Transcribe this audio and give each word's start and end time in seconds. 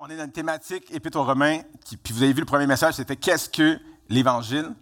On 0.00 0.08
est 0.08 0.16
dans 0.16 0.26
une 0.26 0.30
thématique 0.30 0.94
Épître 0.94 1.18
aux 1.18 1.24
Romains, 1.24 1.58
puis 2.04 2.14
vous 2.14 2.22
avez 2.22 2.32
vu 2.32 2.38
le 2.38 2.46
premier 2.46 2.68
message, 2.68 2.94
c'était 2.94 3.16
Qu'est-ce 3.16 3.48
que 3.48 3.80
l'Évangile? 4.08 4.72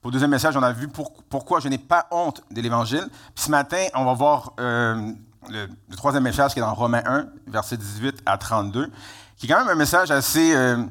Pour 0.00 0.10
le 0.10 0.12
deuxième 0.12 0.30
message, 0.30 0.56
on 0.56 0.62
a 0.62 0.70
vu 0.70 0.86
pourquoi 1.28 1.58
je 1.58 1.66
n'ai 1.66 1.76
pas 1.76 2.06
honte 2.12 2.44
de 2.52 2.60
l'Évangile. 2.60 3.08
Puis 3.34 3.46
ce 3.46 3.50
matin, 3.50 3.84
on 3.94 4.04
va 4.04 4.12
voir 4.12 4.52
euh, 4.60 5.10
le, 5.48 5.66
troisième 5.96 6.22
message 6.22 6.52
qui 6.52 6.60
est 6.60 6.62
dans 6.62 6.72
Romains 6.72 7.02
1, 7.04 7.26
versets 7.48 7.78
18 7.78 8.22
à 8.24 8.38
32, 8.38 8.92
qui 9.36 9.46
est 9.46 9.48
quand 9.48 9.58
même 9.58 9.70
un 9.70 9.74
message 9.74 10.12
assez. 10.12 10.54
Euh, 10.54 10.84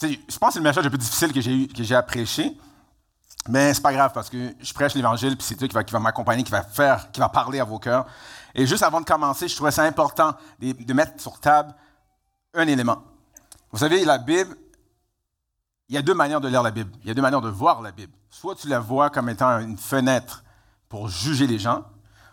je 0.00 0.38
pense 0.38 0.48
que 0.48 0.52
c'est 0.54 0.58
le 0.60 0.64
message 0.64 0.84
le 0.84 0.88
plus 0.90 0.98
difficile 0.98 1.34
que 1.34 1.42
j'ai 1.42 1.68
que 1.68 1.82
j'ai 1.82 1.94
à 1.94 2.02
prêcher. 2.02 2.56
Mais 3.48 3.74
c'est 3.74 3.82
pas 3.82 3.92
grave 3.92 4.12
parce 4.14 4.30
que 4.30 4.54
je 4.58 4.72
prêche 4.72 4.94
l'Évangile, 4.94 5.36
puis 5.36 5.46
c'est 5.46 5.56
Dieu 5.56 5.68
qui 5.68 5.74
va, 5.74 5.84
qui 5.84 5.92
va 5.92 6.00
m'accompagner, 6.00 6.42
qui 6.42 6.52
va 6.52 6.62
faire, 6.62 7.12
qui 7.12 7.20
va 7.20 7.28
parler 7.28 7.60
à 7.60 7.64
vos 7.64 7.78
cœurs. 7.78 8.06
Et 8.54 8.66
juste 8.66 8.82
avant 8.82 9.02
de 9.02 9.04
commencer, 9.04 9.46
je 9.46 9.54
trouvais 9.54 9.70
ça 9.70 9.82
important 9.82 10.34
de 10.58 10.92
mettre 10.94 11.20
sur 11.20 11.38
table 11.38 11.74
un 12.56 12.66
élément. 12.66 13.02
Vous 13.70 13.78
savez, 13.78 14.04
la 14.04 14.18
Bible, 14.18 14.56
il 15.88 15.94
y 15.94 15.98
a 15.98 16.02
deux 16.02 16.14
manières 16.14 16.40
de 16.40 16.48
lire 16.48 16.62
la 16.62 16.70
Bible. 16.70 16.90
Il 17.02 17.08
y 17.08 17.10
a 17.10 17.14
deux 17.14 17.22
manières 17.22 17.40
de 17.40 17.48
voir 17.48 17.82
la 17.82 17.92
Bible. 17.92 18.12
Soit 18.30 18.56
tu 18.56 18.68
la 18.68 18.80
vois 18.80 19.10
comme 19.10 19.28
étant 19.28 19.60
une 19.60 19.78
fenêtre 19.78 20.42
pour 20.88 21.08
juger 21.08 21.46
les 21.46 21.58
gens, 21.58 21.84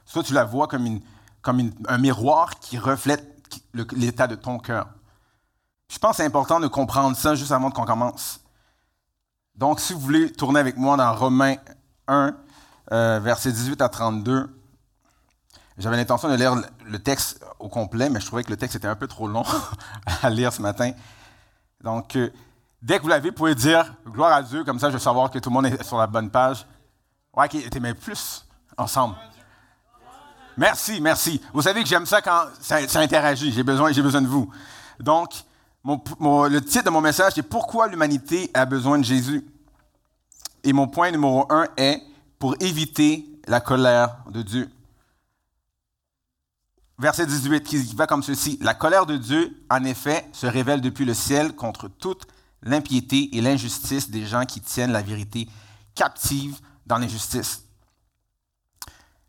soit 0.05 0.23
tu 0.23 0.33
la 0.33 0.43
vois 0.43 0.67
comme, 0.67 0.99
comme 1.41 1.71
un 1.87 1.97
miroir 1.97 2.59
qui 2.59 2.77
reflète 2.77 3.29
l'état 3.73 4.27
de 4.27 4.35
ton 4.35 4.59
cœur. 4.59 4.87
Je 5.89 5.99
pense 5.99 6.11
que 6.11 6.17
c'est 6.17 6.25
important 6.25 6.59
de 6.59 6.67
comprendre 6.67 7.15
ça 7.15 7.35
juste 7.35 7.51
avant 7.51 7.71
qu'on 7.71 7.85
commence. 7.85 8.39
Donc, 9.55 9.79
si 9.79 9.93
vous 9.93 9.99
voulez 9.99 10.31
tourner 10.31 10.59
avec 10.59 10.77
moi 10.77 10.97
dans 10.97 11.13
Romains 11.13 11.55
1, 12.07 12.35
euh, 12.91 13.19
versets 13.19 13.51
18 13.51 13.81
à 13.81 13.89
32, 13.89 14.49
j'avais 15.77 15.97
l'intention 15.97 16.29
de 16.29 16.35
lire 16.35 16.55
le 16.85 16.99
texte 16.99 17.43
au 17.59 17.67
complet, 17.67 18.09
mais 18.09 18.19
je 18.19 18.27
trouvais 18.27 18.43
que 18.43 18.51
le 18.51 18.57
texte 18.57 18.75
était 18.75 18.87
un 18.87 18.95
peu 18.95 19.07
trop 19.07 19.27
long 19.27 19.43
à 20.21 20.29
lire 20.29 20.53
ce 20.53 20.61
matin. 20.61 20.91
Donc, 21.83 22.15
euh, 22.15 22.29
dès 22.81 22.97
que 22.97 23.03
vous 23.03 23.09
l'avez, 23.09 23.29
vous 23.29 23.35
pouvez 23.35 23.55
dire 23.55 23.93
gloire 24.05 24.33
à 24.33 24.43
Dieu, 24.43 24.63
comme 24.63 24.79
ça 24.79 24.89
je 24.89 24.93
vais 24.93 25.03
savoir 25.03 25.31
que 25.31 25.39
tout 25.39 25.49
le 25.49 25.53
monde 25.53 25.65
est 25.65 25.83
sur 25.83 25.97
la 25.97 26.07
bonne 26.07 26.29
page. 26.29 26.65
Ouais, 27.35 27.49
qui 27.49 27.57
était 27.57 27.79
même 27.79 27.95
plus 27.95 28.45
ensemble. 28.77 29.15
Merci, 30.55 31.01
merci. 31.01 31.41
Vous 31.51 31.63
savez 31.63 31.81
que 31.81 31.89
j'aime 31.89 32.05
ça 32.05 32.21
quand 32.21 32.45
ça, 32.61 32.77
interagit. 32.99 33.51
J'ai 33.51 33.63
besoin, 33.63 33.91
j'ai 33.91 34.03
besoin 34.03 34.21
de 34.21 34.27
vous. 34.27 34.51
Donc, 34.99 35.33
le 35.83 36.59
titre 36.59 36.85
de 36.85 36.89
mon 36.91 37.01
message 37.01 37.35
est 37.39 37.43
Pourquoi 37.43 37.87
l'humanité 37.87 38.51
a 38.53 38.65
besoin 38.65 38.99
de 38.99 39.03
Jésus? 39.03 39.43
Et 40.63 40.71
mon 40.71 40.87
point 40.87 41.09
numéro 41.09 41.51
un 41.51 41.65
est 41.75 41.99
pour 42.37 42.55
éviter 42.59 43.25
la 43.47 43.59
colère 43.59 44.17
de 44.29 44.43
Dieu 44.43 44.69
verset 46.99 47.25
18 47.25 47.63
qui 47.63 47.77
va 47.95 48.07
comme 48.07 48.23
ceci. 48.23 48.57
La 48.61 48.73
colère 48.73 49.05
de 49.05 49.17
Dieu, 49.17 49.65
en 49.69 49.83
effet, 49.83 50.27
se 50.31 50.47
révèle 50.47 50.81
depuis 50.81 51.05
le 51.05 51.13
ciel 51.13 51.55
contre 51.55 51.87
toute 51.87 52.27
l'impiété 52.61 53.35
et 53.35 53.41
l'injustice 53.41 54.09
des 54.09 54.25
gens 54.25 54.45
qui 54.45 54.61
tiennent 54.61 54.91
la 54.91 55.01
vérité 55.01 55.47
captive 55.95 56.59
dans 56.85 56.97
l'injustice. 56.97 57.63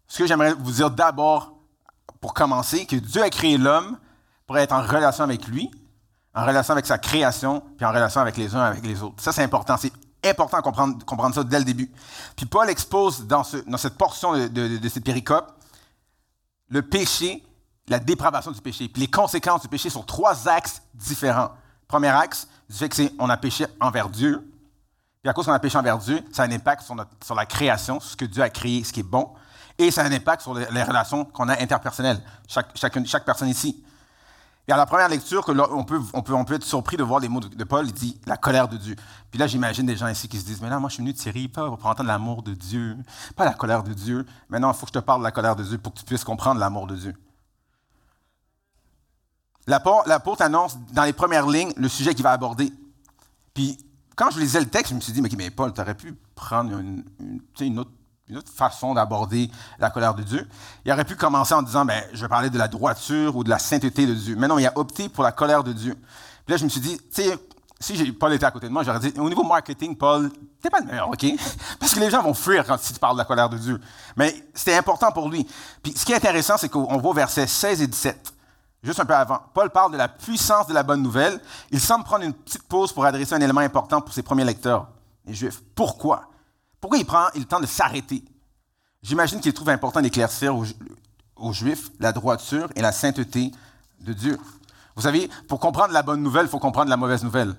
Ce 0.07 0.19
que 0.19 0.27
j'aimerais 0.27 0.55
vous 0.55 0.73
dire 0.73 0.91
d'abord, 0.91 1.55
pour 2.21 2.35
commencer, 2.35 2.87
que 2.87 2.97
Dieu 2.97 3.23
a 3.23 3.31
créé 3.31 3.59
l'homme 3.59 3.99
pour 4.47 4.59
être 4.59 4.73
en 4.73 4.83
relation 4.83 5.25
avec 5.25 5.47
lui, 5.47 5.71
en 6.35 6.47
relation 6.47 6.73
avec 6.73 6.87
sa 6.87 6.99
création, 6.99 7.63
puis 7.77 7.85
en 7.85 7.91
relation 7.91 8.21
avec 8.21 8.37
les 8.37 8.55
uns 8.55 8.63
avec 8.63 8.85
les 8.85 9.03
autres. 9.03 9.23
Ça, 9.23 9.33
c'est 9.33 9.43
important. 9.43 9.77
C'est 9.77 9.93
important 10.25 10.59
de 10.59 11.03
comprendre, 11.05 11.35
ça 11.35 11.45
dès 11.45 11.59
le 11.59 11.65
début. 11.65 11.91
Puis 12.37 12.47
Paul 12.47 12.69
expose 12.71 13.27
dans 13.27 13.43
cette 13.45 13.97
portion 13.97 14.35
de, 14.35 14.49
de, 14.49 14.79
de 14.79 14.89
cette 14.89 15.05
péricope 15.05 15.53
le 16.69 16.83
péché 16.83 17.43
la 17.89 17.99
dépravation 17.99 18.51
du 18.51 18.61
péché. 18.61 18.89
Puis 18.89 19.01
les 19.03 19.11
conséquences 19.11 19.63
du 19.63 19.69
péché 19.69 19.91
sont 19.91 20.03
trois 20.03 20.49
axes 20.49 20.83
différents. 20.95 21.51
Premier 21.87 22.09
axe, 22.09 22.49
du 22.69 22.77
fait 22.77 23.17
qu'on 23.17 23.29
a 23.29 23.37
péché 23.37 23.67
envers 23.81 24.09
Dieu. 24.09 24.51
Puis 25.23 25.31
à 25.31 25.33
cause 25.33 25.47
qu'on 25.47 25.53
a 25.53 25.59
péché 25.59 25.79
envers 25.79 25.99
Dieu, 25.99 26.23
ça 26.33 26.43
a 26.43 26.47
un 26.47 26.53
impact 26.53 26.83
sur, 26.83 26.95
sur, 27.23 27.35
la 27.35 27.47
création, 27.47 28.01
sur 28.01 28.11
ce 28.11 28.17
que 28.17 28.25
Dieu 28.25 28.43
a 28.43 28.51
créé, 28.51 28.85
ce 28.85 28.93
qui 28.93 29.01
est 29.01 29.05
bon. 29.05 29.31
Et 29.79 29.91
ça 29.91 30.03
a 30.03 30.05
un 30.05 30.13
impact 30.13 30.43
sur 30.43 30.55
les, 30.55 30.83
relations 30.83 31.25
qu'on 31.25 31.49
a 31.49 31.61
interpersonnelles, 31.61 32.21
chaque, 32.47 33.25
personne 33.25 33.49
ici. 33.49 33.83
Et 34.67 34.73
à 34.73 34.77
la 34.77 34.87
première 34.87 35.09
lecture, 35.09 35.45
on, 35.49 35.85
peut, 35.85 36.01
on, 36.15 36.23
peut, 36.23 36.33
on 36.33 36.45
peut 36.45 36.55
être 36.55 36.65
surpris 36.65 36.97
de 36.97 37.03
voir 37.03 37.21
les 37.21 37.29
mots 37.29 37.41
de, 37.41 37.65
Paul, 37.65 37.87
il 37.87 37.93
dit 37.93 38.19
la 38.25 38.37
colère 38.37 38.69
de 38.69 38.79
Dieu. 38.79 38.97
Puis 39.31 39.39
là, 39.39 39.47
j'imagine 39.47 39.85
des 39.85 39.97
gens 39.97 40.09
ici 40.09 40.27
qui 40.27 40.39
se 40.39 40.47
disent 40.47 40.63
Mais 40.63 40.71
non, 40.71 40.81
moi, 40.81 40.89
je 40.89 40.95
suis 40.95 41.03
venu 41.03 41.13
de 41.13 41.19
Syrie, 41.19 41.49
pas 41.49 41.69
pour 41.69 41.87
entendre 41.87 42.09
l'amour 42.09 42.43
de 42.43 42.55
Dieu, 42.55 42.97
pas 43.37 43.45
la 43.45 43.53
colère 43.53 43.83
de 43.83 43.93
Dieu. 43.93 44.25
Maintenant, 44.49 44.73
il 44.73 44.77
faut 44.77 44.87
que 44.87 44.93
je 44.95 45.01
te 45.01 45.05
parle 45.05 45.21
de 45.21 45.25
la 45.25 45.33
colère 45.33 45.57
de 45.57 45.65
Dieu 45.65 45.77
pour 45.77 45.93
que 45.93 45.99
tu 45.99 46.05
puisses 46.05 46.25
comprendre 46.25 46.61
l'amour 46.61 46.87
de 46.87 46.97
Dieu. 46.97 47.15
L'apôtre 49.67 50.43
annonce 50.43 50.77
dans 50.93 51.05
les 51.05 51.13
premières 51.13 51.47
lignes 51.47 51.73
le 51.77 51.89
sujet 51.89 52.15
qu'il 52.15 52.23
va 52.23 52.33
aborder. 52.33 52.73
Puis, 53.55 53.79
quand 54.17 54.31
je 54.31 54.39
lisais 54.39 54.61
le 54.61 54.67
texte, 54.67 54.91
je 54.91 54.95
me 54.95 55.01
suis 55.01 55.13
dit, 55.13 55.23
mais, 55.23 55.31
mais 55.37 55.51
Paul, 55.51 55.73
tu 55.73 55.81
aurais 55.81 55.95
pu 55.95 56.15
prendre 56.35 56.79
une, 56.79 57.79
autre, 57.79 57.91
façon 58.55 58.95
d'aborder 58.95 59.51
la 59.79 59.91
colère 59.91 60.15
de 60.15 60.23
Dieu. 60.23 60.49
Il 60.85 60.93
aurait 60.93 61.05
pu 61.05 61.17
commencer 61.17 61.55
en 61.55 61.63
disant, 61.63 61.85
ben, 61.85 62.03
je 62.13 62.21
vais 62.21 62.29
parler 62.29 62.51
de 62.51 62.59
la 62.59 62.69
droiture 62.69 63.37
ou 63.37 63.45
de 63.45 63.51
la 63.51 63.59
sainteté 63.59 64.07
de 64.07 64.15
Dieu. 64.15 64.37
Mais 64.37 64.49
non, 64.49 64.59
il 64.59 64.67
a 64.67 64.73
opté 64.77 65.09
pour 65.09 65.25
la 65.25 65.33
colère 65.33 65.65
de 65.65 65.73
Dieu. 65.73 65.95
Puis 66.45 66.53
là, 66.53 66.57
je 66.57 66.65
me 66.65 66.69
suis 66.69 66.81
dit, 66.81 66.99
tu 66.99 67.23
sais, 67.23 67.39
si 67.81 68.13
Paul 68.13 68.33
était 68.33 68.47
à 68.47 68.51
côté 68.51 68.67
de 68.67 68.73
moi, 68.73 68.83
j'aurais 68.83 69.01
dit, 69.01 69.13
au 69.19 69.29
niveau 69.29 69.45
marketing, 69.45 69.97
Paul, 69.97 70.31
t'es 70.61 70.71
pas 70.71 70.81
le 70.81 70.87
meilleur, 70.87 71.09
OK? 71.09 71.25
Parce 71.81 71.95
que 71.95 72.01
les 72.01 72.11
gens 72.11 72.23
vont 72.23 72.35
fuir 72.35 72.65
quand 72.67 72.77
tu 72.79 72.93
parles 72.95 73.15
de 73.15 73.19
la 73.19 73.25
colère 73.25 73.49
de 73.49 73.59
Dieu. 73.59 73.81
Mais 74.17 74.35
c'était 74.53 74.77
important 74.77 75.11
pour 75.13 75.29
lui. 75.29 75.47
Puis 75.83 75.93
ce 75.97 76.05
qui 76.05 76.13
est 76.13 76.17
intéressant, 76.17 76.57
c'est 76.57 76.69
qu'on 76.69 76.97
voit 76.99 77.15
versets 77.15 77.47
16 77.47 77.83
et 77.83 77.87
17 77.87 78.34
juste 78.85 79.01
un 79.01 79.05
peu 79.05 79.15
avant. 79.15 79.41
Paul 79.55 79.71
parle 79.71 79.93
de 79.93 79.97
la 79.97 80.09
puissance 80.09 80.67
de 80.67 80.75
la 80.75 80.83
bonne 80.83 81.03
nouvelle. 81.03 81.41
Il 81.71 81.81
semble 81.81 82.05
prendre 82.05 82.25
une 82.25 82.35
petite 82.35 82.65
pause 82.65 82.93
pour 82.93 83.05
adresser 83.05 83.35
un 83.35 83.41
élément 83.41 83.61
important 83.61 84.01
pour 84.01 84.13
ses 84.13 84.23
premiers 84.23 84.45
lecteurs, 84.45 84.89
les 85.25 85.35
Juifs. 85.35 85.63
Pourquoi? 85.75 86.29
Pourquoi 86.81 86.99
il 86.99 87.07
prend 87.07 87.27
le 87.35 87.45
temps 87.45 87.61
de 87.61 87.67
s'arrêter? 87.67 88.23
J'imagine 89.03 89.41
qu'il 89.41 89.53
trouve 89.55 89.71
important 89.71 90.01
d'éclaircir 90.01 90.55
aux, 90.57 91.53
Juifs 91.53 91.91
la 91.99 92.13
droiture 92.13 92.69
et 92.77 92.83
la 92.83 92.93
sainteté 92.93 93.53
de 94.01 94.13
Dieu. 94.13 94.39
Vous 94.97 95.03
savez, 95.03 95.29
pour 95.49 95.61
comprendre 95.61 95.93
la 95.93 96.03
bonne 96.03 96.23
nouvelle, 96.23 96.47
il 96.47 96.49
faut 96.49 96.59
comprendre 96.59 96.91
la 96.91 96.97
mauvaise 96.97 97.25
nouvelle. 97.25 97.55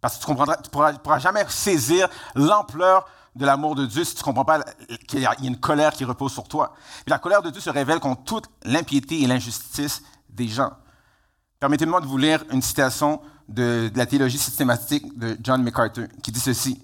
Parce 0.00 0.16
que 0.16 0.24
tu 0.24 0.30
ne 0.30 0.36
pourras, 0.70 0.92
pourras, 0.94 1.18
jamais 1.18 1.44
saisir 1.48 2.08
l'ampleur 2.34 3.06
de 3.34 3.44
l'amour 3.44 3.74
de 3.74 3.84
Dieu 3.86 4.04
si 4.04 4.14
tu 4.14 4.20
ne 4.20 4.24
comprends 4.24 4.44
pas 4.44 4.60
qu'il 5.06 5.20
y 5.20 5.26
a 5.26 5.34
une 5.42 5.58
colère 5.58 5.92
qui 5.92 6.04
repose 6.04 6.32
sur 6.32 6.48
toi. 6.48 6.74
la 7.06 7.18
colère 7.18 7.42
de 7.42 7.50
Dieu 7.50 7.60
se 7.60 7.70
révèle 7.70 8.00
contre 8.00 8.22
toute 8.24 8.50
l'impiété 8.64 9.22
et 9.22 9.26
l'injustice 9.26 10.02
des 10.38 10.48
gens. 10.48 10.72
Permettez-moi 11.60 12.00
de 12.00 12.06
vous 12.06 12.16
lire 12.16 12.44
une 12.50 12.62
citation 12.62 13.20
de, 13.48 13.90
la 13.94 14.06
théologie 14.06 14.38
systématique 14.38 15.18
de 15.18 15.36
John 15.42 15.62
MacArthur 15.62 16.06
qui 16.22 16.32
dit 16.32 16.40
ceci. 16.40 16.80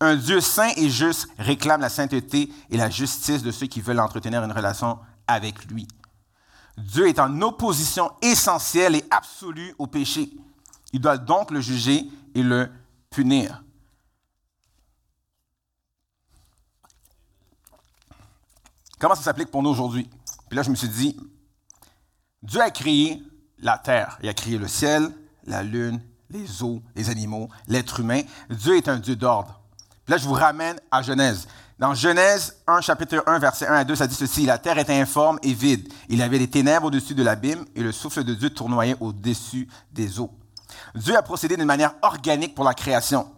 Un 0.00 0.16
Dieu 0.16 0.40
saint 0.40 0.70
et 0.76 0.88
juste 0.88 1.28
réclame 1.38 1.80
la 1.80 1.88
sainteté 1.88 2.50
et 2.70 2.76
la 2.76 2.90
justice 2.90 3.42
de 3.42 3.50
ceux 3.50 3.66
qui 3.66 3.80
veulent 3.80 4.00
entretenir 4.00 4.44
une 4.44 4.52
relation 4.52 4.98
avec 5.26 5.64
lui. 5.70 5.88
Dieu 6.78 7.08
est 7.08 7.18
en 7.18 7.42
opposition 7.42 8.10
essentielle 8.22 8.94
et 8.94 9.04
absolue 9.10 9.74
au 9.78 9.86
péché. 9.86 10.30
Il 10.92 11.00
doit 11.00 11.18
donc 11.18 11.50
le 11.50 11.60
juger 11.60 12.06
et 12.34 12.42
le 12.42 12.70
punir. 13.10 13.62
Comment 18.98 19.14
ça 19.14 19.22
s'applique 19.22 19.50
pour 19.50 19.62
nous 19.62 19.70
aujourd'hui? 19.70 20.08
Puis 20.48 20.56
là, 20.56 20.62
je 20.62 20.70
me 20.70 20.74
suis 20.74 20.88
dit, 20.88 21.16
Dieu 22.42 22.60
a 22.60 22.70
créé 22.70 23.22
la 23.58 23.78
terre. 23.78 24.18
Il 24.22 24.28
a 24.28 24.34
créé 24.34 24.58
le 24.58 24.68
ciel, 24.68 25.10
la 25.46 25.62
lune, 25.62 26.00
les 26.30 26.62
eaux, 26.62 26.82
les 26.96 27.10
animaux, 27.10 27.48
l'être 27.66 28.00
humain. 28.00 28.22
Dieu 28.48 28.76
est 28.76 28.88
un 28.88 28.98
Dieu 28.98 29.16
d'ordre. 29.16 29.60
Là, 30.08 30.16
je 30.16 30.26
vous 30.26 30.34
ramène 30.34 30.78
à 30.90 31.02
Genèse. 31.02 31.46
Dans 31.78 31.94
Genèse 31.94 32.56
1, 32.66 32.80
chapitre 32.80 33.22
1, 33.26 33.38
verset 33.38 33.66
1 33.66 33.74
à 33.74 33.84
2, 33.84 33.94
ça 33.94 34.06
dit 34.06 34.14
ceci, 34.14 34.44
La 34.44 34.58
terre 34.58 34.78
était 34.78 34.98
informe 34.98 35.38
et 35.42 35.54
vide. 35.54 35.90
Il 36.08 36.18
y 36.18 36.22
avait 36.22 36.38
des 36.38 36.50
ténèbres 36.50 36.86
au-dessus 36.86 37.14
de 37.14 37.22
l'abîme 37.22 37.64
et 37.74 37.82
le 37.82 37.92
souffle 37.92 38.24
de 38.24 38.34
Dieu 38.34 38.50
tournoyait 38.50 38.96
au-dessus 39.00 39.68
des 39.92 40.20
eaux. 40.20 40.30
Dieu 40.94 41.16
a 41.16 41.22
procédé 41.22 41.56
d'une 41.56 41.66
manière 41.66 41.94
organique 42.02 42.54
pour 42.54 42.64
la 42.64 42.74
création. 42.74 43.30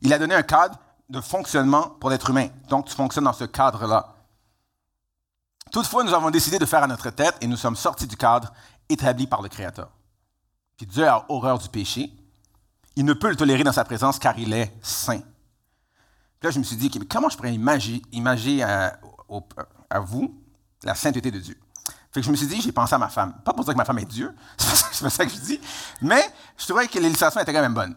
Il 0.00 0.12
a 0.12 0.18
donné 0.18 0.34
un 0.34 0.42
cadre 0.42 0.78
de 1.10 1.20
fonctionnement 1.20 1.96
pour 2.00 2.10
l'être 2.10 2.30
humain. 2.30 2.48
Donc, 2.68 2.86
tu 2.86 2.94
fonctionnes 2.94 3.24
dans 3.24 3.32
ce 3.32 3.44
cadre-là. 3.44 4.14
Toutefois, 5.72 6.04
nous 6.04 6.12
avons 6.12 6.30
décidé 6.30 6.58
de 6.58 6.66
faire 6.66 6.82
à 6.82 6.86
notre 6.86 7.08
tête 7.08 7.34
et 7.40 7.46
nous 7.46 7.56
sommes 7.56 7.76
sortis 7.76 8.06
du 8.06 8.16
cadre 8.16 8.52
établi 8.90 9.26
par 9.26 9.40
le 9.40 9.48
Créateur. 9.48 9.90
Puis 10.76 10.86
Dieu 10.86 11.08
a 11.08 11.24
horreur 11.30 11.58
du 11.58 11.68
péché. 11.70 12.12
Il 12.94 13.06
ne 13.06 13.14
peut 13.14 13.30
le 13.30 13.36
tolérer 13.36 13.64
dans 13.64 13.72
sa 13.72 13.84
présence 13.84 14.18
car 14.18 14.38
il 14.38 14.52
est 14.52 14.70
saint. 14.82 15.22
Là, 16.42 16.50
je 16.50 16.58
me 16.58 16.64
suis 16.64 16.76
dit, 16.76 16.90
comment 17.08 17.30
je 17.30 17.36
pourrais 17.38 17.54
imaginer, 17.54 18.62
à, 18.62 18.98
vous 20.00 20.38
la 20.82 20.94
sainteté 20.94 21.30
de 21.30 21.38
Dieu? 21.38 21.58
Fait 22.10 22.20
que 22.20 22.26
je 22.26 22.30
me 22.30 22.36
suis 22.36 22.46
dit, 22.46 22.60
j'ai 22.60 22.72
pensé 22.72 22.94
à 22.94 22.98
ma 22.98 23.08
femme. 23.08 23.32
Pas 23.42 23.54
pour 23.54 23.64
dire 23.64 23.72
que 23.72 23.78
ma 23.78 23.86
femme 23.86 24.00
est 24.00 24.04
Dieu, 24.04 24.34
c'est 24.58 25.02
pas 25.02 25.08
ça 25.08 25.24
que 25.24 25.32
je 25.32 25.38
dis, 25.38 25.60
mais 26.02 26.22
je 26.58 26.66
trouvais 26.66 26.86
que 26.86 26.98
l'illustration 26.98 27.40
était 27.40 27.52
quand 27.54 27.62
même 27.62 27.72
bonne. 27.72 27.96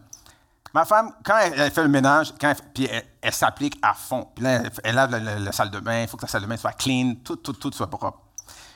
Ma 0.74 0.84
femme, 0.84 1.12
quand 1.24 1.38
elle, 1.38 1.70
fait 1.70 1.82
le 1.82 1.88
ménage, 1.88 2.34
elle, 2.40 2.56
puis 2.74 2.88
elle, 3.22 3.32
s'applique 3.32 3.78
à 3.82 3.94
fond. 3.94 4.28
Puis 4.34 4.44
là, 4.44 4.62
elle, 4.84 4.94
lave 4.94 5.10
la, 5.10 5.52
salle 5.52 5.70
de 5.70 5.80
bain, 5.80 6.02
il 6.02 6.08
faut 6.08 6.16
que 6.16 6.22
la 6.22 6.28
salle 6.28 6.42
de 6.42 6.46
bain 6.46 6.56
soit 6.56 6.72
clean, 6.72 7.14
tout, 7.24 7.36
tout, 7.36 7.52
tout 7.52 7.72
soit 7.72 7.86
propre. 7.88 8.18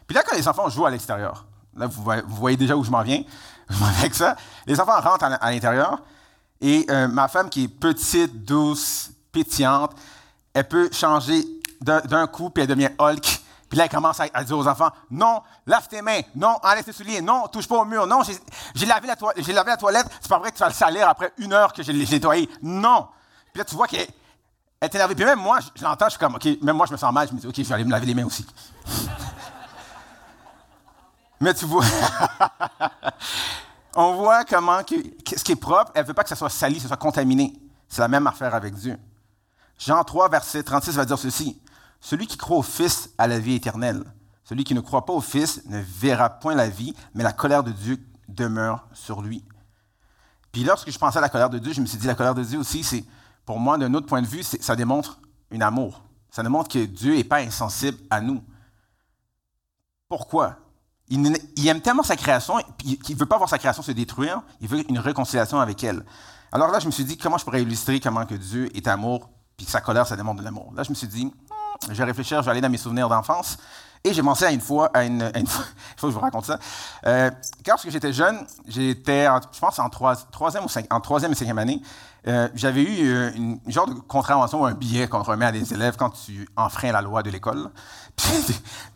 Puis 0.06 0.14
là, 0.14 0.22
quand 0.26 0.36
les 0.36 0.48
enfants 0.48 0.68
jouent 0.68 0.86
à 0.86 0.90
l'extérieur, 0.90 1.44
là, 1.76 1.86
vous, 1.86 2.02
voyez 2.26 2.56
déjà 2.56 2.76
où 2.76 2.84
je 2.84 2.90
m'en 2.90 3.02
viens. 3.02 3.22
avec 3.98 4.14
ça. 4.14 4.36
Les 4.66 4.80
enfants 4.80 5.00
rentrent 5.00 5.24
à, 5.24 5.50
l'intérieur 5.50 6.02
et 6.60 6.86
euh, 6.90 7.08
ma 7.08 7.28
femme 7.28 7.48
qui 7.48 7.64
est 7.64 7.68
petite, 7.68 8.44
douce, 8.44 9.10
pétillante, 9.32 9.92
elle 10.52 10.68
peut 10.68 10.90
changer 10.92 11.44
d'un 11.80 12.26
coup 12.26 12.50
puis 12.50 12.62
elle 12.62 12.68
devient 12.68 12.90
Hulk. 12.98 13.39
Puis 13.70 13.78
là, 13.78 13.84
elle 13.84 13.90
commence 13.90 14.18
à, 14.18 14.44
dire 14.44 14.58
aux 14.58 14.66
enfants, 14.66 14.90
non, 15.12 15.42
lave 15.64 15.86
tes 15.86 16.02
mains, 16.02 16.22
non, 16.34 16.58
enlève 16.64 16.82
tes 16.82 16.92
souliers, 16.92 17.22
non, 17.22 17.46
touche 17.46 17.68
pas 17.68 17.76
au 17.76 17.84
mur, 17.84 18.04
non, 18.04 18.22
j'ai 18.74 18.84
lavé, 18.84 19.06
la 19.06 19.14
toilette, 19.76 20.06
c'est 20.20 20.28
pas 20.28 20.40
vrai 20.40 20.50
que 20.50 20.56
tu 20.56 20.60
vas 20.60 20.68
le 20.68 20.74
salir 20.74 21.08
après 21.08 21.32
une 21.38 21.52
heure 21.52 21.72
que 21.72 21.84
j'ai 21.84 21.92
nettoyé. 21.92 22.50
Non. 22.60 23.06
Puis 23.52 23.60
là, 23.60 23.64
tu 23.64 23.76
vois 23.76 23.86
qu'elle 23.86 24.08
est 24.80 24.92
énervée. 24.92 25.14
Puis 25.14 25.24
même 25.24 25.38
moi, 25.38 25.60
je, 25.60 25.84
l'entends, 25.84 26.06
je 26.06 26.10
suis 26.10 26.18
comme, 26.18 26.34
OK, 26.34 26.44
même 26.60 26.76
moi, 26.76 26.86
je 26.86 26.92
me 26.92 26.96
sens 26.96 27.14
mal, 27.14 27.28
je 27.28 27.32
me 27.32 27.38
dis, 27.38 27.46
OK, 27.46 27.54
je 27.54 27.62
vais 27.62 27.74
aller 27.74 27.84
me 27.84 27.92
laver 27.92 28.06
les 28.06 28.14
mains 28.14 28.26
aussi. 28.26 28.44
Mais 31.40 31.54
tu 31.54 31.64
vois, 31.64 31.84
on 33.94 34.14
voit 34.14 34.44
comment 34.44 34.80
ce 34.80 35.44
qui 35.44 35.52
est 35.52 35.56
propre, 35.56 35.92
elle 35.94 36.02
ne 36.02 36.08
veut 36.08 36.14
pas 36.14 36.24
que 36.24 36.28
ça 36.28 36.34
soit 36.36 36.50
sali, 36.50 36.74
que 36.74 36.82
ça 36.82 36.88
soit 36.88 36.96
contaminé. 36.96 37.54
C'est 37.88 38.02
la 38.02 38.08
même 38.08 38.26
affaire 38.26 38.52
avec 38.52 38.74
Dieu. 38.74 38.98
Jean 39.78 40.02
3, 40.02 40.28
verset 40.28 40.64
36 40.64 40.96
va 40.96 41.04
dire 41.04 41.18
ceci. 41.18 41.62
Celui 42.00 42.26
qui 42.26 42.36
croit 42.36 42.58
au 42.58 42.62
Fils 42.62 43.10
a 43.18 43.26
la 43.26 43.38
vie 43.38 43.54
éternelle. 43.54 44.04
Celui 44.44 44.64
qui 44.64 44.74
ne 44.74 44.80
croit 44.80 45.06
pas 45.06 45.12
au 45.12 45.20
Fils 45.20 45.62
ne 45.66 45.80
verra 45.80 46.28
point 46.30 46.54
la 46.54 46.68
vie, 46.68 46.94
mais 47.14 47.22
la 47.22 47.32
colère 47.32 47.62
de 47.62 47.72
Dieu 47.72 47.98
demeure 48.28 48.86
sur 48.92 49.22
lui. 49.22 49.44
Puis 50.52 50.64
lorsque 50.64 50.90
je 50.90 50.98
pensais 50.98 51.18
à 51.18 51.20
la 51.20 51.28
colère 51.28 51.50
de 51.50 51.58
Dieu, 51.58 51.72
je 51.72 51.80
me 51.80 51.86
suis 51.86 51.98
dit, 51.98 52.06
la 52.06 52.14
colère 52.14 52.34
de 52.34 52.42
Dieu 52.42 52.58
aussi, 52.58 52.82
c'est, 52.82 53.04
pour 53.44 53.60
moi, 53.60 53.78
d'un 53.78 53.92
autre 53.94 54.06
point 54.06 54.22
de 54.22 54.26
vue, 54.26 54.42
ça 54.42 54.74
démontre 54.74 55.20
un 55.52 55.60
amour. 55.60 56.02
Ça 56.30 56.42
démontre 56.42 56.68
que 56.68 56.84
Dieu 56.84 57.14
n'est 57.14 57.24
pas 57.24 57.38
insensible 57.38 57.98
à 58.08 58.20
nous. 58.20 58.42
Pourquoi? 60.08 60.56
Il, 61.08 61.66
aime 61.66 61.80
tellement 61.80 62.04
sa 62.04 62.16
création 62.16 62.54
qu'il 62.78 63.14
ne 63.14 63.20
veut 63.20 63.26
pas 63.26 63.36
voir 63.36 63.48
sa 63.48 63.58
création 63.58 63.82
se 63.82 63.90
détruire, 63.90 64.42
il 64.60 64.68
veut 64.68 64.88
une 64.88 64.98
réconciliation 64.98 65.58
avec 65.58 65.82
elle. 65.82 66.04
Alors 66.52 66.70
là, 66.70 66.78
je 66.78 66.86
me 66.86 66.92
suis 66.92 67.04
dit, 67.04 67.16
comment 67.16 67.36
je 67.36 67.44
pourrais 67.44 67.62
illustrer 67.62 67.98
comment 67.98 68.24
que 68.26 68.34
Dieu 68.34 68.74
est 68.76 68.86
amour, 68.86 69.28
puis 69.56 69.66
que 69.66 69.72
sa 69.72 69.80
colère, 69.80 70.06
ça 70.06 70.16
démontre 70.16 70.38
de 70.40 70.44
l'amour? 70.44 70.72
Là, 70.74 70.84
je 70.84 70.90
me 70.90 70.94
suis 70.94 71.08
dit, 71.08 71.32
je 71.88 71.94
vais 71.94 72.04
réfléchir, 72.04 72.40
je 72.40 72.44
vais 72.44 72.50
aller 72.50 72.60
dans 72.60 72.70
mes 72.70 72.78
souvenirs 72.78 73.08
d'enfance. 73.08 73.56
Et 74.02 74.14
j'ai 74.14 74.22
pensé 74.22 74.46
à 74.46 74.50
une 74.50 74.60
fois, 74.60 74.90
à 74.94 75.04
une, 75.04 75.30
il 75.34 75.46
faut 75.96 76.06
que 76.06 76.12
je 76.12 76.14
vous 76.14 76.20
raconte 76.20 76.46
ça. 76.46 76.58
Euh, 77.06 77.30
lorsque 77.66 77.90
j'étais 77.90 78.12
jeune, 78.12 78.46
j'étais, 78.66 79.26
je 79.26 79.58
pense, 79.60 79.78
en, 79.78 79.90
troisième, 79.90 80.64
ou 80.64 80.68
en 80.90 81.00
troisième 81.00 81.32
et 81.32 81.34
cinquième 81.34 81.58
année, 81.58 81.82
euh, 82.26 82.48
j'avais 82.54 82.82
eu 82.82 83.08
euh, 83.08 83.30
une, 83.34 83.60
genre 83.66 83.86
de 83.86 83.94
contravention 83.94 84.62
ou 84.62 84.66
un 84.66 84.72
billet 84.72 85.08
qu'on 85.08 85.22
remet 85.22 85.46
à 85.46 85.52
des 85.52 85.72
élèves 85.72 85.96
quand 85.96 86.10
tu 86.10 86.48
enfreins 86.56 86.92
la 86.92 87.02
loi 87.02 87.22
de 87.22 87.30
l'école, 87.30 87.70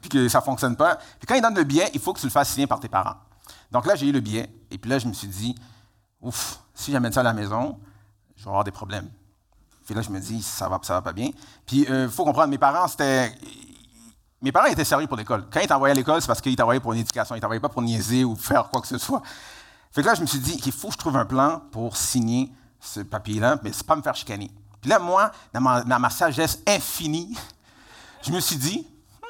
puis, 0.01 0.09
que 0.09 0.29
ça 0.29 0.39
ne 0.39 0.45
fonctionne 0.45 0.77
pas. 0.77 0.97
Puis 1.19 1.27
quand 1.27 1.35
ils 1.35 1.43
donnent 1.43 1.55
le 1.55 1.65
billet, 1.65 1.91
il 1.93 2.01
faut 2.01 2.15
que 2.15 2.21
tu 2.21 2.27
le 2.27 2.33
fasses 2.33 2.51
signer 2.51 2.67
par 2.67 2.81
tes 2.81 2.89
parents. 2.89 3.17
Donc 3.71 3.87
là, 3.87 3.97
j'ai 3.97 4.07
eu 4.07 4.13
le 4.13 4.21
billet, 4.21 4.51
et 4.71 4.79
puis 4.79 4.91
là, 4.91 4.99
je 4.99 5.07
me 5.07 5.13
suis 5.13 5.29
dit, 5.29 5.55
ouf, 6.23 6.61
si 6.75 6.93
j'amène 6.93 7.13
ça 7.13 7.21
à 7.21 7.25
la 7.25 7.35
maison, 7.35 7.79
je 8.37 8.45
vais 8.45 8.49
avoir 8.49 8.65
des 8.65 8.71
problèmes. 8.71 9.11
Puis 9.85 9.95
là, 9.95 10.03
je 10.03 10.11
me 10.11 10.19
dis, 10.19 10.43
ça 10.43 10.69
va, 10.69 10.79
ça 10.83 10.95
va 10.95 11.03
pas 11.03 11.13
bien. 11.13 11.31
Puis 11.67 11.81
il 11.83 11.91
euh, 11.91 12.09
faut 12.09 12.25
comprendre, 12.25 12.49
mes 12.49 12.59
parents, 12.59 12.89
c'était. 12.89 13.35
Mes 14.41 14.53
parents 14.53 14.67
étaient 14.67 14.85
sérieux 14.85 15.07
pour 15.07 15.17
l'école. 15.17 15.47
Quand 15.51 15.61
ils 15.61 15.67
t'envoyaient 15.67 15.93
à 15.93 15.95
l'école, 15.95 16.21
c'est 16.21 16.27
parce 16.27 16.41
qu'ils 16.41 16.57
t'envoyaient 16.57 16.81
pour 16.81 16.93
une 16.93 17.01
éducation. 17.01 17.35
Ils 17.35 17.41
t'envoyaient 17.41 17.61
pas 17.61 17.69
pour 17.69 17.83
niaiser 17.83 18.25
ou 18.25 18.37
faire 18.37 18.69
quoi 18.69 18.83
que 18.83 18.87
ce 18.87 18.99
soit. 18.99 19.23
Fait 19.91 20.03
que 20.03 20.07
là, 20.07 20.15
je 20.15 20.21
me 20.21 20.27
suis 20.27 20.41
dit 20.41 20.57
qu'il 20.57 20.73
faut 20.73 20.89
que 20.89 20.95
je 20.95 20.99
trouve 20.99 21.17
un 21.17 21.25
plan 21.25 21.63
pour 21.71 21.97
signer 21.97 22.53
ce 22.81 23.01
papier-là, 23.01 23.59
mais 23.63 23.73
c'est 23.73 23.87
pas 23.87 23.97
me 23.97 24.03
faire 24.03 24.15
chicaner. 24.15 24.51
Puis 24.81 24.91
là, 24.91 24.99
moi, 24.99 25.31
dans 25.53 25.61
ma, 25.63 26.11
sagesse 26.11 26.59
infinie, 26.67 27.35
je 28.23 28.31
me 28.31 28.41
suis 28.41 28.57
dit, 28.57 28.87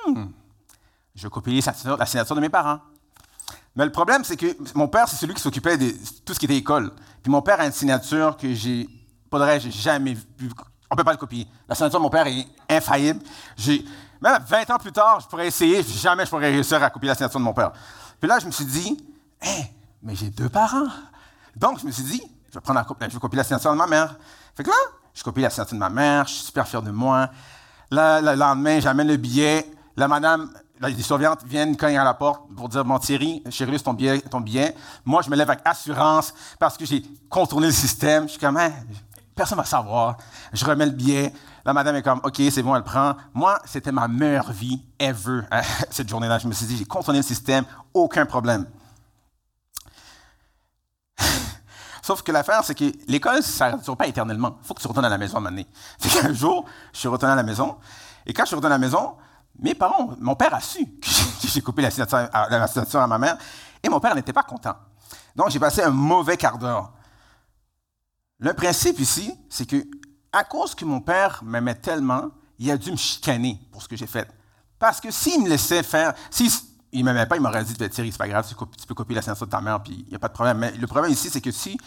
hmm, 0.07 0.25
je 1.15 1.23
vais 1.23 1.31
copier 1.31 1.61
la 1.61 2.07
signature, 2.07 2.35
de 2.35 2.41
mes 2.41 2.49
parents. 2.49 2.81
Mais 3.77 3.85
le 3.85 3.93
problème, 3.93 4.25
c'est 4.25 4.37
que 4.37 4.57
mon 4.75 4.89
père, 4.89 5.09
c'est 5.09 5.17
celui 5.17 5.35
qui 5.35 5.43
s'occupait 5.43 5.77
de 5.77 5.93
tout 6.25 6.35
ce 6.35 6.39
qui 6.39 6.47
était 6.47 6.57
école. 6.57 6.93
Puis 7.23 7.31
mon 7.31 7.43
père 7.43 7.61
a 7.61 7.67
une 7.67 7.73
signature 7.73 8.37
que 8.37 8.53
j'ai, 8.55 8.89
faudrait, 9.35 9.61
j'ai 9.61 9.71
jamais 9.71 10.15
vu. 10.15 10.51
On 10.91 10.97
peut 10.97 11.05
pas 11.05 11.13
le 11.13 11.19
copier. 11.19 11.47
La 11.69 11.75
signature 11.75 11.99
de 11.99 12.03
mon 12.03 12.11
père 12.11 12.27
est 12.27 12.47
infaillible. 12.69 13.21
J'ai, 13.57 13.85
même 14.21 14.43
20 14.47 14.71
ans 14.71 14.79
plus 14.79 14.93
tard, 14.93 15.21
je 15.21 15.27
pourrais 15.27 15.49
essayer, 15.49 15.83
jamais 15.83 16.25
je 16.25 16.31
pourrais 16.31 16.51
réussir 16.51 16.83
à 16.83 16.91
copier 16.91 17.09
la 17.09 17.15
signature 17.15 17.41
de 17.41 17.45
mon 17.45 17.53
père. 17.53 17.73
Puis 18.21 18.29
là, 18.29 18.39
je 18.39 18.47
me 18.47 18.53
suis 18.53 18.65
dit, 18.65 19.05
hein, 19.43 19.63
mais 20.03 20.15
j'ai 20.15 20.31
deux 20.31 20.49
parents. 20.49 20.87
Donc, 21.57 21.81
je 21.81 21.87
me 21.87 21.91
suis 21.91 22.05
dit, 22.05 22.23
je 22.49 22.55
vais, 22.55 22.61
prendre 22.61 22.79
la, 22.79 23.09
je 23.09 23.15
vais 23.15 23.21
copier 23.21 23.39
la 23.39 23.45
signature 23.45 23.73
de 23.73 23.77
ma 23.77 23.87
mère. 23.87 24.17
Fait 24.55 24.63
que 24.63 24.71
là, 24.71 24.77
je 25.13 25.23
copie 25.23 25.41
la 25.41 25.51
signature 25.51 25.75
de 25.75 25.81
ma 25.81 25.91
mère, 25.91 26.27
je 26.27 26.35
suis 26.35 26.45
super 26.45 26.67
fier 26.69 26.83
de 26.83 26.91
moi. 26.91 27.29
Là, 27.91 28.21
le 28.21 28.35
lendemain, 28.35 28.81
j'amène 28.81 29.09
le 29.09 29.17
billet. 29.17 29.69
La 29.97 30.09
madame, 30.09 30.51
les 30.81 31.03
surveillantes 31.03 31.45
viennent 31.45 31.77
cogner 31.77 31.99
à 31.99 32.05
la 32.05 32.15
porte 32.15 32.43
pour 32.57 32.69
dire 32.69 32.85
Bon, 32.85 32.99
Thierry, 32.99 33.43
reçu 33.47 33.83
ton 33.83 33.95
billet, 33.95 34.21
ton 34.21 34.41
billet. 34.41 34.75
Moi, 35.05 35.23
je 35.23 35.31
me 35.31 35.37
lève 35.37 35.51
avec 35.51 35.63
assurance 35.65 36.35
parce 36.59 36.77
que 36.77 36.85
j'ai 36.85 37.03
contourné 37.29 37.69
le 37.69 37.73
système. 37.73 38.25
Je 38.25 38.33
suis 38.33 38.41
comme, 38.41 38.57
hein, 38.57 38.73
personne 39.35 39.59
ne 39.59 39.63
va 39.63 39.67
savoir. 39.67 40.17
Je 40.53 40.65
remets 40.65 40.87
le 40.87 40.93
billet. 40.93 41.33
La 41.65 41.73
madame 41.73 41.97
est 41.97 42.03
comme, 42.03 42.21
OK, 42.23 42.41
c'est 42.51 42.63
bon, 42.63 42.75
elle 42.77 42.85
prend. 42.85 43.17
Moi, 43.33 43.59
c'était 43.65 43.93
ma 43.93 44.07
meilleure 44.09 44.53
vie 44.53 44.83
ever 44.99 45.41
hein, 45.51 45.63
cette 45.91 46.09
journée-là. 46.09 46.39
Je 46.39 46.47
me 46.47 46.53
suis 46.53 46.67
dit, 46.67 46.77
j'ai 46.77 46.85
contourné 46.85 47.19
le 47.21 47.25
système, 47.25 47.65
aucun 47.93 48.27
problème. 48.27 48.67
Sauf 52.03 52.23
que 52.23 52.33
l'affaire, 52.33 52.63
c'est 52.65 52.75
que 52.75 52.93
l'école, 53.09 53.43
ça 53.43 53.73
ne 53.73 53.83
dure 53.83 53.97
pas 53.97 54.07
éternellement. 54.07 54.59
Il 54.63 54.67
faut 54.67 54.75
que 54.75 54.83
tu 54.83 54.89
retournes 54.89 55.07
à 55.07 55.11
la 55.11 55.19
maison 55.19 55.37
à 55.37 55.39
un 55.39 55.41
moment 55.41 55.51
donné. 55.51 55.67
Un 56.25 56.33
jour, 56.33 56.67
je 56.93 56.99
suis 56.99 57.09
retourné 57.09 57.33
à 57.33 57.37
la 57.37 57.43
maison. 57.43 57.77
Et 58.27 58.33
quand 58.33 58.43
je 58.45 58.49
suis 58.49 58.57
retourné 58.57 58.75
à 58.75 58.79
la 58.79 58.85
maison, 58.85 59.17
mes 59.59 59.75
parents, 59.75 60.15
mon 60.19 60.35
père 60.35 60.55
a 60.55 60.61
su 60.61 60.85
que 61.01 61.49
j'ai 61.49 61.61
coupé 61.61 61.83
la 61.83 61.91
signature, 61.91 62.29
à, 62.33 63.07
ma 63.07 63.19
mère. 63.19 63.37
Et 63.83 63.89
mon 63.89 64.01
père 64.01 64.15
n'était 64.15 64.33
pas 64.33 64.43
content. 64.43 64.75
Donc, 65.37 65.51
j'ai 65.51 65.59
passé 65.59 65.83
un 65.83 65.91
mauvais 65.91 66.37
quart 66.37 66.59
d'heure. 66.59 66.93
Le 68.45 68.53
principe 68.53 69.01
ici, 69.01 69.33
c'est 69.49 69.65
que, 69.65 69.83
à 70.31 70.45
cause 70.45 70.75
que 70.75 70.85
mon 70.85 71.01
père 71.01 71.41
m'aimait 71.43 71.77
tellement, 71.77 72.31
il 72.59 72.71
a 72.71 72.77
dû 72.77 72.91
me 72.91 72.97
chicaner 72.97 73.59
pour 73.73 73.83
ce 73.83 73.89
que 73.89 73.97
j'ai 73.97 74.07
fait. 74.07 74.29
Parce 74.79 75.01
que 75.01 75.11
s'il 75.11 75.43
me 75.43 75.49
laissait 75.49 75.83
faire, 75.83 76.13
si 76.31 76.53
il 76.93 77.01
ne 77.01 77.05
m'aimait 77.07 77.25
pas, 77.25 77.37
il 77.37 77.41
m'aurait 77.41 77.65
dit 77.65 77.73
Thierry, 77.73 78.13
c'est 78.13 78.19
pas 78.19 78.29
grave, 78.29 78.47
tu, 78.47 78.87
peux 78.87 78.95
copier 78.95 79.17
la 79.17 79.23
signature 79.23 79.47
de 79.47 79.51
ta 79.51 79.63
mère, 79.63 79.83
puis 79.83 80.05
il 80.07 80.11
n'y 80.11 80.15
a 80.15 80.19
pas 80.19 80.29
de 80.29 80.35
problème. 80.35 80.59
Mais 80.59 80.73
le 80.73 80.87
problème 80.87 81.11
ici, 81.11 81.31
c'est 81.31 81.41
que 81.41 81.51
si 81.51 81.79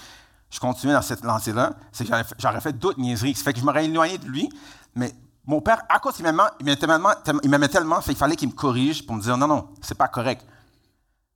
je 0.49 0.59
continuais 0.59 0.95
dans 0.95 1.03
cette 1.03 1.23
lancée-là, 1.23 1.75
c'est 1.91 2.05
que 2.05 2.13
j'aurais 2.39 2.61
fait 2.61 2.73
d'autres 2.73 2.99
niaiseries. 2.99 3.35
Ça 3.35 3.43
fait 3.43 3.53
que 3.53 3.59
je 3.59 3.63
m'aurais 3.63 3.85
éloigné 3.85 4.17
de 4.17 4.25
lui. 4.25 4.49
Mais 4.95 5.13
mon 5.45 5.61
père, 5.61 5.83
à 5.89 5.99
cause 5.99 6.15
qu'il 6.15 6.25
m'aimait 6.25 6.75
tellement, 6.75 7.11
il 7.43 7.69
tellement, 7.69 7.99
il 8.07 8.15
fallait 8.15 8.35
qu'il 8.35 8.49
me 8.49 8.55
corrige 8.55 9.05
pour 9.05 9.15
me 9.15 9.21
dire 9.21 9.37
non, 9.37 9.47
non, 9.47 9.69
c'est 9.79 9.93
pas 9.95 10.07
correct. 10.07 10.43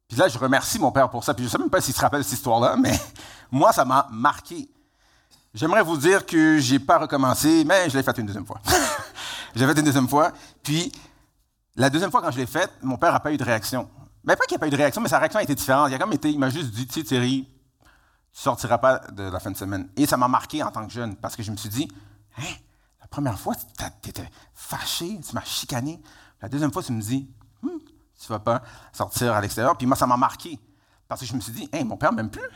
Puis 0.07 0.17
là, 0.17 0.27
je 0.27 0.39
remercie 0.39 0.79
mon 0.79 0.91
père 0.91 1.11
pour 1.11 1.23
ça. 1.23 1.35
Puis 1.35 1.43
je 1.43 1.47
ne 1.47 1.51
sais 1.51 1.57
même 1.59 1.69
pas 1.69 1.79
s'il 1.79 1.93
se 1.93 2.01
rappelle 2.01 2.23
cette 2.23 2.33
histoire-là, 2.33 2.75
mais 2.75 2.99
moi, 3.51 3.71
ça 3.71 3.85
m'a 3.85 4.07
marqué. 4.09 4.67
J'aimerais 5.53 5.83
vous 5.83 5.97
dire 5.97 6.25
que 6.25 6.59
je 6.59 6.73
n'ai 6.73 6.79
pas 6.79 6.97
recommencé, 6.97 7.65
mais 7.65 7.89
je 7.89 7.97
l'ai 7.97 8.03
fait 8.03 8.17
une 8.17 8.25
deuxième 8.25 8.45
fois. 8.45 8.61
j'ai 9.55 9.65
fait 9.67 9.77
une 9.77 9.85
deuxième 9.85 10.07
fois. 10.07 10.31
Puis 10.63 10.91
la 11.75 11.89
deuxième 11.89 12.09
fois, 12.09 12.21
quand 12.21 12.31
je 12.31 12.37
l'ai 12.37 12.45
faite, 12.45 12.71
mon 12.81 12.97
père 12.97 13.11
n'a 13.11 13.19
pas 13.19 13.33
eu 13.33 13.37
de 13.37 13.43
réaction. 13.43 13.89
Mais 14.23 14.35
pas 14.35 14.45
qu'il 14.45 14.53
n'y 14.53 14.57
a 14.57 14.59
pas 14.59 14.67
eu 14.67 14.71
de 14.71 14.77
réaction, 14.77 15.01
mais 15.01 15.09
sa 15.09 15.19
réaction 15.19 15.39
a 15.39 15.43
été 15.43 15.55
différente. 15.55 15.89
Il, 15.89 15.95
a 15.95 15.99
comme 15.99 16.13
été, 16.13 16.29
il 16.29 16.39
m'a 16.39 16.49
juste 16.49 16.71
dit, 16.71 16.87
tu 16.87 16.93
sais, 16.93 17.03
Thierry, 17.03 17.47
tu 17.81 17.87
ne 18.37 18.41
sortiras 18.43 18.77
pas 18.77 18.99
de 19.11 19.23
la 19.23 19.39
fin 19.39 19.51
de 19.51 19.57
semaine. 19.57 19.89
Et 19.97 20.05
ça 20.05 20.15
m'a 20.15 20.29
marqué 20.29 20.63
en 20.63 20.71
tant 20.71 20.85
que 20.85 20.93
jeune, 20.93 21.17
parce 21.17 21.35
que 21.35 21.43
je 21.43 21.51
me 21.51 21.57
suis 21.57 21.69
dit, 21.69 21.91
hein, 22.37 22.53
la 23.01 23.07
première 23.07 23.37
fois, 23.37 23.55
tu 23.55 24.09
étais 24.09 24.29
fâché, 24.53 25.19
tu 25.27 25.35
m'as 25.35 25.43
chicané. 25.43 26.01
La 26.41 26.47
deuxième 26.47 26.71
fois, 26.71 26.81
tu 26.81 26.93
me 26.93 27.01
dis, 27.01 27.29
hmm, 27.61 27.79
tu 28.19 28.31
ne 28.31 28.35
vas 28.35 28.39
pas 28.39 28.61
sortir 28.93 29.33
à 29.33 29.41
l'extérieur. 29.41 29.75
Puis 29.75 29.85
moi, 29.85 29.97
ça 29.97 30.07
m'a 30.07 30.17
marqué, 30.17 30.59
parce 31.07 31.21
que 31.21 31.27
je 31.27 31.33
me 31.33 31.41
suis 31.41 31.51
dit, 31.51 31.69
hein, 31.73 31.83
mon 31.83 31.97
père 31.97 32.13
m'aime 32.13 32.29
plus. 32.29 32.47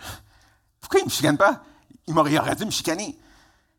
Pourquoi 0.80 1.00
il 1.00 1.04
ne 1.04 1.08
me 1.08 1.12
chicane 1.12 1.38
pas? 1.38 1.62
Il 2.08 2.14
m'aurait 2.14 2.38
aurait 2.38 2.56
dû 2.56 2.66
me 2.66 2.72
chicaner. 2.72 3.18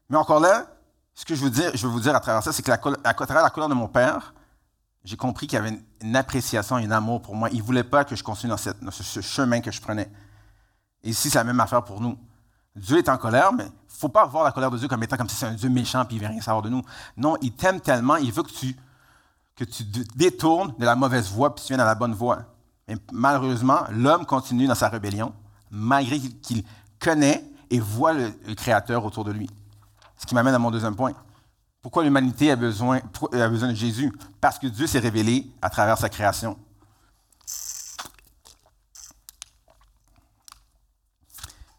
Mais 0.09 0.17
encore 0.17 0.41
là, 0.41 0.67
ce 1.15 1.25
que 1.25 1.35
je 1.35 1.43
veux, 1.43 1.51
dire, 1.51 1.71
je 1.75 1.87
veux 1.87 1.93
vous 1.93 2.01
dire 2.01 2.15
à 2.15 2.21
travers 2.21 2.43
ça, 2.43 2.53
c'est 2.53 2.63
que 2.63 2.71
la, 2.71 2.79
à 3.05 3.15
travers 3.15 3.43
la 3.43 3.51
couleur 3.51 3.69
de 3.69 3.75
mon 3.75 3.89
père, 3.89 4.35
j'ai 5.07 5.17
compris 5.17 5.47
qu'il 5.47 5.57
y 5.57 5.59
avait 5.59 5.79
une, 6.03 6.17
appréciation 6.17 6.79
et 6.79 6.85
un 6.85 6.91
amour 6.91 7.23
pour 7.23 7.35
moi. 7.35 7.49
Il 7.51 7.59
ne 7.59 7.63
voulait 7.63 7.85
pas 7.85 8.05
que 8.05 8.17
je 8.17 8.23
continue 8.23 8.51
dans, 8.51 8.91
ce, 8.91 9.21
chemin 9.21 9.61
que 9.61 9.71
je 9.71 9.81
prenais. 9.81 10.11
Et 11.03 11.11
ici, 11.11 11.31
c'est 11.31 11.39
la 11.39 11.45
même 11.45 11.61
affaire 11.61 11.85
pour 11.85 12.01
nous. 12.01 12.19
Dieu 12.75 12.99
est 12.99 13.09
en 13.09 13.17
colère, 13.17 13.53
mais 13.53 13.65
il 13.65 13.69
ne 13.95 13.99
faut 13.99 14.09
pas 14.09 14.27
voir 14.27 14.45
la 14.45 14.53
colère 14.53 14.71
de 14.71 14.77
Dieu 14.77 14.89
comme 14.89 15.03
étant 15.03 15.17
comme 15.17 15.29
si 15.29 15.37
c'est 15.37 15.47
un 15.47 15.55
Dieu 15.55 15.71
méchant 15.71 16.03
et 16.03 16.07
il 16.11 16.17
ne 16.17 16.21
veut 16.21 16.27
rien 16.27 16.41
savoir 16.41 16.63
de 16.63 16.69
nous. 16.69 16.83
Non, 17.17 17.37
il 17.41 17.53
t'aime 17.53 17.81
tellement, 17.81 18.17
il 18.17 18.33
veut 18.33 18.43
que 18.43 18.51
tu, 18.51 18.77
que 19.55 19.65
tu 19.65 19.85
détournes 20.17 20.75
de 20.79 20.85
la 20.85 20.97
mauvaise 20.97 21.31
voie 21.31 21.55
puis 21.55 21.65
tu 21.65 21.69
viennes 21.69 21.81
à 21.81 21.87
la 21.87 21.95
bonne 21.95 22.13
voie. 22.13 22.41
Mais 22.89 22.97
malheureusement, 23.13 23.85
l'homme 23.91 24.27
continue 24.27 24.67
dans 24.67 24.75
sa 24.75 24.89
rébellion, 24.89 25.33
malgré 25.71 26.19
qu'il 26.19 26.65
connaît 27.01 27.43
et 27.71 27.81
voit 27.81 28.13
le 28.13 28.31
Créateur 28.55 29.05
autour 29.05 29.25
de 29.25 29.33
lui. 29.33 29.49
Ce 30.19 30.27
qui 30.27 30.35
m'amène 30.35 30.55
à 30.55 30.59
mon 30.59 30.71
deuxième 30.71 30.97
point. 30.97 31.15
Pourquoi 31.83 32.03
l'humanité 32.03 32.51
a 32.51 32.57
besoin, 32.57 33.01
a 33.33 33.49
besoin 33.49 33.69
de 33.69 33.75
Jésus? 33.75 34.13
Parce 34.41 34.59
que 34.59 34.67
Dieu 34.67 34.87
s'est 34.87 34.99
révélé 34.99 35.49
à 35.63 35.71
travers 35.71 35.99
sa 35.99 36.09
création. 36.09 36.59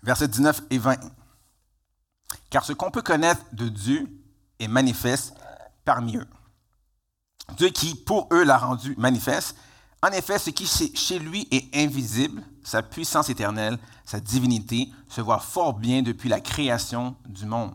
Versets 0.02 0.30
19 0.30 0.62
et 0.70 0.78
20. 0.78 0.96
Car 2.50 2.64
ce 2.64 2.72
qu'on 2.72 2.92
peut 2.92 3.02
connaître 3.02 3.42
de 3.52 3.68
Dieu 3.68 4.08
est 4.60 4.70
manifeste 4.70 5.34
parmi 5.84 6.16
eux. 6.16 6.28
Dieu 7.58 7.70
qui, 7.70 7.96
pour 7.96 8.30
eux, 8.32 8.44
l'a 8.44 8.58
rendu 8.58 8.96
manifeste 8.98 9.58
En 10.02 10.10
effet, 10.12 10.40
ce 10.40 10.52
qui 10.52 10.68
chez 10.68 11.20
lui 11.20 11.48
est 11.52 11.76
invisible, 11.76 12.42
sa 12.68 12.84
puissance 12.84 13.30
éternelle, 13.30 13.80
sa 14.04 14.20
divinité, 14.20 14.92
se 15.08 15.22
voit 15.22 15.40
fort 15.40 15.74
bien 15.74 16.02
depuis 16.02 16.28
la 16.28 16.42
création 16.42 17.16
du 17.26 17.46
monde. 17.46 17.74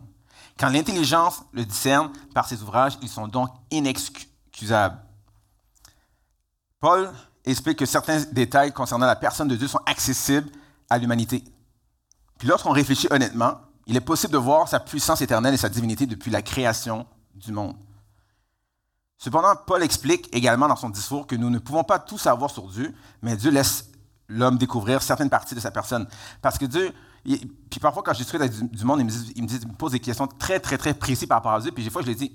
Quand 0.59 0.69
l'intelligence 0.69 1.45
le 1.53 1.65
discerne 1.65 2.11
par 2.35 2.47
ses 2.47 2.63
ouvrages, 2.63 2.99
ils 3.01 3.09
sont 3.09 3.27
donc 3.27 3.49
inexcusables. 3.71 4.99
Paul 6.79 7.11
explique 7.47 7.79
que 7.79 7.87
certains 7.87 8.21
détails 8.33 8.73
concernant 8.73 9.07
la 9.07 9.17
personne 9.17 9.49
de 9.49 9.57
Dieu 9.57 9.67
sont 9.67 9.81
accessibles 9.87 10.51
à 10.91 10.99
l'humanité. 10.99 11.43
Puis 12.39 12.47
lorsqu'on 12.47 12.73
réfléchit 12.73 13.09
honnêtement, 13.11 13.63
il 13.87 13.97
est 13.97 14.03
possible 14.03 14.35
de 14.35 14.39
voir 14.39 14.69
sa 14.69 14.79
puissance 14.79 15.23
éternelle 15.23 15.55
et 15.55 15.57
sa 15.57 15.71
divinité 15.71 16.05
depuis 16.05 16.31
la 16.31 16.43
création 16.43 17.07
du 17.35 17.51
monde. 17.51 17.77
Cependant, 19.17 19.55
Paul 19.67 19.83
explique 19.83 20.29
également 20.37 20.69
dans 20.69 20.77
son 20.77 20.91
discours 20.91 21.27
que 21.27 21.37
nous 21.37 21.49
ne 21.49 21.61
pouvons 21.61 21.85
pas 21.85 21.99
tout 21.99 22.19
savoir 22.19 22.51
sur 22.51 22.69
Dieu, 22.69 22.95
mais 23.23 23.37
Dieu 23.37 23.51
laisse 23.51 23.92
l'homme 24.33 24.59
découvrir 24.59 25.03
certaines 25.03 25.31
parties 25.31 25.55
de 25.55 25.61
sa 25.61 25.71
personne. 25.71 26.07
Parce 26.41 26.59
que 26.59 26.65
Dieu, 26.65 26.93
puis 27.25 27.81
parfois 27.81 28.03
quand 28.03 28.13
je 28.13 28.19
discute 28.19 28.41
avec 28.41 28.53
du, 28.53 28.85
monde, 28.85 29.01
il 29.37 29.43
me, 29.43 29.75
pose 29.75 29.93
des 29.93 30.01
questions 30.01 30.27
très, 30.27 30.59
très, 30.61 30.79
très 30.79 30.95
précises 30.95 31.29
par 31.29 31.39
rapport 31.39 31.53
à 31.53 31.61
Dieu, 31.61 31.71
puis 31.73 31.85
des 31.85 31.91
fois 31.91 32.03
je 32.03 32.09
lui 32.09 32.17
dis, 32.17 32.35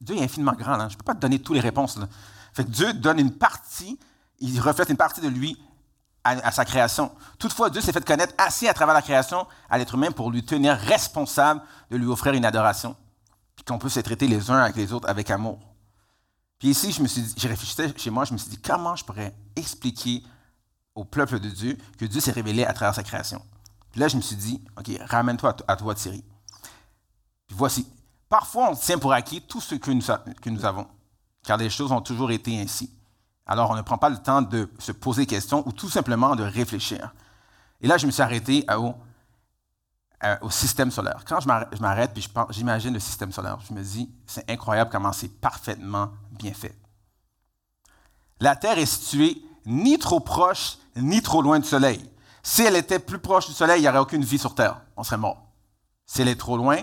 Dieu 0.00 0.16
est 0.16 0.22
infiniment 0.22 0.52
grand, 0.52 0.78
je 0.88 0.94
ne 0.94 0.98
peux 0.98 1.04
pas 1.04 1.14
te 1.14 1.20
donner 1.20 1.38
toutes 1.38 1.54
les 1.54 1.60
réponses. 1.60 1.98
Fait 2.52 2.64
que 2.64 2.70
Dieu 2.70 2.92
donne 2.92 3.18
une 3.18 3.32
partie, 3.32 3.98
il 4.40 4.60
reflète 4.60 4.88
une 4.88 4.96
partie 4.96 5.20
de 5.20 5.28
lui 5.28 5.58
à, 6.24 6.50
sa 6.50 6.64
création. 6.64 7.12
Toutefois, 7.38 7.68
Dieu 7.68 7.82
s'est 7.82 7.92
fait 7.92 8.04
connaître 8.04 8.32
assez 8.38 8.66
à 8.66 8.72
travers 8.72 8.94
la 8.94 9.02
création 9.02 9.46
à 9.68 9.76
l'être 9.76 9.94
humain 9.94 10.10
pour 10.10 10.30
lui 10.30 10.42
tenir 10.42 10.74
responsable 10.74 11.60
de 11.90 11.96
lui 11.96 12.06
offrir 12.06 12.32
une 12.32 12.46
adoration, 12.46 12.96
puis 13.54 13.64
qu'on 13.64 13.78
peut 13.78 13.90
se 13.90 14.00
traiter 14.00 14.26
les 14.26 14.50
uns 14.50 14.58
avec 14.58 14.76
les 14.76 14.92
autres 14.92 15.08
avec 15.08 15.30
amour. 15.30 15.58
Puis 16.58 16.68
ici, 16.68 16.92
je 16.92 17.02
me 17.02 17.08
suis 17.08 17.24
j'ai 17.36 17.48
réfléchi 17.48 17.76
chez 17.96 18.10
moi, 18.10 18.24
je 18.24 18.32
me 18.32 18.38
suis 18.38 18.48
dit, 18.48 18.58
comment 18.58 18.96
je 18.96 19.04
pourrais 19.04 19.34
expliquer 19.54 20.22
au 20.94 21.04
peuple 21.04 21.40
de 21.40 21.48
Dieu 21.48 21.78
que 21.98 22.04
Dieu 22.04 22.20
s'est 22.20 22.32
révélé 22.32 22.64
à 22.64 22.72
travers 22.72 22.94
sa 22.94 23.02
création? 23.02 23.42
Là, 23.96 24.08
je 24.08 24.16
me 24.16 24.22
suis 24.22 24.36
dit, 24.36 24.60
OK, 24.78 24.90
ramène-toi 25.08 25.56
à, 25.68 25.76
toi, 25.76 25.94
Thierry. 25.94 26.24
Puis 27.46 27.56
voici. 27.56 27.86
Parfois, 28.28 28.70
on 28.70 28.74
tient 28.74 28.98
pour 28.98 29.12
acquis 29.12 29.40
tout 29.42 29.60
ce 29.60 29.76
que 29.76 29.90
nous, 29.90 30.02
que 30.40 30.50
nous 30.50 30.64
avons, 30.64 30.88
car 31.44 31.56
les 31.56 31.70
choses 31.70 31.92
ont 31.92 32.00
toujours 32.00 32.32
été 32.32 32.60
ainsi. 32.60 32.90
Alors, 33.46 33.70
on 33.70 33.76
ne 33.76 33.82
prend 33.82 33.98
pas 33.98 34.08
le 34.08 34.16
temps 34.16 34.42
de 34.42 34.68
se 34.78 34.90
poser 34.90 35.22
des 35.22 35.26
questions 35.26 35.62
ou 35.66 35.72
tout 35.72 35.88
simplement 35.88 36.34
de 36.34 36.42
réfléchir. 36.42 37.14
Et 37.80 37.86
là, 37.86 37.98
je 37.98 38.06
me 38.06 38.10
suis 38.10 38.22
arrêté 38.22 38.66
au, 38.76 38.94
au 40.40 40.50
système 40.50 40.90
solaire. 40.90 41.22
Quand 41.26 41.40
je 41.40 41.80
m'arrête 41.80 42.12
puis 42.12 42.26
j'imagine 42.50 42.94
le 42.94 43.00
système 43.00 43.30
solaire, 43.30 43.58
je 43.68 43.74
me 43.74 43.82
dis, 43.82 44.10
c'est 44.26 44.50
incroyable 44.50 44.90
comment 44.90 45.12
c'est 45.12 45.28
parfaitement 45.28 46.10
bien 46.32 46.54
fait. 46.54 46.76
La 48.40 48.56
Terre 48.56 48.78
est 48.78 48.86
située 48.86 49.42
ni 49.66 49.98
trop 49.98 50.20
proche 50.20 50.78
ni 50.96 51.22
trop 51.22 51.42
loin 51.42 51.58
du 51.58 51.66
Soleil. 51.66 52.10
Si 52.42 52.62
elle 52.62 52.76
était 52.76 52.98
plus 52.98 53.18
proche 53.18 53.46
du 53.46 53.52
Soleil, 53.52 53.80
il 53.80 53.82
n'y 53.82 53.88
aurait 53.88 53.98
aucune 53.98 54.24
vie 54.24 54.38
sur 54.38 54.54
Terre. 54.54 54.80
On 54.96 55.02
serait 55.02 55.16
mort. 55.16 55.46
Si 56.06 56.22
elle 56.22 56.28
est 56.28 56.38
trop 56.38 56.56
loin, 56.56 56.78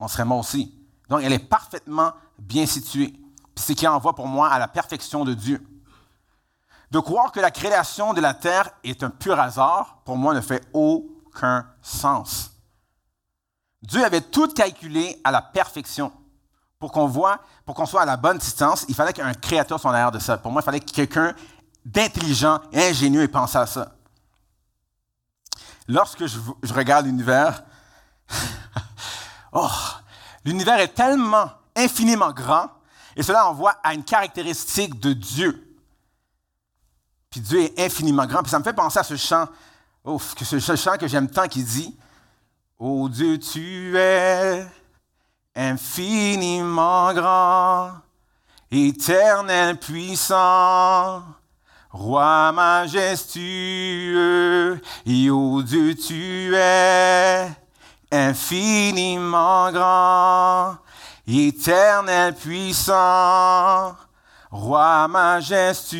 on 0.00 0.08
serait 0.08 0.24
mort 0.24 0.38
aussi. 0.38 0.74
Donc, 1.08 1.22
elle 1.22 1.32
est 1.32 1.38
parfaitement 1.38 2.12
bien 2.38 2.66
située. 2.66 3.14
C'est 3.54 3.72
ce 3.72 3.78
qui 3.78 3.86
envoie 3.86 4.14
pour 4.14 4.26
moi 4.26 4.48
à 4.48 4.58
la 4.58 4.68
perfection 4.68 5.24
de 5.24 5.34
Dieu. 5.34 5.64
De 6.90 6.98
croire 6.98 7.32
que 7.32 7.40
la 7.40 7.50
création 7.50 8.14
de 8.14 8.20
la 8.20 8.34
Terre 8.34 8.70
est 8.82 9.02
un 9.02 9.10
pur 9.10 9.38
hasard, 9.38 9.98
pour 10.04 10.16
moi, 10.16 10.34
ne 10.34 10.40
fait 10.40 10.62
aucun 10.72 11.66
sens. 11.82 12.52
Dieu 13.82 14.04
avait 14.04 14.20
tout 14.20 14.48
calculé 14.48 15.20
à 15.22 15.30
la 15.30 15.42
perfection. 15.42 16.12
Pour 16.78 16.92
qu'on 16.92 17.06
voit, 17.06 17.40
pour 17.66 17.88
soit 17.88 18.02
à 18.02 18.06
la 18.06 18.16
bonne 18.16 18.38
distance, 18.38 18.84
il 18.88 18.94
fallait 18.94 19.12
qu'un 19.12 19.34
créateur 19.34 19.80
soit 19.80 19.90
en 19.90 19.94
arrière 19.94 20.12
de 20.12 20.18
ça. 20.18 20.38
Pour 20.38 20.52
moi, 20.52 20.62
il 20.62 20.64
fallait 20.64 20.80
que 20.80 20.90
quelqu'un 20.90 21.34
d'intelligent 21.92 22.60
et 22.72 22.82
ingénieux 22.82 23.22
ait 23.22 23.28
pensé 23.28 23.56
à 23.56 23.66
ça. 23.66 23.94
Lorsque 25.86 26.26
je, 26.26 26.38
regarde 26.74 27.06
l'univers, 27.06 27.62
oh, 29.52 29.70
l'univers 30.44 30.78
est 30.80 30.94
tellement 30.94 31.50
infiniment 31.74 32.32
grand, 32.32 32.68
et 33.16 33.22
cela 33.22 33.48
envoie 33.48 33.76
à 33.82 33.94
une 33.94 34.04
caractéristique 34.04 35.00
de 35.00 35.14
Dieu. 35.14 35.76
Puis 37.30 37.40
Dieu 37.40 37.60
est 37.62 37.80
infiniment 37.80 38.26
grand. 38.26 38.42
Puis 38.42 38.50
ça 38.50 38.58
me 38.58 38.64
fait 38.64 38.74
penser 38.74 38.98
à 38.98 39.02
ce 39.02 39.16
chant, 39.16 39.46
que 40.04 40.44
ce 40.44 40.76
chant 40.76 40.96
que 40.98 41.08
j'aime 41.08 41.28
tant 41.28 41.48
qui 41.48 41.64
dit 41.64 41.98
Oh 42.78 43.08
Dieu, 43.08 43.38
tu 43.38 43.96
es 43.96 44.66
infiniment 45.56 47.12
grand, 47.12 47.92
éternel 48.70 49.78
puissant, 49.78 51.24
roi 51.90 52.52
majestueux. 52.52 53.28
Et 55.06 55.28
Dieu, 55.64 55.94
tu 55.94 56.54
es 56.54 57.50
infiniment 58.10 59.70
grand, 59.70 60.76
éternel 61.26 62.34
puissant, 62.34 63.96
roi 64.50 65.08
majestueux. 65.08 65.98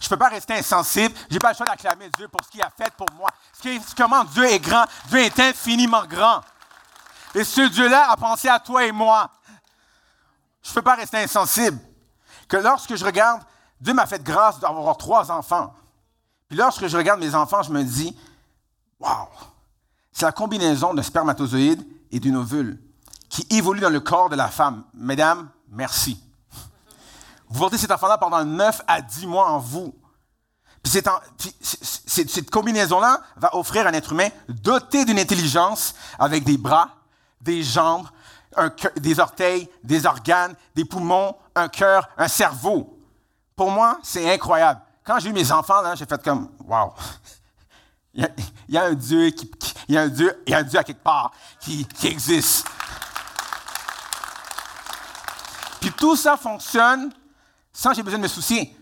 Je 0.00 0.06
ne 0.06 0.08
peux 0.08 0.16
pas 0.16 0.28
rester 0.28 0.54
insensible. 0.54 1.14
Je 1.28 1.34
n'ai 1.34 1.38
pas 1.38 1.50
le 1.50 1.56
choix 1.56 1.66
d'acclamer 1.66 2.08
Dieu 2.16 2.28
pour 2.28 2.40
ce 2.44 2.50
qu'il 2.50 2.62
a 2.62 2.70
fait 2.70 2.90
pour 2.96 3.08
moi. 3.16 3.30
Comment 3.96 4.24
Dieu 4.24 4.44
est 4.44 4.58
grand. 4.58 4.84
Dieu 5.08 5.18
est 5.18 5.38
infiniment 5.40 6.04
grand. 6.06 6.40
Et 7.34 7.44
ce 7.44 7.60
Dieu-là 7.60 8.10
a 8.10 8.16
pensé 8.16 8.48
à 8.48 8.58
toi 8.58 8.84
et 8.84 8.92
moi. 8.92 9.30
Je 10.62 10.70
ne 10.70 10.74
peux 10.74 10.82
pas 10.82 10.96
rester 10.96 11.18
insensible. 11.18 11.78
Que 12.48 12.56
lorsque 12.56 12.94
je 12.94 13.04
regarde, 13.04 13.42
Dieu 13.80 13.94
m'a 13.94 14.06
fait 14.06 14.22
grâce 14.22 14.58
d'avoir 14.58 14.96
trois 14.96 15.30
enfants. 15.30 15.74
Puis 16.48 16.56
lorsque 16.56 16.86
je 16.86 16.96
regarde 16.96 17.20
mes 17.20 17.34
enfants, 17.34 17.62
je 17.62 17.70
me 17.70 17.82
dis, 17.82 18.16
waouh, 18.98 19.28
c'est 20.12 20.24
la 20.24 20.32
combinaison 20.32 20.94
d'un 20.94 21.02
spermatozoïde 21.02 21.86
et 22.10 22.20
d'une 22.20 22.36
ovule 22.36 22.80
qui 23.28 23.46
évolue 23.50 23.80
dans 23.80 23.90
le 23.90 24.00
corps 24.00 24.30
de 24.30 24.36
la 24.36 24.48
femme. 24.48 24.84
Mesdames, 24.94 25.48
merci. 25.68 26.20
Vous 27.48 27.60
portez 27.60 27.78
cet 27.78 27.90
enfant-là 27.90 28.18
pendant 28.18 28.44
9 28.44 28.82
à 28.86 29.00
10 29.00 29.26
mois 29.26 29.50
en 29.50 29.58
vous. 29.58 29.94
Puis, 30.82 30.92
cette 31.60 32.50
combinaison-là 32.50 33.20
va 33.36 33.54
offrir 33.56 33.86
un 33.86 33.92
être 33.92 34.12
humain 34.12 34.28
doté 34.48 35.04
d'une 35.04 35.18
intelligence 35.18 35.94
avec 36.18 36.44
des 36.44 36.56
bras, 36.56 36.90
des 37.40 37.62
jambes, 37.62 38.06
des 38.96 39.20
orteils, 39.20 39.68
des 39.82 40.06
organes, 40.06 40.54
des 40.74 40.84
poumons, 40.84 41.36
un 41.54 41.68
cœur, 41.68 42.08
un 42.16 42.28
cerveau. 42.28 42.98
Pour 43.54 43.70
moi, 43.70 43.98
c'est 44.02 44.32
incroyable. 44.32 44.80
Quand 45.04 45.18
j'ai 45.18 45.30
eu 45.30 45.32
mes 45.32 45.50
enfants, 45.52 45.82
j'ai 45.94 46.06
fait 46.06 46.22
comme, 46.22 46.50
wow, 46.66 46.92
il 48.14 48.28
y, 48.68 48.76
a, 48.76 48.84
un 48.84 48.94
Dieu 48.94 49.30
qui, 49.30 49.50
il 49.88 49.94
y 49.94 49.98
a 49.98 50.02
un 50.02 50.08
Dieu, 50.08 50.42
il 50.46 50.50
y 50.50 50.54
a 50.54 50.58
un 50.58 50.62
Dieu 50.62 50.78
à 50.78 50.84
quelque 50.84 51.02
part 51.02 51.32
qui, 51.60 51.84
qui 51.86 52.08
existe. 52.08 52.66
Puis 55.80 55.92
tout 55.92 56.16
ça 56.16 56.36
fonctionne 56.36 57.12
sans 57.72 57.90
que 57.90 57.96
j'ai 57.96 58.02
besoin 58.02 58.18
de 58.18 58.24
me 58.24 58.28
soucier. 58.28 58.76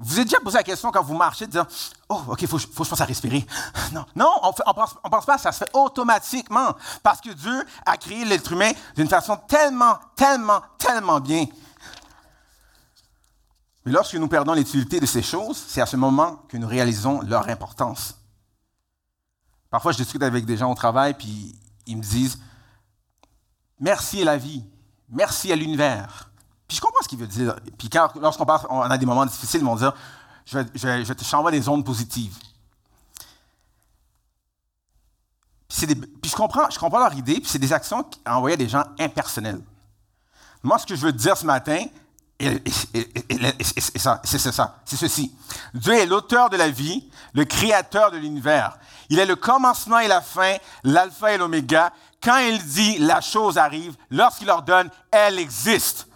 Vous 0.00 0.20
êtes 0.20 0.28
déjà 0.28 0.38
posé 0.38 0.56
la 0.56 0.62
question 0.62 0.92
quand 0.92 1.02
vous 1.02 1.16
marchez 1.16 1.46
de 1.46 1.50
dire 1.50 1.66
Oh, 2.08 2.22
OK, 2.28 2.42
il 2.42 2.48
faut, 2.48 2.58
faut, 2.58 2.66
que 2.68 2.84
je 2.84 2.90
pense 2.90 3.00
à 3.00 3.04
respirer. 3.04 3.44
Non, 3.92 4.04
non 4.14 4.32
on 4.42 4.48
ne 4.48 4.72
pense, 4.72 4.94
on 5.02 5.10
pense 5.10 5.26
pas, 5.26 5.38
ça 5.38 5.50
se 5.50 5.58
fait 5.58 5.70
automatiquement. 5.72 6.76
Parce 7.02 7.20
que 7.20 7.30
Dieu 7.30 7.64
a 7.84 7.96
créé 7.96 8.24
l'être 8.24 8.52
humain 8.52 8.70
d'une 8.94 9.08
façon 9.08 9.36
tellement, 9.48 9.98
tellement, 10.14 10.62
tellement 10.78 11.18
bien. 11.18 11.46
Mais 13.84 13.92
lorsque 13.92 14.14
nous 14.14 14.28
perdons 14.28 14.52
l'utilité 14.52 15.00
de 15.00 15.06
ces 15.06 15.22
choses, 15.22 15.64
c'est 15.66 15.80
à 15.80 15.86
ce 15.86 15.96
moment 15.96 16.44
que 16.48 16.56
nous 16.56 16.68
réalisons 16.68 17.20
leur 17.22 17.48
importance. 17.48 18.14
Parfois, 19.70 19.92
je 19.92 19.98
discute 19.98 20.22
avec 20.22 20.44
des 20.44 20.56
gens 20.56 20.70
au 20.70 20.74
travail, 20.74 21.14
puis 21.14 21.58
ils 21.86 21.96
me 21.96 22.02
disent 22.02 22.38
Merci 23.80 24.22
à 24.22 24.26
la 24.26 24.36
vie, 24.36 24.62
merci 25.08 25.52
à 25.52 25.56
l'univers, 25.56 26.27
puis 26.68 26.76
je 26.76 26.80
comprends 26.82 27.02
ce 27.02 27.08
qu'il 27.08 27.18
veut 27.18 27.26
dire. 27.26 27.56
Puis 27.78 27.88
quand, 27.88 28.10
lorsqu'on 28.20 28.46
on 28.68 28.82
a 28.82 28.98
des 28.98 29.06
moments 29.06 29.24
difficiles, 29.24 29.60
ils 29.60 29.66
vont 29.66 29.76
dire 29.76 29.94
Je 30.44 30.58
je 30.74 31.04
je 31.04 31.12
te 31.14 31.50
des 31.50 31.68
ondes 31.68 31.84
positives. 31.84 32.36
Puis, 35.68 35.94
puis, 35.94 36.30
je, 36.30 36.36
comprends, 36.36 36.68
je 36.70 36.78
comprends 36.78 36.98
leur 36.98 37.14
idée, 37.14 37.34
puis 37.34 37.46
c'est 37.46 37.58
des 37.58 37.72
actions 37.72 38.04
envoyées 38.26 38.54
à 38.54 38.56
des 38.56 38.68
gens 38.68 38.84
impersonnels. 38.98 39.60
Moi, 40.62 40.78
ce 40.78 40.86
que 40.86 40.96
je 40.96 41.06
veux 41.06 41.12
dire 41.12 41.36
ce 41.36 41.46
matin, 41.46 41.84
c'est 42.40 43.98
ça, 43.98 44.20
c'est 44.24 44.96
ceci. 44.96 45.32
Dieu 45.74 45.94
est 45.94 46.06
l'auteur 46.06 46.50
de 46.50 46.56
la 46.56 46.70
vie, 46.70 47.08
le 47.34 47.44
créateur 47.44 48.10
de 48.10 48.16
l'univers. 48.16 48.78
Il 49.10 49.18
est 49.18 49.26
le 49.26 49.36
commencement 49.36 49.98
et 49.98 50.08
la 50.08 50.20
fin, 50.20 50.56
l'alpha 50.84 51.32
et 51.32 51.38
l'oméga. 51.38 51.92
Quand 52.22 52.38
il 52.38 52.62
dit 52.64 52.98
la 52.98 53.20
chose 53.20 53.58
arrive, 53.58 53.96
lorsqu'il 54.10 54.50
ordonne, 54.50 54.90
elle 55.10 55.38
existe. 55.38 56.07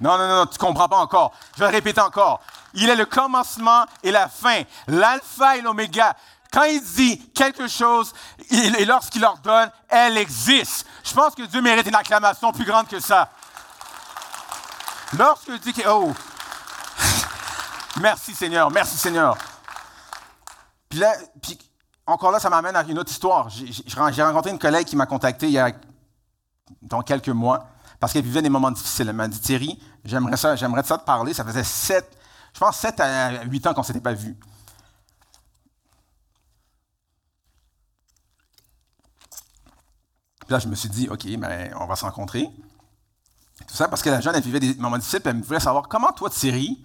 Non, 0.00 0.18
non, 0.18 0.28
non, 0.28 0.46
tu 0.46 0.54
ne 0.54 0.58
comprends 0.58 0.88
pas 0.88 0.98
encore. 0.98 1.32
Je 1.54 1.60
vais 1.60 1.70
le 1.70 1.76
répéter 1.76 2.00
encore. 2.00 2.40
Il 2.74 2.88
est 2.88 2.96
le 2.96 3.06
commencement 3.06 3.84
et 4.02 4.10
la 4.10 4.28
fin, 4.28 4.62
l'alpha 4.86 5.56
et 5.56 5.62
l'oméga. 5.62 6.14
Quand 6.52 6.64
il 6.64 6.82
dit 6.82 7.28
quelque 7.30 7.68
chose 7.68 8.12
et 8.50 8.84
lorsqu'il 8.84 9.24
ordonne, 9.24 9.70
elle 9.88 10.16
existe. 10.16 10.86
Je 11.04 11.12
pense 11.12 11.34
que 11.34 11.42
Dieu 11.42 11.60
mérite 11.60 11.86
une 11.86 11.94
acclamation 11.94 12.52
plus 12.52 12.64
grande 12.64 12.86
que 12.86 13.00
ça. 13.00 13.28
Lorsque 15.16 15.52
Dieu 15.60 15.72
qui... 15.72 15.82
Oh! 15.88 16.12
merci 18.00 18.34
Seigneur, 18.34 18.70
merci 18.70 18.96
Seigneur. 18.96 19.36
Puis 20.88 20.98
là, 20.98 21.14
puis 21.42 21.58
encore 22.06 22.30
là, 22.30 22.38
ça 22.38 22.50
m'amène 22.50 22.76
à 22.76 22.82
une 22.82 22.98
autre 22.98 23.10
histoire. 23.10 23.48
J'ai 23.48 24.22
rencontré 24.22 24.50
une 24.50 24.58
collègue 24.58 24.86
qui 24.86 24.96
m'a 24.96 25.06
contacté 25.06 25.46
il 25.46 25.52
y 25.52 25.58
a 25.58 25.72
dans 26.82 27.02
quelques 27.02 27.28
mois 27.28 27.66
parce 28.00 28.12
qu'elle 28.12 28.24
vivait 28.24 28.42
des 28.42 28.48
moments 28.48 28.70
difficiles. 28.70 29.08
Elle 29.08 29.16
m'a 29.16 29.28
dit 29.28 29.40
Thierry, 29.40 29.80
j'aimerais 30.04 30.36
ça, 30.36 30.56
j'aimerais 30.56 30.82
ça 30.82 30.98
te 30.98 31.04
parler. 31.04 31.34
Ça 31.34 31.44
faisait 31.44 31.64
sept, 31.64 32.16
je 32.54 32.60
pense 32.60 32.76
sept 32.76 33.00
à 33.00 33.44
huit 33.44 33.66
ans 33.66 33.74
qu'on 33.74 33.80
ne 33.80 33.86
s'était 33.86 34.00
pas 34.00 34.12
vus. 34.12 34.36
Puis 40.46 40.52
là, 40.52 40.60
je 40.60 40.68
me 40.68 40.76
suis 40.76 40.88
dit, 40.88 41.08
OK, 41.08 41.24
mais 41.38 41.72
on 41.80 41.86
va 41.86 41.96
se 41.96 42.04
rencontrer. 42.04 42.48
Tout 43.66 43.74
ça 43.74 43.88
parce 43.88 44.02
que 44.02 44.10
la 44.10 44.20
jeune, 44.20 44.34
elle 44.36 44.42
vivait 44.42 44.60
des 44.60 44.74
moments 44.76 44.98
difficiles, 44.98 45.20
elle 45.24 45.42
voulait 45.42 45.58
savoir 45.58 45.88
comment 45.88 46.12
toi, 46.12 46.30
Thierry, 46.30 46.84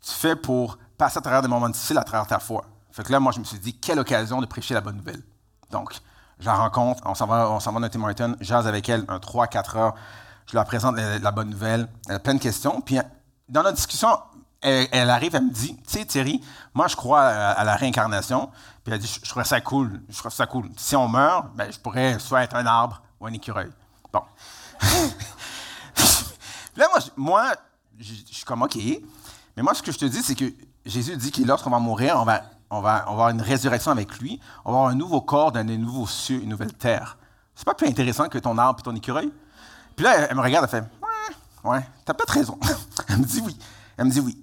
tu 0.00 0.10
fais 0.12 0.36
pour 0.36 0.78
passer 0.96 1.18
à 1.18 1.20
travers 1.20 1.42
des 1.42 1.48
moments 1.48 1.68
difficiles 1.68 1.98
à 1.98 2.04
travers 2.04 2.28
ta 2.28 2.38
foi? 2.38 2.64
Fait 2.92 3.02
que 3.02 3.10
là, 3.10 3.18
moi, 3.18 3.32
je 3.32 3.40
me 3.40 3.44
suis 3.44 3.58
dit, 3.58 3.76
quelle 3.78 3.98
occasion 3.98 4.40
de 4.40 4.46
prêcher 4.46 4.74
la 4.74 4.80
bonne 4.80 4.96
nouvelle? 4.96 5.22
Donc, 5.70 5.94
je 6.38 6.46
la 6.46 6.54
rencontre, 6.54 7.02
on 7.04 7.14
s'en 7.14 7.26
va, 7.26 7.50
on 7.50 7.58
va 7.58 7.80
dans 7.80 7.88
Tim 7.88 7.98
Martin, 7.98 8.36
jase 8.40 8.66
avec 8.66 8.88
elle 8.88 9.04
un 9.08 9.18
3-4 9.18 9.76
heures, 9.78 9.94
je 10.46 10.54
leur 10.56 10.64
présente 10.64 10.96
la, 10.96 11.30
bonne 11.30 11.50
nouvelle, 11.50 11.88
elle 12.08 12.16
a 12.16 12.18
plein 12.18 12.34
de 12.34 12.40
questions. 12.40 12.80
Puis, 12.80 12.98
dans 13.48 13.62
notre 13.62 13.76
discussion, 13.76 14.18
elle, 14.60 15.10
arrive, 15.10 15.34
elle 15.34 15.44
me 15.44 15.50
dit, 15.50 15.76
tu 15.76 15.98
sais, 15.98 16.04
Thierry, 16.04 16.40
moi, 16.74 16.86
je 16.86 16.96
crois 16.96 17.22
à, 17.22 17.64
la 17.64 17.74
réincarnation. 17.74 18.50
Puis 18.84 18.92
elle 18.92 19.00
dit, 19.00 19.06
je, 19.06 19.20
je 19.24 19.44
ça 19.44 19.60
cool, 19.60 20.00
je 20.08 20.18
trouve 20.18 20.32
ça 20.32 20.46
cool. 20.46 20.68
Si 20.76 20.96
on 20.96 21.08
meurt, 21.08 21.46
ben, 21.54 21.70
je 21.70 21.78
pourrais 21.78 22.18
soit 22.18 22.42
être 22.42 22.56
un 22.56 22.66
arbre 22.66 23.02
ou 23.20 23.26
un 23.26 23.32
écureuil. 23.32 23.70
Bon. 24.12 24.22
là, 26.76 26.86
moi, 26.90 27.00
moi 27.16 27.52
je, 27.98 28.14
suis 28.30 28.44
comme, 28.44 28.62
OK. 28.62 28.76
Mais 29.56 29.62
moi, 29.62 29.74
ce 29.74 29.82
que 29.82 29.92
je 29.92 29.98
te 29.98 30.04
dis, 30.04 30.22
c'est 30.22 30.34
que 30.34 30.52
Jésus 30.84 31.16
dit 31.16 31.30
que 31.30 31.42
lorsqu'on 31.42 31.70
va 31.70 31.78
mourir, 31.78 32.16
on 32.16 32.24
va, 32.24 32.42
on, 32.70 32.80
va, 32.80 32.96
avoir 32.96 33.28
une 33.28 33.40
résurrection 33.40 33.92
avec 33.92 34.18
lui. 34.18 34.40
On 34.64 34.72
va 34.72 34.78
avoir 34.78 34.90
un 34.90 34.94
nouveau 34.94 35.20
corps, 35.20 35.52
un 35.54 35.64
nouveau 35.64 36.06
cieux, 36.06 36.42
une 36.42 36.48
nouvelle 36.48 36.72
terre. 36.72 37.18
C'est 37.54 37.64
pas 37.64 37.74
plus 37.74 37.86
intéressant 37.86 38.28
que 38.28 38.38
ton 38.38 38.58
arbre 38.58 38.80
et 38.80 38.82
ton 38.82 38.94
écureuil? 38.94 39.30
Puis 39.96 40.04
là, 40.04 40.28
elle, 40.28 40.36
me 40.36 40.42
regarde, 40.42 40.68
elle 40.70 40.82
fait, 40.82 40.86
ouais, 41.64 41.70
ouais, 41.70 41.88
t'as 42.04 42.14
peut-être 42.14 42.32
raison. 42.32 42.58
elle 43.08 43.18
me 43.18 43.24
dit 43.24 43.40
oui. 43.44 43.56
Elle 43.96 44.06
me 44.06 44.10
dit 44.10 44.20
oui. 44.20 44.42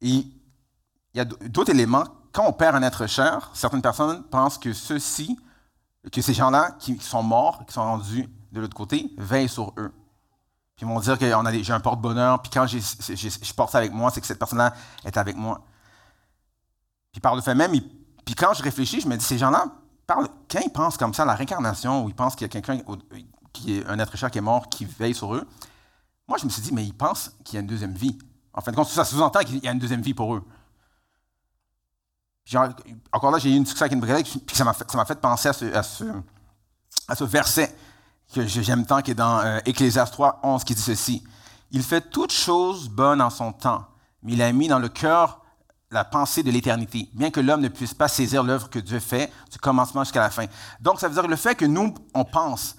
Et 0.00 0.08
il 0.08 0.32
y 1.14 1.20
a 1.20 1.24
d'autres 1.24 1.70
éléments. 1.70 2.04
Quand 2.32 2.46
on 2.46 2.52
perd 2.52 2.76
un 2.76 2.82
être 2.82 3.06
cher, 3.06 3.50
certaines 3.54 3.82
personnes 3.82 4.22
pensent 4.24 4.58
que 4.58 4.72
ceux-ci, 4.72 5.38
que 6.12 6.20
ces 6.20 6.34
gens-là 6.34 6.76
qui 6.78 6.98
sont 6.98 7.22
morts, 7.22 7.64
qui 7.66 7.72
sont 7.72 7.82
rendus 7.82 8.28
de 8.52 8.60
l'autre 8.60 8.76
côté, 8.76 9.10
veillent 9.16 9.48
sur 9.48 9.72
eux. 9.78 9.92
Puis 10.76 10.84
ils 10.84 10.88
vont 10.88 11.00
dire 11.00 11.18
que 11.18 11.26
j'ai 11.62 11.72
un 11.72 11.80
porte-bonheur, 11.80 12.42
puis 12.42 12.50
quand 12.50 12.66
je 12.66 13.52
porte 13.54 13.72
ça 13.72 13.78
avec 13.78 13.92
moi, 13.92 14.10
c'est 14.10 14.20
que 14.20 14.26
cette 14.26 14.38
personne-là 14.38 14.74
est 15.04 15.16
avec 15.16 15.34
moi. 15.34 15.62
Puis 17.12 17.20
par 17.22 17.34
le 17.34 17.40
fait 17.40 17.54
même, 17.54 17.72
puis 18.26 18.34
quand 18.34 18.52
je 18.52 18.62
réfléchis, 18.62 19.00
je 19.00 19.08
me 19.08 19.16
dis, 19.16 19.24
ces 19.24 19.38
gens-là, 19.38 19.66
quand 20.06 20.60
ils 20.64 20.70
pensent 20.70 20.96
comme 20.96 21.14
ça 21.14 21.24
à 21.24 21.26
la 21.26 21.34
réincarnation, 21.34 22.04
ou 22.04 22.08
ils 22.08 22.14
pensent 22.14 22.36
qu'il 22.36 22.44
y 22.44 22.50
a 22.50 22.60
quelqu'un, 22.60 22.80
qui 23.52 23.78
est 23.78 23.86
un 23.86 23.98
être 23.98 24.16
cher 24.16 24.30
qui 24.30 24.38
est 24.38 24.42
mort, 24.42 24.68
qui 24.68 24.84
veille 24.84 25.14
sur 25.14 25.34
eux, 25.34 25.46
moi 26.28 26.38
je 26.38 26.44
me 26.44 26.50
suis 26.50 26.62
dit, 26.62 26.72
mais 26.72 26.84
ils 26.84 26.94
pensent 26.94 27.32
qu'il 27.44 27.54
y 27.54 27.56
a 27.58 27.60
une 27.60 27.66
deuxième 27.66 27.94
vie. 27.94 28.18
En 28.52 28.60
fin 28.60 28.70
de 28.70 28.76
compte, 28.76 28.88
ça 28.88 29.04
sous-entend 29.04 29.40
qu'il 29.40 29.62
y 29.62 29.68
a 29.68 29.72
une 29.72 29.78
deuxième 29.78 30.02
vie 30.02 30.14
pour 30.14 30.34
eux. 30.34 30.44
encore 33.12 33.30
là, 33.30 33.38
j'ai 33.38 33.50
eu 33.50 33.56
une 33.56 33.64
discussion 33.64 33.84
avec 33.84 33.94
une 33.94 34.00
collègue, 34.00 34.26
puis 34.46 34.56
ça 34.56 34.64
m'a 34.64 34.72
fait, 35.04 35.20
penser 35.20 35.48
à 35.48 35.82
ce, 35.82 37.24
verset 37.24 37.74
que 38.32 38.46
j'aime 38.46 38.86
tant, 38.86 39.02
qui 39.02 39.12
est 39.12 39.14
dans 39.14 39.38
euh, 39.40 39.58
Ecclésias 39.66 40.06
3, 40.06 40.40
11, 40.42 40.64
qui 40.64 40.74
dit 40.74 40.82
ceci. 40.82 41.22
Il 41.70 41.82
fait 41.82 42.00
toutes 42.00 42.32
choses 42.32 42.88
bonnes 42.88 43.20
en 43.20 43.30
son 43.30 43.52
temps, 43.52 43.86
mais 44.22 44.32
il 44.32 44.42
a 44.42 44.52
mis 44.52 44.68
dans 44.68 44.78
le 44.78 44.88
cœur 44.88 45.40
la 45.90 46.04
pensée 46.04 46.42
de 46.42 46.50
l'éternité, 46.50 47.08
bien 47.14 47.30
que 47.30 47.40
l'homme 47.40 47.60
ne 47.60 47.68
puisse 47.68 47.94
pas 47.94 48.08
saisir 48.08 48.42
l'œuvre 48.42 48.68
que 48.68 48.78
Dieu 48.78 48.98
fait 48.98 49.32
du 49.52 49.58
commencement 49.58 50.02
jusqu'à 50.02 50.20
la 50.20 50.30
fin. 50.30 50.46
Donc, 50.80 51.00
ça 51.00 51.08
veut 51.08 51.14
dire 51.14 51.22
que 51.22 51.28
le 51.28 51.36
fait 51.36 51.54
que 51.54 51.64
nous, 51.64 51.94
on 52.12 52.24
pense 52.24 52.76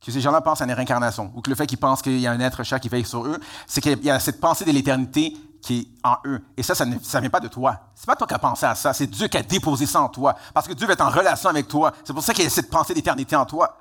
que 0.00 0.10
ces 0.10 0.20
gens-là 0.20 0.40
pensent 0.40 0.60
à 0.60 0.64
une 0.64 0.72
réincarnation, 0.72 1.30
ou 1.34 1.40
que 1.42 1.50
le 1.50 1.56
fait 1.56 1.66
qu'ils 1.66 1.78
pensent 1.78 2.02
qu'il 2.02 2.18
y 2.18 2.26
a 2.26 2.32
un 2.32 2.40
être 2.40 2.62
cher 2.62 2.80
qui 2.80 2.88
veille 2.88 3.04
sur 3.04 3.26
eux, 3.26 3.38
c'est 3.66 3.80
qu'il 3.80 4.02
y 4.04 4.10
a 4.10 4.18
cette 4.20 4.40
pensée 4.40 4.64
de 4.64 4.72
l'éternité 4.72 5.36
qui 5.60 5.80
est 5.80 6.06
en 6.06 6.16
eux. 6.26 6.42
Et 6.56 6.62
ça, 6.62 6.74
ça 6.74 6.86
ne 6.86 6.96
vient 6.96 7.30
pas 7.30 7.40
de 7.40 7.48
toi. 7.48 7.80
C'est 7.94 8.06
pas 8.06 8.16
toi 8.16 8.26
qui 8.26 8.32
as 8.32 8.38
pensé 8.38 8.64
à 8.64 8.74
ça, 8.74 8.94
c'est 8.94 9.06
Dieu 9.06 9.28
qui 9.28 9.36
a 9.36 9.42
déposé 9.42 9.84
ça 9.84 10.00
en 10.00 10.08
toi. 10.08 10.34
Parce 10.54 10.66
que 10.66 10.72
Dieu 10.72 10.86
va 10.86 10.94
être 10.94 11.02
en 11.02 11.10
relation 11.10 11.50
avec 11.50 11.68
toi. 11.68 11.92
C'est 12.02 12.14
pour 12.14 12.22
ça 12.22 12.32
qu'il 12.32 12.44
y 12.44 12.46
a 12.46 12.50
cette 12.50 12.70
pensée 12.70 12.94
d'éternité 12.94 13.36
en 13.36 13.44
toi. 13.44 13.78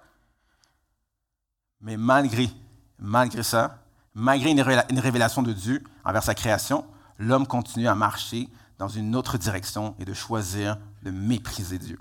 Mais 1.79 1.95
malgré, 1.95 2.49
malgré 2.97 3.43
ça, 3.43 3.77
malgré 4.13 4.51
une 4.51 4.99
révélation 4.99 5.41
de 5.41 5.53
Dieu 5.53 5.81
envers 6.03 6.23
sa 6.23 6.35
création, 6.35 6.85
l'homme 7.17 7.47
continue 7.47 7.87
à 7.87 7.95
marcher 7.95 8.49
dans 8.79 8.87
une 8.87 9.15
autre 9.15 9.37
direction 9.37 9.93
et 9.99 10.05
de 10.05 10.13
choisir 10.13 10.79
de 11.03 11.11
mépriser 11.11 11.77
Dieu. 11.77 11.99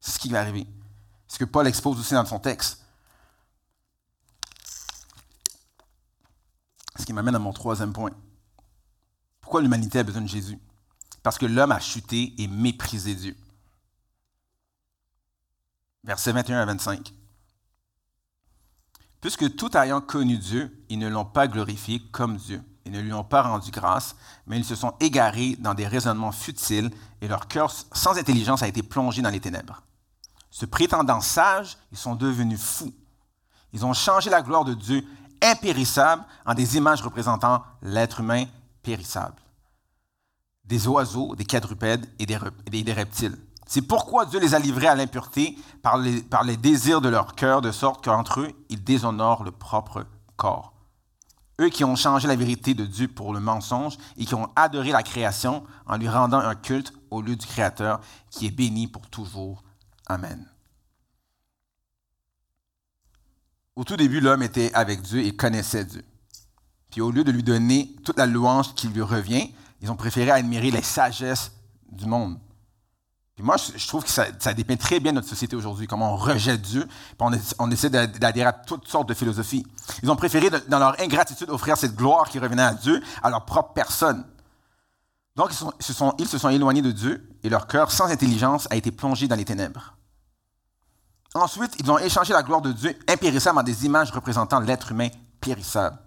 C'est 0.00 0.10
ce 0.10 0.18
qui 0.18 0.28
va 0.28 0.40
arriver. 0.40 0.66
C'est 1.26 1.34
ce 1.34 1.38
que 1.38 1.44
Paul 1.44 1.66
expose 1.66 1.98
aussi 1.98 2.14
dans 2.14 2.26
son 2.26 2.40
texte. 2.40 2.84
Ce 6.98 7.06
qui 7.06 7.12
m'amène 7.12 7.36
à 7.36 7.38
mon 7.38 7.52
troisième 7.52 7.92
point. 7.92 8.10
Pourquoi 9.40 9.62
l'humanité 9.62 10.00
a 10.00 10.02
besoin 10.02 10.22
de 10.22 10.28
Jésus? 10.28 10.58
Parce 11.22 11.38
que 11.38 11.46
l'homme 11.46 11.72
a 11.72 11.80
chuté 11.80 12.34
et 12.38 12.48
méprisé 12.48 13.14
Dieu. 13.14 13.36
Versets 16.02 16.32
21 16.32 16.58
à 16.58 16.66
25. 16.66 17.14
Puisque 19.20 19.54
tout 19.54 19.76
ayant 19.76 20.00
connu 20.00 20.36
Dieu, 20.36 20.84
ils 20.88 20.98
ne 20.98 21.08
l'ont 21.08 21.24
pas 21.24 21.46
glorifié 21.46 22.00
comme 22.10 22.36
Dieu 22.36 22.62
et 22.86 22.90
ne 22.90 23.00
lui 23.00 23.12
ont 23.12 23.24
pas 23.24 23.42
rendu 23.42 23.70
grâce, 23.70 24.14
mais 24.46 24.56
ils 24.56 24.64
se 24.64 24.76
sont 24.76 24.94
égarés 25.00 25.56
dans 25.58 25.74
des 25.74 25.86
raisonnements 25.86 26.32
futiles 26.32 26.90
et 27.20 27.28
leur 27.28 27.48
cœur 27.48 27.70
sans 27.92 28.16
intelligence 28.16 28.62
a 28.62 28.68
été 28.68 28.82
plongé 28.82 29.20
dans 29.22 29.30
les 29.30 29.40
ténèbres. 29.40 29.82
Se 30.50 30.64
prétendant 30.64 31.20
sages, 31.20 31.76
ils 31.90 31.98
sont 31.98 32.14
devenus 32.14 32.60
fous. 32.60 32.94
Ils 33.72 33.84
ont 33.84 33.92
changé 33.92 34.30
la 34.30 34.40
gloire 34.40 34.64
de 34.64 34.72
Dieu 34.72 35.04
impérissables 35.42 36.24
en 36.46 36.54
des 36.54 36.76
images 36.76 37.02
représentant 37.02 37.62
l'être 37.82 38.20
humain 38.20 38.44
périssable. 38.82 39.34
Des 40.64 40.86
oiseaux, 40.86 41.34
des 41.36 41.44
quadrupèdes 41.44 42.08
et 42.18 42.26
des, 42.26 42.92
reptiles. 42.92 43.36
C'est 43.66 43.82
pourquoi 43.82 44.26
Dieu 44.26 44.38
les 44.38 44.54
a 44.54 44.58
livrés 44.58 44.86
à 44.86 44.94
l'impureté 44.94 45.58
par 45.82 45.98
les, 45.98 46.22
par 46.22 46.44
les 46.44 46.56
désirs 46.56 47.00
de 47.00 47.08
leur 47.08 47.34
cœur, 47.34 47.60
de 47.60 47.72
sorte 47.72 48.04
qu'entre 48.04 48.40
eux, 48.40 48.52
ils 48.68 48.82
déshonorent 48.82 49.44
le 49.44 49.50
propre 49.50 50.06
corps. 50.36 50.75
Eux 51.60 51.70
qui 51.70 51.84
ont 51.84 51.96
changé 51.96 52.28
la 52.28 52.36
vérité 52.36 52.74
de 52.74 52.84
Dieu 52.84 53.08
pour 53.08 53.32
le 53.32 53.40
mensonge 53.40 53.96
et 54.18 54.26
qui 54.26 54.34
ont 54.34 54.50
adoré 54.56 54.92
la 54.92 55.02
création 55.02 55.64
en 55.86 55.96
lui 55.96 56.08
rendant 56.08 56.38
un 56.38 56.54
culte 56.54 56.92
au 57.10 57.22
lieu 57.22 57.34
du 57.34 57.46
Créateur 57.46 58.00
qui 58.30 58.46
est 58.46 58.50
béni 58.50 58.88
pour 58.88 59.08
toujours. 59.08 59.62
Amen. 60.06 60.46
Au 63.74 63.84
tout 63.84 63.96
début, 63.96 64.20
l'homme 64.20 64.42
était 64.42 64.72
avec 64.74 65.02
Dieu 65.02 65.20
et 65.20 65.34
connaissait 65.34 65.84
Dieu. 65.84 66.04
Puis 66.90 67.00
au 67.00 67.10
lieu 67.10 67.24
de 67.24 67.32
lui 67.32 67.42
donner 67.42 67.94
toute 68.04 68.18
la 68.18 68.26
louange 68.26 68.74
qui 68.74 68.88
lui 68.88 69.02
revient, 69.02 69.50
ils 69.80 69.90
ont 69.90 69.96
préféré 69.96 70.30
admirer 70.30 70.70
les 70.70 70.82
sagesses 70.82 71.52
du 71.90 72.06
monde. 72.06 72.38
Moi, 73.38 73.56
je 73.58 73.86
trouve 73.86 74.02
que 74.02 74.10
ça, 74.10 74.54
dépeint 74.54 74.76
très 74.76 74.98
bien 74.98 75.12
notre 75.12 75.28
société 75.28 75.56
aujourd'hui, 75.56 75.86
comment 75.86 76.14
on 76.14 76.16
rejette 76.16 76.62
Dieu, 76.62 76.88
on, 77.18 77.70
essaie 77.70 77.90
d'adhérer 77.90 78.48
à 78.48 78.52
toutes 78.54 78.88
sortes 78.88 79.08
de 79.10 79.14
philosophies. 79.14 79.66
Ils 80.02 80.10
ont 80.10 80.16
préféré, 80.16 80.48
dans 80.68 80.78
leur 80.78 80.98
ingratitude, 81.00 81.50
offrir 81.50 81.76
cette 81.76 81.94
gloire 81.94 82.30
qui 82.30 82.38
revenait 82.38 82.62
à 82.62 82.72
Dieu 82.72 83.02
à 83.22 83.28
leur 83.28 83.44
propre 83.44 83.74
personne. 83.74 84.24
Donc, 85.36 85.50
ils, 85.50 85.84
se 85.84 85.92
sont, 85.92 86.14
ils 86.18 86.26
se 86.26 86.38
sont 86.38 86.48
éloignés 86.48 86.80
de 86.80 86.92
Dieu 86.92 87.28
et 87.42 87.50
leur 87.50 87.66
cœur, 87.66 87.92
sans 87.92 88.06
intelligence, 88.06 88.66
a 88.70 88.76
été 88.76 88.90
plongé 88.90 89.28
dans 89.28 89.36
les 89.36 89.44
ténèbres. 89.44 89.94
Ensuite, 91.34 91.76
ils 91.78 91.90
ont 91.90 91.98
échangé 91.98 92.32
la 92.32 92.42
gloire 92.42 92.62
de 92.62 92.72
Dieu 92.72 92.98
impérissable 93.06 93.58
en 93.58 93.62
des 93.62 93.84
images 93.84 94.10
représentant 94.12 94.60
l'être 94.60 94.92
humain 94.92 95.08
périssable. 95.42 95.98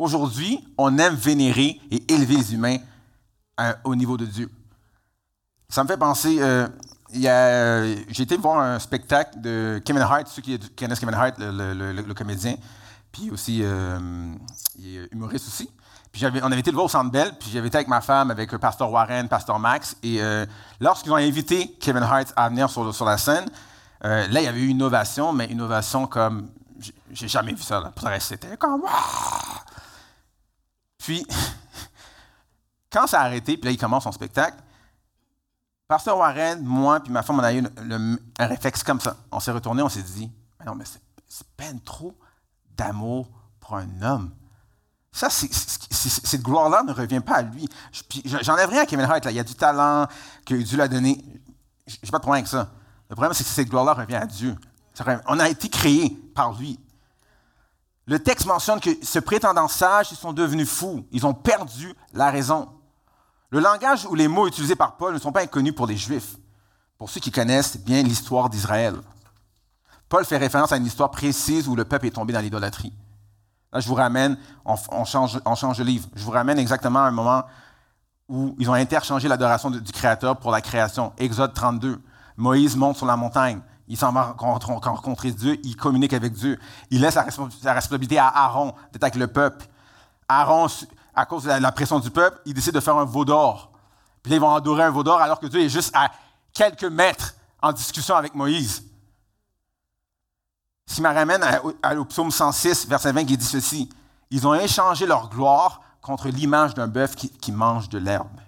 Aujourd'hui, 0.00 0.66
on 0.76 0.98
aime 0.98 1.14
vénérer 1.14 1.80
et 1.92 2.12
élever 2.12 2.38
les 2.38 2.54
humains 2.54 2.78
euh, 3.60 3.72
au 3.84 3.94
niveau 3.94 4.16
de 4.16 4.26
Dieu. 4.26 4.50
Ça 5.70 5.82
me 5.84 5.88
fait 5.88 5.96
penser, 5.96 6.38
euh, 6.40 6.68
j'ai 8.08 8.22
été 8.22 8.36
voir 8.36 8.58
un 8.58 8.78
spectacle 8.78 9.40
de 9.40 9.80
Kevin 9.84 10.02
Hart, 10.02 10.26
ceux 10.26 10.42
qui 10.42 10.58
connaissent 10.76 11.00
Kevin 11.00 11.14
Hart, 11.14 11.36
le, 11.38 12.12
comédien, 12.12 12.56
puis 13.12 13.30
aussi, 13.30 13.60
euh, 13.62 14.34
il 14.78 14.96
est 14.96 15.12
humoriste 15.12 15.46
aussi. 15.46 15.70
Puis 16.12 16.26
on 16.26 16.50
avait 16.50 16.58
été 16.58 16.72
le 16.72 16.74
voir 16.74 16.86
au 16.86 16.88
Centre 16.88 17.12
Bell, 17.12 17.32
puis 17.38 17.50
j'avais 17.52 17.68
été 17.68 17.76
avec 17.76 17.88
ma 17.88 18.00
femme, 18.00 18.32
avec 18.32 18.54
pasteur 18.56 18.90
Warren, 18.90 19.28
pasteur 19.28 19.60
Max, 19.60 19.96
et 20.02 20.20
lorsqu'ils 20.80 21.12
ont 21.12 21.16
invité 21.16 21.76
Kevin 21.80 22.02
Hart 22.02 22.32
à 22.34 22.48
venir 22.48 22.68
sur, 22.68 23.04
la 23.04 23.16
scène, 23.16 23.48
euh, 24.04 24.26
là, 24.28 24.40
il 24.40 24.44
y 24.44 24.48
avait 24.48 24.60
eu 24.60 24.68
une 24.68 24.76
innovation, 24.76 25.32
mais 25.32 25.46
une 25.46 25.52
innovation 25.52 26.06
comme. 26.06 26.50
J'ai 27.10 27.28
jamais 27.28 27.52
vu 27.52 27.62
ça. 27.62 27.80
Là. 27.80 28.20
C'était 28.20 28.56
comme. 28.56 28.82
Puis, 30.98 31.26
quand 32.92 33.06
ça 33.06 33.20
a 33.20 33.24
arrêté, 33.24 33.56
puis 33.56 33.66
là, 33.66 33.70
il 33.72 33.78
commence 33.78 34.04
son 34.04 34.12
spectacle, 34.12 34.56
Pasteur 35.90 36.16
Warren, 36.16 36.62
moi, 36.62 37.00
puis 37.00 37.12
ma 37.12 37.20
femme, 37.20 37.40
on 37.40 37.42
a 37.42 37.52
eu 37.52 37.64
un 38.38 38.46
réflexe 38.46 38.84
comme 38.84 39.00
ça. 39.00 39.16
On 39.32 39.40
s'est 39.40 39.50
retourné, 39.50 39.82
on 39.82 39.88
s'est 39.88 40.04
dit, 40.04 40.30
mais 40.60 40.64
non, 40.64 40.76
mais 40.76 40.84
c'est 40.84 41.46
peine 41.56 41.80
trop 41.80 42.14
d'amour 42.76 43.28
pour 43.58 43.74
un 43.74 44.00
homme. 44.00 44.30
Ça, 45.10 45.28
cette 45.30 46.42
gloire-là 46.42 46.84
ne 46.84 46.92
revient 46.92 47.18
pas 47.18 47.38
à 47.38 47.42
lui. 47.42 47.68
J'enlève 48.24 48.70
rien 48.70 48.82
à 48.82 48.86
Kevin 48.86 49.04
Hart. 49.04 49.24
Là. 49.24 49.32
Il 49.32 49.36
y 49.36 49.40
a 49.40 49.42
du 49.42 49.56
talent 49.56 50.06
que 50.46 50.54
Dieu 50.54 50.78
l'a 50.78 50.86
donné. 50.86 51.24
Je 51.88 51.96
n'ai 52.04 52.10
pas 52.12 52.18
de 52.18 52.22
problème 52.22 52.44
avec 52.44 52.46
ça. 52.46 52.70
Le 53.08 53.16
problème, 53.16 53.34
c'est 53.34 53.42
que 53.42 53.50
cette 53.50 53.68
gloire-là 53.68 53.94
revient 53.94 54.14
à 54.14 54.26
Dieu. 54.26 54.56
On 55.26 55.40
a 55.40 55.48
été 55.48 55.68
créé 55.68 56.10
par 56.36 56.52
lui. 56.52 56.78
Le 58.06 58.20
texte 58.20 58.46
mentionne 58.46 58.78
que 58.78 58.90
ce 59.02 59.18
prétendant 59.18 59.66
sage, 59.66 60.12
ils 60.12 60.16
sont 60.16 60.32
devenus 60.32 60.70
fous. 60.70 61.04
Ils 61.10 61.26
ont 61.26 61.34
perdu 61.34 61.92
la 62.12 62.30
raison. 62.30 62.68
Le 63.50 63.60
langage 63.60 64.06
ou 64.06 64.14
les 64.14 64.28
mots 64.28 64.46
utilisés 64.46 64.76
par 64.76 64.96
Paul 64.96 65.14
ne 65.14 65.18
sont 65.18 65.32
pas 65.32 65.42
inconnus 65.42 65.74
pour 65.74 65.86
les 65.86 65.96
Juifs, 65.96 66.36
pour 66.98 67.10
ceux 67.10 67.20
qui 67.20 67.32
connaissent 67.32 67.76
bien 67.78 68.02
l'histoire 68.02 68.48
d'Israël. 68.48 68.94
Paul 70.08 70.24
fait 70.24 70.36
référence 70.36 70.72
à 70.72 70.76
une 70.76 70.86
histoire 70.86 71.10
précise 71.10 71.68
où 71.68 71.74
le 71.74 71.84
peuple 71.84 72.06
est 72.06 72.10
tombé 72.10 72.32
dans 72.32 72.40
l'idolâtrie. 72.40 72.92
Là, 73.72 73.80
je 73.80 73.88
vous 73.88 73.94
ramène, 73.94 74.36
on, 74.64 75.04
change, 75.04 75.40
on 75.44 75.72
de 75.72 75.82
livre. 75.84 76.08
Je 76.14 76.24
vous 76.24 76.30
ramène 76.30 76.58
exactement 76.58 77.00
à 77.00 77.08
un 77.08 77.12
moment 77.12 77.44
où 78.28 78.54
ils 78.58 78.68
ont 78.68 78.74
interchangé 78.74 79.28
l'adoration 79.28 79.70
du 79.70 79.92
Créateur 79.92 80.36
pour 80.36 80.50
la 80.50 80.60
création. 80.60 81.12
Exode 81.18 81.54
32. 81.54 82.00
Moïse 82.36 82.76
monte 82.76 82.96
sur 82.96 83.06
la 83.06 83.16
montagne. 83.16 83.60
Il 83.86 83.96
s'en 83.96 84.12
va 84.12 84.36
rencontrer 84.38 85.32
Dieu, 85.32 85.58
il 85.64 85.76
communique 85.76 86.12
avec 86.12 86.32
Dieu. 86.32 86.58
Il 86.90 87.00
laisse 87.00 87.16
la, 87.16 87.22
responsabilité 87.72 88.18
à 88.18 88.28
Aaron 88.28 88.72
d'être 88.92 89.02
avec 89.02 89.16
le 89.16 89.26
peuple. 89.26 89.66
Aaron, 90.28 90.68
à 91.20 91.26
cause 91.26 91.44
de 91.44 91.50
la 91.50 91.72
pression 91.72 92.00
du 92.00 92.10
peuple, 92.10 92.40
il 92.46 92.54
décide 92.54 92.72
de 92.72 92.80
faire 92.80 92.96
un 92.96 93.04
veau 93.04 93.26
d'or. 93.26 93.72
Puis 94.22 94.30
là, 94.30 94.36
ils 94.36 94.40
vont 94.40 94.54
adorer 94.54 94.84
un 94.84 94.90
veau 94.90 95.02
d'or 95.02 95.20
alors 95.20 95.38
que 95.38 95.46
Dieu 95.46 95.60
est 95.60 95.68
juste 95.68 95.94
à 95.94 96.10
quelques 96.52 96.84
mètres 96.84 97.34
en 97.60 97.72
discussion 97.72 98.16
avec 98.16 98.34
Moïse. 98.34 98.82
Ce 100.86 100.94
qui 100.94 101.02
ramène 101.02 101.44
au 101.98 102.04
psaume 102.06 102.30
106, 102.30 102.88
verset 102.88 103.12
20, 103.12 103.26
qui 103.26 103.36
dit 103.36 103.44
ceci. 103.44 103.90
Ils 104.30 104.46
ont 104.46 104.54
échangé 104.54 105.04
leur 105.06 105.28
gloire 105.28 105.82
contre 106.00 106.28
l'image 106.28 106.72
d'un 106.72 106.88
bœuf 106.88 107.14
qui, 107.14 107.52
mange 107.52 107.90
de 107.90 107.98
l'herbe. 107.98 108.40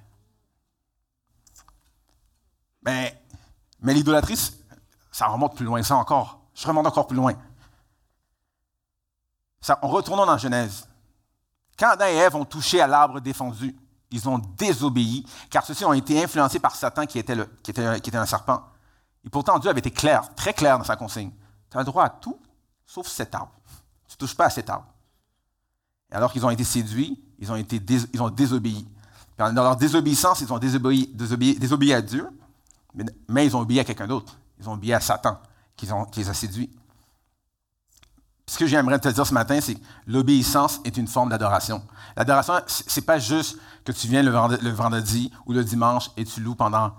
Mais, 2.84 3.22
mais 3.80 3.92
l'idolâtrie, 3.92 4.38
ça 5.10 5.26
remonte 5.26 5.54
plus 5.56 5.66
loin, 5.66 5.82
ça 5.82 5.96
encore. 5.96 6.40
Je 6.54 6.66
remonte 6.66 6.86
encore 6.86 7.06
plus 7.06 7.16
loin. 7.16 7.34
Ça, 9.60 9.78
en 9.82 9.88
retournant 9.88 10.24
dans 10.24 10.38
Genèse, 10.38 10.88
quand 11.78 11.90
Adam 11.90 12.06
et 12.06 12.16
Ève 12.16 12.36
ont 12.36 12.44
touché 12.44 12.80
à 12.80 12.86
l'arbre 12.86 13.20
défendu, 13.20 13.74
ils 14.10 14.28
ont 14.28 14.38
désobéi, 14.38 15.26
car 15.50 15.64
ceux-ci 15.64 15.84
ont 15.84 15.92
été 15.92 16.22
influencés 16.22 16.58
par 16.58 16.76
Satan 16.76 17.06
qui 17.06 17.18
était, 17.18 17.36
un 18.16 18.26
serpent. 18.26 18.62
Et 19.24 19.30
pourtant, 19.30 19.58
Dieu 19.58 19.70
avait 19.70 19.80
été 19.80 19.90
clair, 19.90 20.34
très 20.34 20.52
clair 20.52 20.78
dans 20.78 20.84
sa 20.84 20.96
consigne. 20.96 21.30
Tu 21.70 21.76
as 21.76 21.80
le 21.80 21.86
droit 21.86 22.04
à 22.04 22.10
tout, 22.10 22.38
sauf 22.86 23.06
cet 23.06 23.34
arbre. 23.34 23.52
Tu 24.08 24.14
ne 24.14 24.18
touches 24.18 24.36
pas 24.36 24.46
à 24.46 24.50
cet 24.50 24.68
arbre. 24.68 24.86
Et 26.10 26.14
alors 26.14 26.32
qu'ils 26.32 26.44
ont 26.44 26.50
été 26.50 26.64
séduits, 26.64 27.22
ils 27.38 27.50
ont, 27.50 28.30
désobéi. 28.30 28.86
Dans 29.38 29.50
leur 29.52 29.76
désobéissance, 29.76 30.42
ils 30.42 30.52
ont 30.52 30.58
désobéi, 30.58 31.94
à 31.94 32.02
Dieu, 32.02 32.28
mais, 33.28 33.46
ils 33.46 33.56
ont 33.56 33.60
obéi 33.60 33.80
à 33.80 33.84
quelqu'un 33.84 34.06
d'autre. 34.06 34.36
Ils 34.60 34.68
ont 34.68 34.74
obéi 34.74 34.92
à 34.92 35.00
Satan, 35.00 35.40
qui 35.74 35.88
les 36.16 36.28
a 36.28 36.34
séduits. 36.34 36.70
Ce 38.52 38.58
que 38.58 38.66
j'aimerais 38.66 38.98
te 38.98 39.08
dire 39.08 39.26
ce 39.26 39.32
matin, 39.32 39.58
c'est 39.62 39.76
que 39.76 39.80
l'obéissance 40.06 40.82
est 40.84 40.98
une 40.98 41.06
forme 41.06 41.30
d'adoration. 41.30 41.82
L'adoration, 42.14 42.52
ce 42.66 43.00
n'est 43.00 43.06
pas 43.06 43.18
juste 43.18 43.56
que 43.82 43.92
tu 43.92 44.08
viens 44.08 44.22
le 44.22 44.70
vendredi 44.70 45.32
ou 45.46 45.54
le 45.54 45.64
dimanche 45.64 46.10
et 46.18 46.24
tu 46.26 46.42
loues 46.42 46.54
pendant 46.54 46.92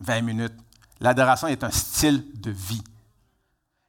20 0.00 0.22
minutes. 0.22 0.54
L'adoration 0.98 1.46
est 1.46 1.62
un 1.62 1.70
style 1.70 2.24
de 2.40 2.50
vie. 2.50 2.82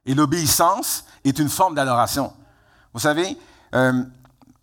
Et 0.06 0.14
l'obéissance 0.14 1.04
est 1.24 1.36
une 1.40 1.48
forme 1.48 1.74
d'adoration. 1.74 2.32
Vous 2.94 3.00
savez, 3.00 3.36
euh, 3.74 4.04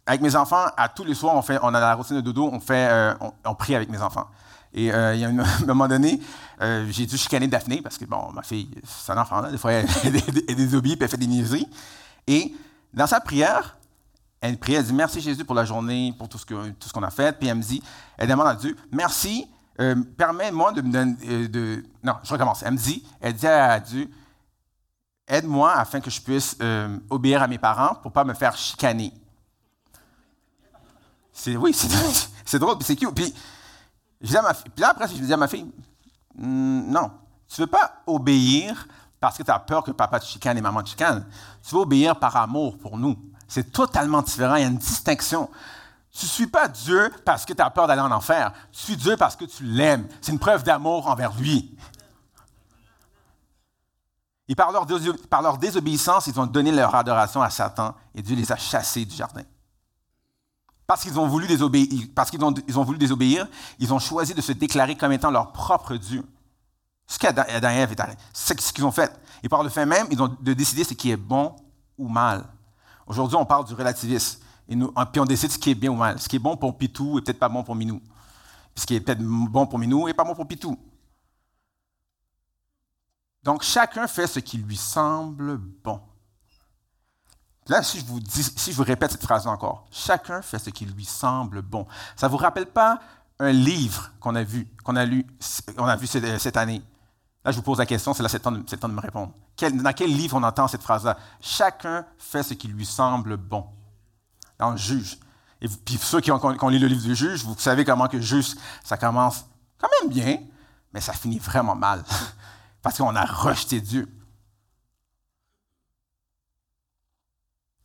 avec 0.05 0.21
mes 0.21 0.33
enfants, 0.37 0.67
à 0.77 0.87
tous 0.87 1.03
les 1.03 1.15
soirs, 1.15 1.35
on, 1.35 1.41
fait, 1.41 1.59
on 1.61 1.73
a 1.73 1.81
la 1.81 1.95
routine 1.95 2.15
de 2.15 2.21
dodo, 2.21 2.49
on, 2.49 2.61
fait, 2.61 2.87
euh, 2.89 3.13
on, 3.43 3.55
prie 3.55 3.75
avec 3.75 3.89
mes 3.89 4.01
enfants. 4.01 4.29
Et 4.73 4.93
euh, 4.93 5.15
il 5.15 5.19
y 5.19 5.25
a 5.25 5.27
un 5.61 5.65
moment 5.65 5.89
donné, 5.89 6.21
j'ai 6.61 7.05
dû 7.07 7.17
chicaner 7.17 7.47
Daphné 7.47 7.81
parce 7.81 7.97
que, 7.97 8.05
bon, 8.05 8.31
ma 8.31 8.41
fille, 8.41 8.69
c'est 8.85 9.11
un 9.11 9.17
enfant, 9.17 9.41
là, 9.41 9.51
des 9.51 9.57
fois, 9.57 9.73
elle, 9.73 9.85
elle, 10.05 10.55
désobéit 10.55 11.01
et 11.01 11.03
elle 11.03 11.09
fait 11.09 11.17
des 11.17 11.27
niaiseries. 11.27 11.67
Et 12.27 12.53
dans 12.93 13.07
sa 13.07 13.19
prière, 13.19 13.77
elle 14.41 14.57
prie, 14.57 14.75
elle 14.75 14.85
dit 14.85 14.93
Merci 14.93 15.21
Jésus 15.21 15.45
pour 15.45 15.55
la 15.55 15.65
journée, 15.65 16.13
pour 16.17 16.29
tout 16.29 16.37
ce, 16.37 16.45
que, 16.45 16.69
tout 16.71 16.87
ce 16.87 16.93
qu'on 16.93 17.03
a 17.03 17.09
fait. 17.09 17.37
Puis 17.37 17.47
elle 17.47 17.57
me 17.57 17.63
dit 17.63 17.81
Elle 18.17 18.29
demande 18.29 18.47
à 18.47 18.55
Dieu 18.55 18.75
Merci, 18.91 19.47
permets-moi 20.17 20.73
de 20.73 20.81
me 20.81 20.91
donner. 20.91 21.47
de... 21.47 21.83
Non, 22.03 22.13
je 22.23 22.31
recommence. 22.31 22.63
Elle 22.63 22.73
me 22.73 22.77
dit 22.77 23.03
Elle 23.21 23.33
dit 23.33 23.47
à 23.47 23.79
Dieu 23.79 24.09
aide-moi 25.27 25.73
afin 25.73 25.99
que 25.99 26.09
je 26.09 26.21
puisse 26.21 26.55
euh, 26.61 26.97
obéir 27.09 27.41
à 27.43 27.47
mes 27.47 27.57
parents 27.57 27.95
pour 27.95 28.11
ne 28.11 28.13
pas 28.13 28.23
me 28.23 28.33
faire 28.33 28.55
chicaner. 28.55 29.13
C'est, 31.33 31.55
oui, 31.55 31.73
c'est, 31.73 31.87
drôle, 32.57 32.77
c'est 32.81 32.95
cute. 32.95 33.13
Puis, 33.13 33.33
je 34.21 34.35
à 34.35 34.41
ma 34.41 34.53
puis 34.53 34.71
là, 34.77 34.89
après, 34.89 35.07
je 35.07 35.13
dis 35.13 35.33
à 35.33 35.37
ma 35.37 35.47
fille, 35.47 35.69
hmm, 36.35 36.89
non, 36.89 37.11
tu 37.47 37.61
ne 37.61 37.65
veux 37.65 37.69
pas 37.69 38.01
obéir 38.07 38.87
parce 39.19 39.37
que 39.37 39.43
tu 39.43 39.51
as 39.51 39.59
peur 39.59 39.83
que 39.83 39.91
papa 39.91 40.19
te 40.19 40.25
chicane 40.25 40.57
et 40.57 40.61
maman 40.61 40.83
te 40.83 40.89
chicane. 40.89 41.25
Tu 41.67 41.75
veux 41.75 41.81
obéir 41.81 42.19
par 42.19 42.35
amour 42.35 42.77
pour 42.77 42.97
nous. 42.97 43.17
C'est 43.47 43.71
totalement 43.71 44.21
différent. 44.21 44.55
Il 44.55 44.61
y 44.61 44.65
a 44.65 44.67
une 44.67 44.77
distinction. 44.77 45.49
Tu 46.11 46.25
ne 46.25 46.29
suis 46.29 46.47
pas 46.47 46.67
Dieu 46.67 47.11
parce 47.25 47.45
que 47.45 47.53
tu 47.53 47.61
as 47.61 47.69
peur 47.69 47.87
d'aller 47.87 48.01
en 48.01 48.11
enfer. 48.11 48.51
Tu 48.71 48.79
suis 48.79 48.97
Dieu 48.97 49.17
parce 49.17 49.35
que 49.35 49.45
tu 49.45 49.63
l'aimes. 49.63 50.07
C'est 50.21 50.31
une 50.31 50.39
preuve 50.39 50.63
d'amour 50.63 51.07
envers 51.07 51.33
lui. 51.35 51.75
Et 54.49 54.55
par 54.55 54.71
leur, 54.71 55.57
désobéissance, 55.57 56.27
ils 56.27 56.39
ont 56.39 56.45
donné 56.45 56.71
leur 56.71 56.95
adoration 56.95 57.41
à 57.41 57.49
Satan 57.49 57.93
et 58.15 58.21
Dieu 58.21 58.35
les 58.35 58.51
a 58.51 58.55
chassés 58.55 59.05
du 59.05 59.15
jardin. 59.15 59.43
Parce 60.85 61.03
qu'ils 61.03 61.19
ont 61.19 61.27
voulu 61.27 61.47
désobéir, 61.47 63.47
ils 63.77 63.93
ont 63.93 63.99
choisi 63.99 64.33
de 64.33 64.41
se 64.41 64.53
déclarer 64.53 64.95
comme 64.95 65.11
étant 65.11 65.31
leur 65.31 65.51
propre 65.51 65.97
Dieu. 65.97 66.23
Ce 67.07 67.17
qu'Adam 67.17 67.43
et 67.47 67.77
Ève, 67.77 67.95
c'est 68.33 68.59
ce 68.59 68.73
qu'ils 68.73 68.83
ont 68.83 68.91
fait. 68.91 69.17
Et 69.41 69.47
par 69.47 69.63
le 69.63 69.69
fait 69.69 69.85
même, 69.85 70.07
ils 70.11 70.21
ont 70.21 70.27
de 70.27 70.53
décider 70.53 70.83
ce 70.83 70.93
qui 70.93 71.09
est 71.09 71.17
bon 71.17 71.55
ou 71.97 72.09
mal. 72.09 72.45
Aujourd'hui, 73.07 73.37
on 73.37 73.45
parle 73.45 73.65
du 73.65 73.73
relativisme. 73.73 74.41
Et 74.67 74.75
nous, 74.75 74.91
puis 75.11 75.21
on 75.21 75.25
décide 75.25 75.51
ce 75.51 75.57
qui 75.57 75.71
est 75.71 75.75
bien 75.75 75.89
ou 75.91 75.95
mal. 75.95 76.19
Ce 76.19 76.27
qui 76.27 76.35
est 76.35 76.39
bon 76.39 76.57
pour 76.57 76.77
Pitou 76.77 77.17
est 77.17 77.21
peut-être 77.21 77.39
pas 77.39 77.47
bon 77.47 77.63
pour 77.63 77.75
Minou. 77.75 78.01
ce 78.75 78.85
qui 78.85 78.95
est 78.95 78.99
peut-être 78.99 79.21
bon 79.23 79.65
pour 79.65 79.79
Minou 79.79 80.07
n'est 80.07 80.13
pas 80.13 80.25
bon 80.25 80.35
pour 80.35 80.45
Pitou. 80.45 80.77
Donc, 83.41 83.63
chacun 83.63 84.07
fait 84.07 84.27
ce 84.27 84.39
qui 84.39 84.57
lui 84.57 84.75
semble 84.75 85.57
bon. 85.57 86.01
Là, 87.67 87.81
si 87.83 87.99
je 87.99 88.05
vous, 88.05 88.19
dis, 88.19 88.43
si 88.43 88.71
je 88.71 88.77
vous 88.77 88.83
répète 88.83 89.11
cette 89.11 89.23
phrase 89.23 89.47
encore, 89.47 89.87
chacun 89.91 90.41
fait 90.41 90.59
ce 90.59 90.69
qui 90.69 90.85
lui 90.85 91.05
semble 91.05 91.61
bon. 91.61 91.87
Ça 92.17 92.27
ne 92.27 92.31
vous 92.31 92.37
rappelle 92.37 92.65
pas 92.65 92.99
un 93.39 93.51
livre 93.51 94.11
qu'on 94.19 94.35
a 94.35 94.43
vu, 94.43 94.67
qu'on 94.83 94.97
a 94.97 95.05
lu, 95.05 95.25
on 95.77 95.85
a 95.85 95.95
vu 95.95 96.07
cette 96.07 96.57
année? 96.57 96.81
Là, 97.47 97.53
je 97.53 97.55
vous 97.55 97.63
pose 97.63 97.77
la 97.77 97.85
question, 97.85 98.13
c'est 98.13 98.21
là 98.21 98.27
c'est 98.27 98.45
le, 98.45 98.61
temps 98.65 98.89
de 98.89 98.93
me 98.93 98.99
répondre. 98.99 99.31
dans 99.57 99.93
quel 99.93 100.13
livre 100.13 100.35
on 100.35 100.43
entend 100.43 100.67
cette 100.67 100.83
phrase-là? 100.83 101.17
Chacun 101.39 102.05
fait 102.17 102.43
ce 102.43 102.53
qui 102.53 102.67
lui 102.67 102.85
semble 102.85 103.37
bon. 103.37 103.65
Dans 104.59 104.71
le 104.71 104.75
juge. 104.75 105.17
Et 105.61 105.69
puis 105.69 105.97
ceux 105.97 106.19
qui 106.19 106.29
ont, 106.29 106.69
lu 106.69 106.77
le 106.77 106.87
livre 106.87 107.01
du 107.01 107.15
juge, 107.15 107.45
vous 107.45 107.57
savez 107.57 107.85
comment 107.85 108.09
que 108.09 108.19
juste, 108.19 108.59
ça 108.83 108.97
commence 108.97 109.45
quand 109.77 109.87
même 110.01 110.11
bien, 110.11 110.39
mais 110.91 110.99
ça 110.99 111.13
finit 111.13 111.39
vraiment 111.39 111.73
mal. 111.73 112.03
parce 112.81 112.97
qu'on 112.97 113.15
a 113.15 113.23
rejeté 113.23 113.79
Dieu. 113.79 114.13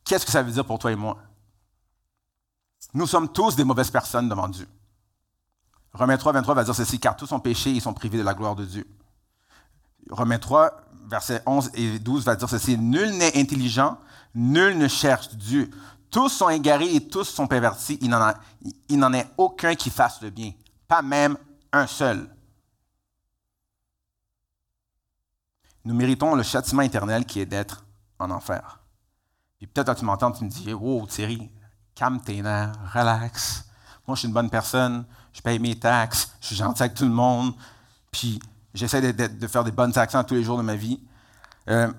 Qu'est-ce 0.03 0.25
que 0.25 0.31
ça 0.33 0.43
veut 0.43 0.51
dire 0.51 0.65
pour 0.65 0.77
toi 0.77 0.91
et 0.91 0.97
moi? 0.97 1.15
Nous 2.93 3.07
sommes 3.07 3.31
tous 3.31 3.55
des 3.55 3.63
mauvaises 3.63 3.91
personnes 3.91 4.27
devant 4.27 4.49
Dieu. 4.49 4.67
Romains 5.93 6.17
3, 6.17 6.33
23 6.33 6.53
va 6.53 6.63
dire 6.65 6.75
ceci, 6.75 6.99
car 6.99 7.15
tous 7.15 7.31
ont 7.31 7.39
péché 7.39 7.73
et 7.73 7.79
sont 7.79 7.93
privés 7.93 8.17
de 8.17 8.23
la 8.23 8.33
gloire 8.33 8.57
de 8.57 8.65
Dieu. 8.65 8.85
Romains 10.09 10.39
3, 10.39 10.71
versets 11.07 11.41
11 11.45 11.71
et 11.75 11.99
12 11.99 12.25
va 12.25 12.35
dire 12.35 12.49
ceci, 12.49 12.77
nul 12.77 13.11
n'est 13.11 13.37
intelligent, 13.37 13.97
nul 14.35 14.77
ne 14.77 14.87
cherche 14.87 15.29
Dieu. 15.35 15.69
Tous 16.11 16.29
sont 16.29 16.49
égarés 16.49 16.93
et 16.93 17.07
tous 17.07 17.23
sont 17.23 17.47
pervertis. 17.47 17.99
Il 18.01 18.99
n'en 18.99 19.13
est 19.13 19.27
aucun 19.37 19.75
qui 19.75 19.89
fasse 19.89 20.21
le 20.21 20.29
bien, 20.29 20.51
pas 20.87 21.01
même 21.01 21.37
un 21.71 21.87
seul. 21.87 22.29
nous 25.85 25.93
méritons 25.93 26.35
le 26.35 26.43
châtiment 26.43 26.81
éternel 26.81 27.25
qui 27.25 27.39
est 27.39 27.45
d'être 27.45 27.85
en 28.19 28.31
enfer. 28.31 28.79
Puis 29.57 29.67
peut-être 29.67 29.87
quand 29.87 29.95
tu 29.95 30.05
m'entends, 30.05 30.31
tu 30.31 30.43
me 30.43 30.49
dis 30.49 30.73
Oh, 30.73 31.05
Thierry, 31.07 31.49
calme 31.95 32.21
tes 32.21 32.41
nerfs, 32.41 32.73
relax. 32.93 33.65
Moi, 34.07 34.15
je 34.15 34.19
suis 34.19 34.27
une 34.27 34.33
bonne 34.33 34.49
personne, 34.49 35.05
je 35.31 35.41
paye 35.41 35.59
mes 35.59 35.77
taxes, 35.77 36.35
je 36.41 36.47
suis 36.47 36.55
gentil 36.55 36.83
avec 36.83 36.95
tout 36.95 37.05
le 37.05 37.11
monde, 37.11 37.53
puis 38.11 38.39
j'essaie 38.73 39.13
de, 39.13 39.47
faire 39.47 39.63
des 39.63 39.71
bonnes 39.71 39.97
actions 39.97 40.23
tous 40.23 40.35
les 40.35 40.43
jours 40.43 40.57
de 40.57 40.63
ma 40.63 40.75
vie. 40.75 40.99
Euh, 41.69 41.91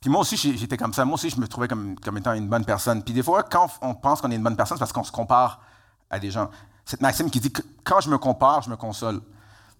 puis 0.00 0.08
moi 0.08 0.22
aussi, 0.22 0.36
j'étais 0.36 0.76
comme 0.76 0.94
ça. 0.94 1.04
Moi 1.04 1.14
aussi, 1.14 1.28
je 1.28 1.38
me 1.38 1.46
trouvais 1.46 1.68
comme, 1.68 1.96
étant 2.16 2.32
une 2.32 2.48
bonne 2.48 2.64
personne. 2.64 3.02
Puis 3.02 3.12
des 3.12 3.22
fois, 3.22 3.42
quand 3.42 3.68
on 3.82 3.94
pense 3.94 4.20
qu'on 4.20 4.30
est 4.30 4.36
une 4.36 4.42
bonne 4.42 4.56
personne, 4.56 4.78
c'est 4.78 4.80
parce 4.80 4.92
qu'on 4.92 5.04
se 5.04 5.12
compare 5.12 5.60
à 6.08 6.18
des 6.18 6.30
gens. 6.30 6.48
Cette 6.84 7.02
maxime 7.02 7.30
qui 7.30 7.38
dit 7.38 7.52
quand 7.84 8.00
je 8.00 8.08
me 8.08 8.16
compare, 8.16 8.62
je 8.62 8.70
me 8.70 8.76
console. 8.76 9.20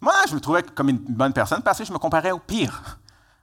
Moi, 0.00 0.12
je 0.28 0.34
me 0.34 0.40
trouvais 0.40 0.62
comme 0.62 0.90
une 0.90 0.98
bonne 0.98 1.32
personne 1.32 1.62
parce 1.62 1.78
que 1.78 1.84
je 1.84 1.92
me 1.92 1.98
comparais 1.98 2.30
au 2.32 2.38
pire. 2.38 2.98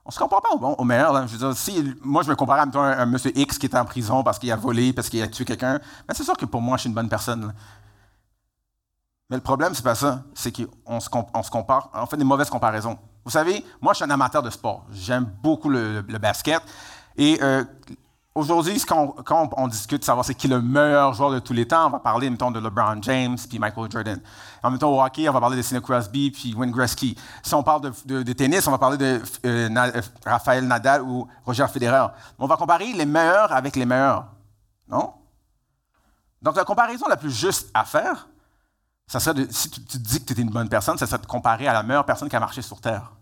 On 0.05 0.11
se 0.11 0.19
compare 0.19 0.41
pas 0.41 0.49
au, 0.51 0.59
au 0.59 0.83
meilleur. 0.83 1.27
Je 1.27 1.33
veux 1.33 1.37
dire, 1.37 1.57
si 1.57 1.95
moi, 2.01 2.23
je 2.23 2.29
me 2.29 2.35
compare 2.35 2.59
à 2.59 3.01
un 3.01 3.05
monsieur 3.05 3.37
X 3.37 3.57
qui 3.57 3.65
est 3.65 3.75
en 3.75 3.83
prison 3.83 4.23
parce 4.23 4.39
qu'il 4.39 4.51
a 4.51 4.55
volé, 4.55 4.93
parce 4.93 5.09
qu'il 5.09 5.21
a 5.21 5.27
tué 5.27 5.45
quelqu'un, 5.45 5.79
ben, 6.07 6.13
c'est 6.13 6.23
sûr 6.23 6.37
que 6.37 6.45
pour 6.45 6.61
moi, 6.61 6.77
je 6.77 6.81
suis 6.81 6.89
une 6.89 6.95
bonne 6.95 7.09
personne. 7.09 7.53
Mais 9.29 9.35
le 9.35 9.43
problème, 9.43 9.73
c'est 9.73 9.83
pas 9.83 9.95
ça. 9.95 10.23
C'est 10.33 10.51
qu'on 10.51 10.99
se, 10.99 11.09
compare, 11.09 11.89
on 11.93 12.05
fait 12.05 12.17
des 12.17 12.23
mauvaises 12.23 12.49
comparaisons. 12.49 12.97
Vous 13.25 13.31
savez, 13.31 13.65
moi, 13.81 13.91
je 13.93 13.97
suis 13.97 14.05
un 14.05 14.09
amateur 14.09 14.41
de 14.41 14.49
sport. 14.49 14.85
J'aime 14.91 15.25
beaucoup 15.43 15.69
le, 15.69 16.01
basket. 16.01 16.61
Et 17.17 17.37
euh, 17.41 17.63
aujourd'hui, 18.33 18.81
quand, 18.87 19.15
on 19.57 19.67
discute 19.67 19.99
de 19.99 20.05
savoir 20.05 20.23
c'est 20.23 20.33
qui 20.33 20.47
le 20.47 20.61
meilleur 20.61 21.13
joueur 21.13 21.31
de 21.31 21.39
tous 21.39 21.51
les 21.51 21.67
temps, 21.67 21.87
on 21.87 21.89
va 21.89 21.99
parler, 21.99 22.29
mettons, 22.29 22.51
de 22.51 22.59
LeBron 22.59 23.01
James 23.01 23.37
puis 23.49 23.59
Michael 23.59 23.91
Jordan. 23.91 24.21
En 24.63 24.69
même 24.69 24.79
temps, 24.79 24.91
au 24.91 25.03
hockey, 25.03 25.27
on 25.27 25.33
va 25.33 25.41
parler 25.41 25.57
de 25.57 25.61
Sidney 25.61 25.81
Crosby 25.81 26.31
puis 26.31 26.53
Wayne 26.53 26.71
Gretzky. 26.71 27.17
Si 27.43 27.53
on 27.53 27.63
parle 27.63 27.91
de, 28.05 28.33
tennis, 28.33 28.65
on 28.67 28.71
va 28.71 28.77
parler 28.77 28.97
de 28.97 29.21
euh, 29.45 29.69
euh, 29.69 30.01
Rafael 30.25 30.65
Nadal 30.65 31.01
ou 31.01 31.27
Roger 31.45 31.67
Federer. 31.67 32.07
On 32.39 32.47
va 32.47 32.55
comparer 32.55 32.93
les 32.93 33.05
meilleurs 33.05 33.51
avec 33.51 33.75
les 33.75 33.85
meilleurs. 33.85 34.27
Non? 34.87 35.13
Donc, 36.41 36.55
la 36.55 36.63
comparaison 36.63 37.07
la 37.09 37.17
plus 37.17 37.31
juste 37.31 37.69
à 37.73 37.83
faire, 37.83 38.27
ça 39.07 39.19
si 39.21 39.69
tu, 39.69 39.81
te 39.81 39.97
dis 39.97 40.19
que 40.19 40.33
tu 40.33 40.39
es 40.39 40.43
une 40.43 40.49
bonne 40.49 40.67
personne, 40.67 40.97
ça 40.97 41.07
serait 41.07 41.17
de 41.17 41.23
te 41.23 41.27
comparer 41.27 41.67
à 41.67 41.73
la 41.73 41.81
meilleure 41.81 42.05
personne 42.05 42.27
qui 42.27 42.35
a 42.35 42.39
marché 42.41 42.61
sur 42.61 42.81
Terre. 42.81 43.13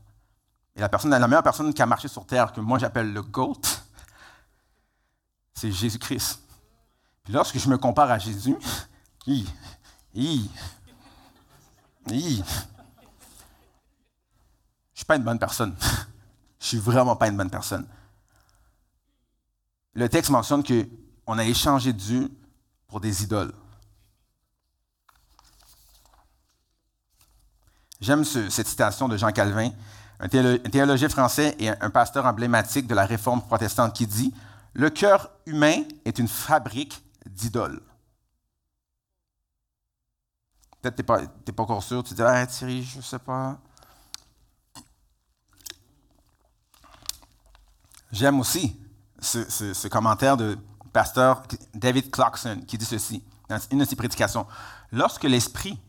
Et 0.75 0.81
la, 0.81 0.89
personne, 0.89 1.11
la 1.11 1.27
meilleure 1.27 1.43
personne 1.43 1.73
qui 1.73 1.81
a 1.81 1.85
marché 1.85 2.07
sur 2.07 2.25
Terre, 2.25 2.51
que 2.51 2.59
moi 2.59 2.79
j'appelle 2.79 3.13
le 3.13 3.21
GOAT, 3.21 3.61
c'est 5.53 5.71
Jésus-Christ. 5.71 6.41
Puis 7.23 7.33
lorsque 7.33 7.59
je 7.59 7.69
me 7.69 7.77
compare 7.77 8.09
à 8.09 8.17
Jésus, 8.17 8.55
hi, 9.27 9.47
hi, 10.15 10.49
hi, 12.09 12.43
je 14.93 14.99
suis 14.99 15.05
pas 15.05 15.17
une 15.17 15.23
bonne 15.23 15.39
personne. 15.39 15.75
je 16.59 16.65
suis 16.65 16.79
vraiment 16.79 17.15
pas 17.15 17.27
une 17.27 17.37
bonne 17.37 17.51
personne. 17.51 17.87
Le 19.93 20.09
texte 20.09 20.31
mentionne 20.31 20.63
qu'on 20.63 21.37
a 21.37 21.45
échangé 21.45 21.93
Dieu 21.93 22.31
pour 22.87 22.99
des 22.99 23.23
idoles. 23.23 23.53
J'aime 28.05 28.23
cette 28.23 28.67
citation 28.67 29.07
de 29.07 29.17
Jean 29.17 29.31
Calvin, 29.31 29.71
un, 30.19 30.27
théologien 30.27 31.09
français 31.09 31.55
et 31.57 31.69
un 31.69 31.89
pasteur 31.89 32.27
emblématique 32.27 32.85
de 32.85 32.93
la 32.93 33.03
réforme 33.03 33.41
protestante 33.41 33.95
qui 33.95 34.05
dit 34.05 34.31
Le 34.73 34.91
cœur 34.91 35.31
humain 35.47 35.81
est 36.05 36.19
une 36.19 36.27
fabrique 36.27 37.03
d'idoles. 37.25 37.81
Peut-être 40.83 40.97
que 40.97 41.01
tu 41.01 41.27
n'es 41.47 41.53
pas, 41.53 41.63
encore 41.63 41.81
sûr, 41.81 42.03
tu 42.03 42.11
te 42.11 42.15
dis 42.17 42.21
Ah, 42.21 42.45
Thierry, 42.45 42.83
je 42.83 42.97
ne 42.97 43.01
sais 43.01 43.17
pas. 43.17 43.57
J'aime 48.11 48.39
aussi 48.39 48.79
ce, 49.19 49.49
ce, 49.49 49.87
commentaire 49.87 50.37
de 50.37 50.59
pasteur 50.93 51.41
David 51.73 52.11
Clarkson 52.11 52.61
qui 52.67 52.77
dit 52.77 52.85
ceci 52.85 53.23
dans 53.49 53.59
une 53.71 53.79
de 53.79 53.85
ses 53.85 53.95
prédications. 53.95 54.45
Lorsque 54.91 55.23
l'esprit 55.23 55.79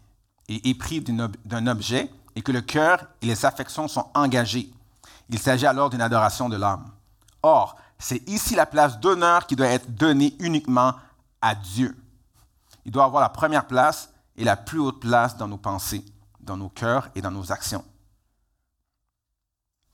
et 0.49 0.69
épris 0.69 1.01
d'un 1.01 1.67
objet 1.67 2.11
et 2.35 2.43
que 2.43 2.53
le 2.53 2.61
cœur 2.61 3.07
et 3.23 3.27
les 3.27 3.45
affections 3.45 3.89
sont 3.89 4.09
engagés. 4.15 4.71
Il 5.29 5.39
s'agit 5.39 5.67
alors 5.67 5.91
d'une 5.91 6.01
adoration 6.01 6.49
de 6.49 6.57
l'âme. 6.57 6.91
Or, 7.43 7.77
c'est 7.99 8.29
ici 8.29 8.55
la 8.55 8.67
place 8.67 9.01
d'honneur 9.01 9.47
qui 9.47 9.57
doit 9.57 9.67
être 9.67 9.95
donnée 9.95 10.37
uniquement 10.39 10.95
à 11.41 11.55
Dieu. 11.55 11.97
Il 12.85 12.93
doit 12.93 13.05
avoir 13.05 13.23
la 13.23 13.29
première 13.29 13.67
place 13.67 14.11
et 14.37 14.45
la 14.45 14.57
plus 14.57 14.79
haute 14.79 15.01
place 15.01 15.37
dans 15.37 15.49
nos 15.49 15.57
pensées, 15.57 16.05
dans 16.41 16.57
nos 16.57 16.69
cœurs 16.69 17.09
et 17.15 17.23
dans 17.23 17.31
nos 17.31 17.51
actions. 17.51 17.85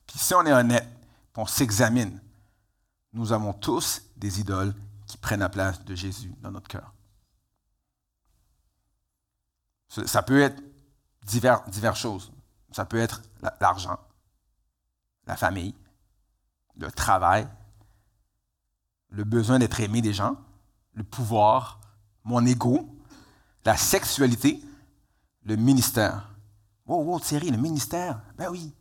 Puis 0.05 0.19
si 0.19 0.33
on 0.35 0.45
est 0.45 0.53
honnête, 0.53 0.87
on 1.35 1.45
s'examine, 1.45 2.19
nous 3.13 3.31
avons 3.31 3.53
tous 3.53 4.03
des 4.15 4.39
idoles 4.39 4.75
qui 5.07 5.17
prennent 5.17 5.39
la 5.39 5.49
place 5.49 5.83
de 5.83 5.95
Jésus 5.95 6.33
dans 6.41 6.51
notre 6.51 6.67
cœur. 6.67 6.92
Ça 10.05 10.23
peut 10.23 10.41
être 10.41 10.61
diverses 11.23 11.69
divers 11.69 11.95
choses. 11.95 12.31
Ça 12.71 12.85
peut 12.85 12.97
être 12.97 13.21
l'argent, 13.61 13.99
la 15.27 15.35
famille, 15.35 15.75
le 16.75 16.91
travail, 16.91 17.47
le 19.09 19.23
besoin 19.23 19.59
d'être 19.59 19.79
aimé 19.79 20.01
des 20.01 20.13
gens, 20.13 20.37
le 20.93 21.03
pouvoir, 21.03 21.79
mon 22.23 22.43
ego, 22.45 22.89
la 23.63 23.77
sexualité, 23.77 24.59
le 25.43 25.55
ministère. 25.55 26.29
Wow, 26.87 27.03
wow, 27.03 27.19
Thierry, 27.19 27.51
le 27.51 27.57
ministère? 27.57 28.21
Ben 28.37 28.49
oui. 28.49 28.73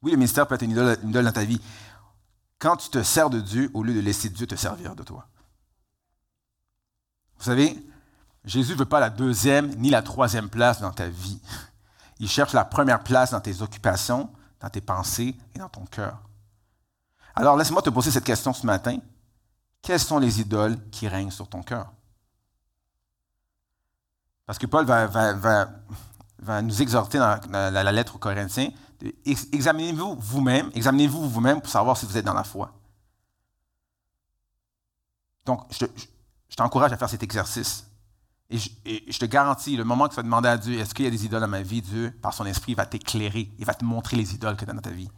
Oui, 0.00 0.10
le 0.10 0.16
ministère 0.16 0.46
peut 0.46 0.54
être 0.54 0.62
une 0.62 0.70
idole, 0.70 0.98
une 1.02 1.10
idole 1.10 1.24
dans 1.24 1.32
ta 1.32 1.44
vie. 1.44 1.60
Quand 2.58 2.76
tu 2.76 2.88
te 2.88 3.02
sers 3.02 3.28
de 3.28 3.40
Dieu 3.40 3.70
au 3.74 3.82
lieu 3.82 3.94
de 3.94 4.00
laisser 4.00 4.30
Dieu 4.30 4.46
te 4.46 4.54
servir 4.54 4.96
de 4.96 5.02
toi. 5.02 5.28
Vous 7.36 7.44
savez, 7.44 7.76
Jésus 8.44 8.72
ne 8.72 8.78
veut 8.78 8.84
pas 8.84 9.00
la 9.00 9.10
deuxième 9.10 9.74
ni 9.76 9.90
la 9.90 10.02
troisième 10.02 10.50
place 10.50 10.80
dans 10.80 10.92
ta 10.92 11.08
vie. 11.08 11.40
Il 12.18 12.28
cherche 12.28 12.52
la 12.52 12.64
première 12.64 13.02
place 13.02 13.30
dans 13.30 13.40
tes 13.40 13.62
occupations, 13.62 14.30
dans 14.60 14.68
tes 14.68 14.80
pensées 14.80 15.36
et 15.54 15.58
dans 15.58 15.68
ton 15.68 15.84
cœur. 15.86 16.18
Alors 17.34 17.56
laisse-moi 17.56 17.82
te 17.82 17.90
poser 17.90 18.10
cette 18.10 18.24
question 18.24 18.52
ce 18.52 18.66
matin. 18.66 18.98
Quelles 19.82 20.00
sont 20.00 20.18
les 20.18 20.40
idoles 20.40 20.78
qui 20.90 21.08
règnent 21.08 21.30
sur 21.30 21.48
ton 21.48 21.62
cœur? 21.62 21.92
Parce 24.46 24.58
que 24.58 24.66
Paul 24.66 24.84
va, 24.84 26.62
nous 26.62 26.82
exhorter 26.82 27.18
dans 27.18 27.40
la, 27.50 27.92
lettre 27.92 28.16
aux 28.16 28.18
Corinthiens, 28.18 28.70
examinez-vous 29.24 30.16
vous-même, 30.16 30.70
examinez-vous 30.74 31.28
vous-même 31.28 31.60
pour 31.60 31.70
savoir 31.70 31.96
si 31.96 32.06
vous 32.06 32.16
êtes 32.16 32.24
dans 32.24 32.34
la 32.34 32.44
foi. 32.44 32.72
Donc, 35.46 35.66
je 35.70 36.56
t'encourage 36.56 36.92
à 36.92 36.96
faire 36.96 37.08
cet 37.08 37.22
exercice. 37.22 37.84
Et 38.50 38.58
je, 38.58 39.18
te 39.18 39.24
garantis, 39.24 39.76
le 39.76 39.84
moment 39.84 40.04
que 40.04 40.10
tu 40.10 40.16
vas 40.16 40.22
demander 40.22 40.48
à 40.48 40.58
Dieu, 40.58 40.78
est-ce 40.78 40.94
qu'il 40.94 41.04
y 41.04 41.08
a 41.08 41.10
des 41.10 41.24
idoles 41.24 41.40
dans 41.40 41.48
ma 41.48 41.62
vie, 41.62 41.80
Dieu, 41.80 42.12
par 42.22 42.34
son 42.34 42.44
esprit, 42.44 42.74
va 42.74 42.86
t'éclairer, 42.86 43.50
il 43.58 43.64
va 43.64 43.74
te 43.74 43.84
montrer 43.84 44.16
les 44.16 44.34
idoles 44.34 44.56
que 44.56 44.64
tu 44.64 44.70
as 44.70 44.74
dans 44.74 44.80
ta 44.80 44.90
vie, 44.90 45.10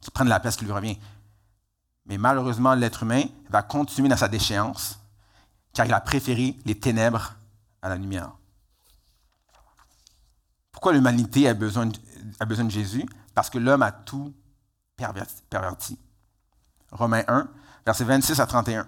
qui 0.00 0.10
prennent 0.10 0.28
la 0.28 0.38
place 0.38 0.56
qui 0.56 0.64
lui 0.64 0.72
revient. 0.72 0.98
Mais 2.06 2.18
malheureusement, 2.18 2.74
l'être 2.74 3.02
humain 3.02 3.24
va 3.48 3.62
continuer 3.62 4.08
dans 4.08 4.16
sa 4.16 4.28
déchéance, 4.28 5.00
car 5.72 5.86
il 5.86 5.94
a 5.94 6.00
préféré 6.00 6.56
les 6.66 6.78
ténèbres 6.78 7.34
à 7.80 7.88
la 7.88 7.96
lumière. 7.96 8.32
Pourquoi 10.70 10.92
l'humanité 10.92 11.48
a 11.48 11.54
besoin, 11.54 11.88
a 12.38 12.44
besoin 12.44 12.66
de 12.66 12.70
Jésus? 12.70 13.06
Parce 13.34 13.48
que 13.48 13.58
l'homme 13.58 13.82
a 13.82 13.92
tout 13.92 14.34
perverti. 14.96 15.98
Romains 16.92 17.24
1, 17.26 17.48
versets 17.86 18.04
26 18.04 18.40
à 18.40 18.46
31. 18.46 18.86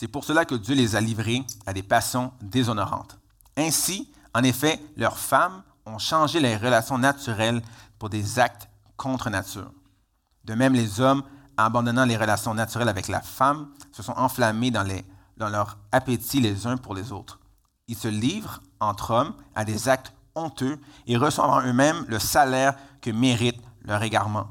C'est 0.00 0.06
pour 0.06 0.22
cela 0.22 0.44
que 0.44 0.54
Dieu 0.54 0.76
les 0.76 0.94
a 0.94 1.00
livrés 1.00 1.44
à 1.66 1.72
des 1.72 1.82
passions 1.82 2.32
déshonorantes. 2.40 3.18
Ainsi, 3.56 4.08
en 4.32 4.44
effet, 4.44 4.80
leurs 4.96 5.18
femmes 5.18 5.64
ont 5.86 5.98
changé 5.98 6.38
les 6.38 6.56
relations 6.56 6.98
naturelles 6.98 7.60
pour 7.98 8.08
des 8.08 8.38
actes 8.38 8.68
contre 8.96 9.28
nature. 9.28 9.72
De 10.44 10.54
même, 10.54 10.74
les 10.74 11.00
hommes, 11.00 11.24
abandonnant 11.56 12.04
les 12.04 12.16
relations 12.16 12.54
naturelles 12.54 12.88
avec 12.88 13.08
la 13.08 13.20
femme, 13.20 13.70
se 13.90 14.04
sont 14.04 14.12
enflammés 14.12 14.70
dans, 14.70 14.86
dans 15.36 15.48
leur 15.48 15.78
appétit 15.90 16.40
les 16.40 16.68
uns 16.68 16.76
pour 16.76 16.94
les 16.94 17.10
autres. 17.10 17.40
Ils 17.88 17.98
se 17.98 18.06
livrent 18.06 18.60
entre 18.78 19.10
hommes 19.10 19.34
à 19.56 19.64
des 19.64 19.88
actes 19.88 20.12
honteux 20.36 20.78
et 21.08 21.16
reçoivent 21.16 21.50
en 21.50 21.62
eux-mêmes 21.62 22.04
le 22.06 22.20
salaire 22.20 22.76
que 23.00 23.10
mérite 23.10 23.60
leur 23.82 24.00
égarement. 24.04 24.46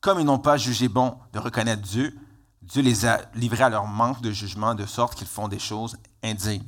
Comme 0.00 0.20
ils 0.20 0.26
n'ont 0.26 0.38
pas 0.38 0.56
jugé 0.56 0.86
bon 0.86 1.18
de 1.32 1.40
reconnaître 1.40 1.82
Dieu, 1.82 2.16
Dieu 2.62 2.82
les 2.82 3.06
a 3.06 3.20
livrés 3.34 3.64
à 3.64 3.68
leur 3.68 3.86
manque 3.86 4.22
de 4.22 4.30
jugement 4.30 4.74
de 4.74 4.86
sorte 4.86 5.14
qu'ils 5.14 5.26
font 5.26 5.48
des 5.48 5.58
choses 5.58 5.96
indignes. 6.22 6.62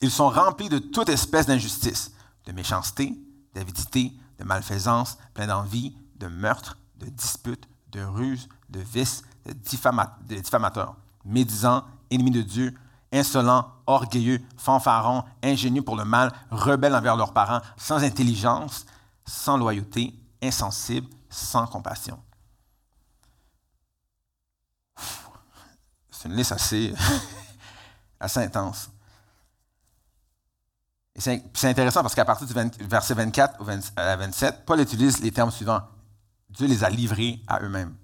Ils 0.00 0.10
sont 0.10 0.28
remplis 0.28 0.68
de 0.68 0.78
toute 0.78 1.08
espèce 1.08 1.46
d'injustice, 1.46 2.12
de 2.44 2.52
méchanceté, 2.52 3.16
d'avidité, 3.54 4.12
de 4.38 4.44
malfaisance, 4.44 5.16
plein 5.32 5.46
d'envie, 5.46 5.96
de 6.16 6.26
meurtre, 6.26 6.76
de 6.96 7.06
disputes, 7.06 7.68
de 7.92 8.02
ruses, 8.02 8.48
de 8.68 8.80
vices, 8.80 9.22
de, 9.46 9.52
diffamateurs, 9.52 10.96
médisants, 11.24 11.84
ennemis 12.10 12.30
de 12.30 12.42
Dieu, 12.42 12.74
insolents, 13.12 13.66
orgueilleux, 13.86 14.40
fanfarons, 14.56 15.24
ingénieux 15.42 15.82
pour 15.82 15.96
le 15.96 16.04
mal, 16.04 16.32
rebelles 16.50 16.94
envers 16.94 17.16
leurs 17.16 17.32
parents, 17.32 17.60
sans 17.76 18.02
intelligence, 18.02 18.84
sans 19.24 19.56
loyauté, 19.56 20.14
insensibles, 20.42 21.08
sans 21.30 21.66
compassion. 21.66 22.18
C'est 26.26 26.32
une 26.32 26.38
liste 26.38 26.50
assez, 26.50 26.92
assez 28.20 28.40
intense. 28.40 28.90
c'est 31.16 31.68
intéressant 31.68 32.02
parce 32.02 32.16
qu'à 32.16 32.24
partir 32.24 32.48
du 32.48 32.52
verset 32.84 33.14
24 33.14 33.60
à 33.94 34.16
27, 34.16 34.66
Paul 34.66 34.80
utilise 34.80 35.20
les 35.20 35.30
termes 35.30 35.52
suivants. 35.52 35.82
Dieu 36.50 36.66
les 36.66 36.82
a 36.82 36.90
livrés 36.90 37.40
à 37.46 37.62
eux-mêmes. 37.62 37.94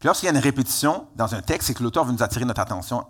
Puis 0.00 0.08
lorsqu'il 0.08 0.26
y 0.26 0.28
a 0.28 0.32
une 0.32 0.42
répétition 0.42 1.06
dans 1.14 1.36
un 1.36 1.40
texte, 1.40 1.68
c'est 1.68 1.74
que 1.74 1.84
l'auteur 1.84 2.04
veut 2.04 2.12
nous 2.12 2.22
attirer 2.24 2.44
notre 2.44 2.60
attention. 2.60 3.06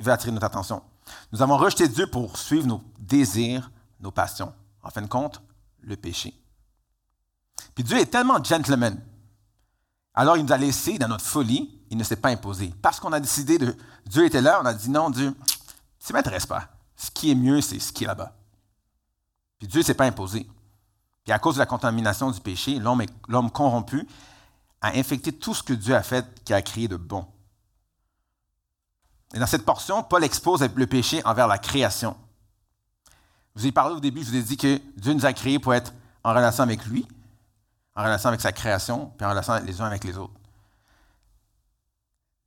Veut 0.00 0.10
attirer 0.10 0.32
notre 0.32 0.46
attention. 0.46 0.82
Nous 1.30 1.42
avons 1.42 1.58
rejeté 1.58 1.86
Dieu 1.86 2.06
pour 2.06 2.38
suivre 2.38 2.66
nos 2.66 2.82
désirs, 2.98 3.70
nos 4.00 4.10
passions. 4.10 4.54
En 4.82 4.88
fin 4.88 5.02
de 5.02 5.06
compte, 5.06 5.42
le 5.82 5.96
péché. 5.96 6.32
Puis 7.74 7.84
Dieu 7.84 7.98
est 7.98 8.06
tellement 8.06 8.42
gentleman. 8.42 8.98
Alors 10.14 10.38
il 10.38 10.46
nous 10.46 10.52
a 10.52 10.56
laissés 10.56 10.96
dans 10.96 11.08
notre 11.08 11.26
folie, 11.26 11.77
il 11.90 11.96
ne 11.96 12.04
s'est 12.04 12.16
pas 12.16 12.28
imposé. 12.28 12.72
Parce 12.82 13.00
qu'on 13.00 13.12
a 13.12 13.20
décidé 13.20 13.58
de... 13.58 13.76
Dieu 14.06 14.24
était 14.24 14.42
là, 14.42 14.60
on 14.62 14.66
a 14.66 14.74
dit 14.74 14.90
non, 14.90 15.10
Dieu, 15.10 15.34
ça 15.98 16.12
ne 16.12 16.18
m'intéresse 16.18 16.46
pas. 16.46 16.68
Ce 16.96 17.10
qui 17.10 17.30
est 17.30 17.34
mieux, 17.34 17.60
c'est 17.60 17.78
ce 17.78 17.92
qui 17.92 18.04
est 18.04 18.06
là-bas. 18.06 18.32
Puis 19.58 19.68
Dieu 19.68 19.80
ne 19.80 19.84
s'est 19.84 19.94
pas 19.94 20.04
imposé. 20.04 20.48
Puis 21.24 21.32
à 21.32 21.38
cause 21.38 21.54
de 21.54 21.60
la 21.60 21.66
contamination 21.66 22.30
du 22.30 22.40
péché, 22.40 22.78
l'homme 22.78 23.50
corrompu 23.50 24.06
a 24.80 24.96
infecté 24.96 25.32
tout 25.32 25.54
ce 25.54 25.62
que 25.62 25.72
Dieu 25.72 25.94
a 25.94 26.02
fait, 26.02 26.42
qui 26.44 26.54
a 26.54 26.62
créé 26.62 26.88
de 26.88 26.96
bon. 26.96 27.26
Et 29.34 29.38
dans 29.38 29.46
cette 29.46 29.64
portion, 29.64 30.02
Paul 30.02 30.24
expose 30.24 30.62
le 30.62 30.86
péché 30.86 31.20
envers 31.24 31.46
la 31.46 31.58
création. 31.58 32.16
Vous 33.54 33.66
ai 33.66 33.72
parlé 33.72 33.96
au 33.96 34.00
début, 34.00 34.22
je 34.22 34.30
vous 34.30 34.36
ai 34.36 34.42
dit 34.42 34.56
que 34.56 34.80
Dieu 34.96 35.12
nous 35.12 35.26
a 35.26 35.32
créés 35.32 35.58
pour 35.58 35.74
être 35.74 35.92
en 36.22 36.30
relation 36.30 36.62
avec 36.62 36.86
lui, 36.86 37.06
en 37.94 38.04
relation 38.04 38.28
avec 38.28 38.40
sa 38.40 38.52
création, 38.52 39.12
puis 39.18 39.26
en 39.26 39.30
relation 39.30 39.60
les 39.64 39.80
uns 39.80 39.86
avec 39.86 40.04
les 40.04 40.16
autres. 40.16 40.37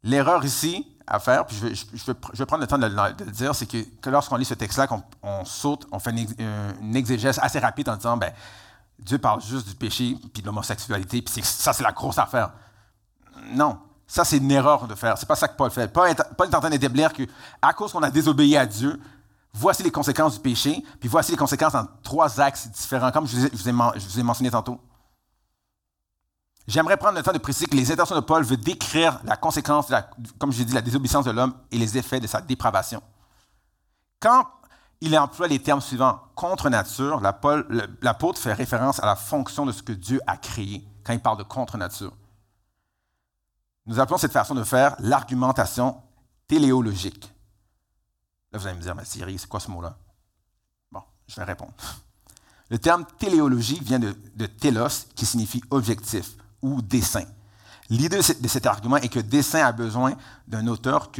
L'erreur 0.03 0.43
ici 0.43 0.87
à 1.05 1.19
faire, 1.19 1.45
puis 1.45 1.57
je 1.57 2.05
vais, 2.05 2.45
prendre 2.45 2.61
le 2.61 2.67
temps 2.67 2.77
de, 2.77 2.85
le 2.85 3.31
dire, 3.31 3.53
c'est 3.53 3.65
que, 3.65 4.09
lorsqu'on 4.09 4.37
lit 4.37 4.45
ce 4.45 4.53
texte-là, 4.53 4.87
qu'on 4.87 5.03
on 5.21 5.43
saute, 5.45 5.85
on 5.91 5.99
fait 5.99 6.11
une, 6.11 6.95
exégèse 6.95 7.37
assez 7.41 7.59
rapide 7.59 7.89
en 7.89 7.97
disant, 7.97 8.17
ben, 8.17 8.31
Dieu 8.97 9.17
parle 9.17 9.41
juste 9.41 9.67
du 9.67 9.75
péché, 9.75 10.17
puis 10.33 10.41
de 10.41 10.47
l'homosexualité, 10.47 11.21
puis 11.21 11.43
ça, 11.43 11.73
c'est 11.73 11.83
la 11.83 11.91
grosse 11.91 12.17
affaire. 12.17 12.51
Non, 13.53 13.79
ça, 14.07 14.23
c'est 14.23 14.37
une 14.37 14.51
erreur 14.51 14.87
de 14.87 14.95
faire. 14.95 15.17
C'est 15.17 15.27
pas 15.27 15.35
ça 15.35 15.47
que 15.47 15.55
Paul 15.55 15.69
fait. 15.71 15.91
Paul 15.91 16.07
est, 16.09 16.55
en 16.55 16.59
train 16.59 16.69
d'établir 16.69 17.11
qu'à 17.13 17.73
cause 17.73 17.91
qu'on 17.91 18.03
a 18.03 18.09
désobéi 18.09 18.57
à 18.57 18.65
Dieu, 18.65 18.99
voici 19.53 19.83
les 19.83 19.91
conséquences 19.91 20.35
du 20.35 20.39
péché, 20.39 20.83
puis 20.99 21.09
voici 21.09 21.31
les 21.31 21.37
conséquences 21.37 21.75
en 21.75 21.87
trois 22.03 22.39
axes 22.39 22.69
différents, 22.69 23.11
comme 23.11 23.27
je 23.27 23.47
vous 23.53 24.19
ai 24.19 24.23
mentionné 24.23 24.49
tantôt. 24.49 24.79
J'aimerais 26.67 26.97
prendre 26.97 27.17
le 27.17 27.23
temps 27.23 27.33
de 27.33 27.37
préciser 27.37 27.65
que 27.65 27.75
les 27.75 27.91
intentions 27.91 28.15
de 28.15 28.21
Paul 28.21 28.43
veulent 28.43 28.57
décrire 28.57 29.19
la 29.23 29.35
conséquence, 29.35 29.87
de 29.87 29.93
la, 29.93 30.09
comme 30.37 30.51
j'ai 30.51 30.63
dit, 30.63 30.73
la 30.73 30.81
désobéissance 30.81 31.25
de 31.25 31.31
l'homme 31.31 31.53
et 31.71 31.77
les 31.77 31.97
effets 31.97 32.19
de 32.19 32.27
sa 32.27 32.39
dépravation. 32.39 33.01
Quand 34.19 34.47
il 35.01 35.17
emploie 35.17 35.47
les 35.47 35.59
termes 35.59 35.81
suivants, 35.81 36.21
contre 36.35 36.69
nature, 36.69 37.19
l'apôtre 38.01 38.39
fait 38.39 38.53
référence 38.53 39.01
à 39.01 39.07
la 39.07 39.15
fonction 39.15 39.65
de 39.65 39.71
ce 39.71 39.81
que 39.81 39.91
Dieu 39.91 40.21
a 40.27 40.37
créé 40.37 40.87
quand 41.03 41.13
il 41.13 41.19
parle 41.19 41.39
de 41.39 41.43
contre 41.43 41.77
nature. 41.77 42.13
Nous 43.87 43.99
appelons 43.99 44.19
cette 44.19 44.31
façon 44.31 44.53
de 44.53 44.63
faire 44.63 44.95
l'argumentation 44.99 45.99
téléologique. 46.47 47.33
Là, 48.51 48.59
vous 48.59 48.67
allez 48.67 48.77
me 48.77 48.81
dire, 48.81 48.93
mais 48.93 49.03
Thierry, 49.03 49.39
c'est 49.39 49.47
quoi 49.47 49.59
ce 49.59 49.71
mot-là? 49.71 49.97
Bon, 50.91 51.01
je 51.27 51.35
vais 51.35 51.43
répondre. 51.43 51.73
Le 52.69 52.77
terme 52.77 53.05
téléologie 53.17 53.79
vient 53.79 53.97
de, 53.99 54.15
de 54.35 54.45
télos, 54.45 55.07
qui 55.15 55.25
signifie 55.25 55.63
objectif 55.71 56.35
ou 56.61 56.81
dessin. 56.81 57.23
L'idée 57.89 58.17
de 58.17 58.47
cet 58.47 58.65
argument 58.65 58.97
est 58.97 59.09
que 59.09 59.19
dessin 59.19 59.65
a 59.65 59.71
besoin 59.71 60.13
d'un 60.47 60.67
auteur 60.67 61.11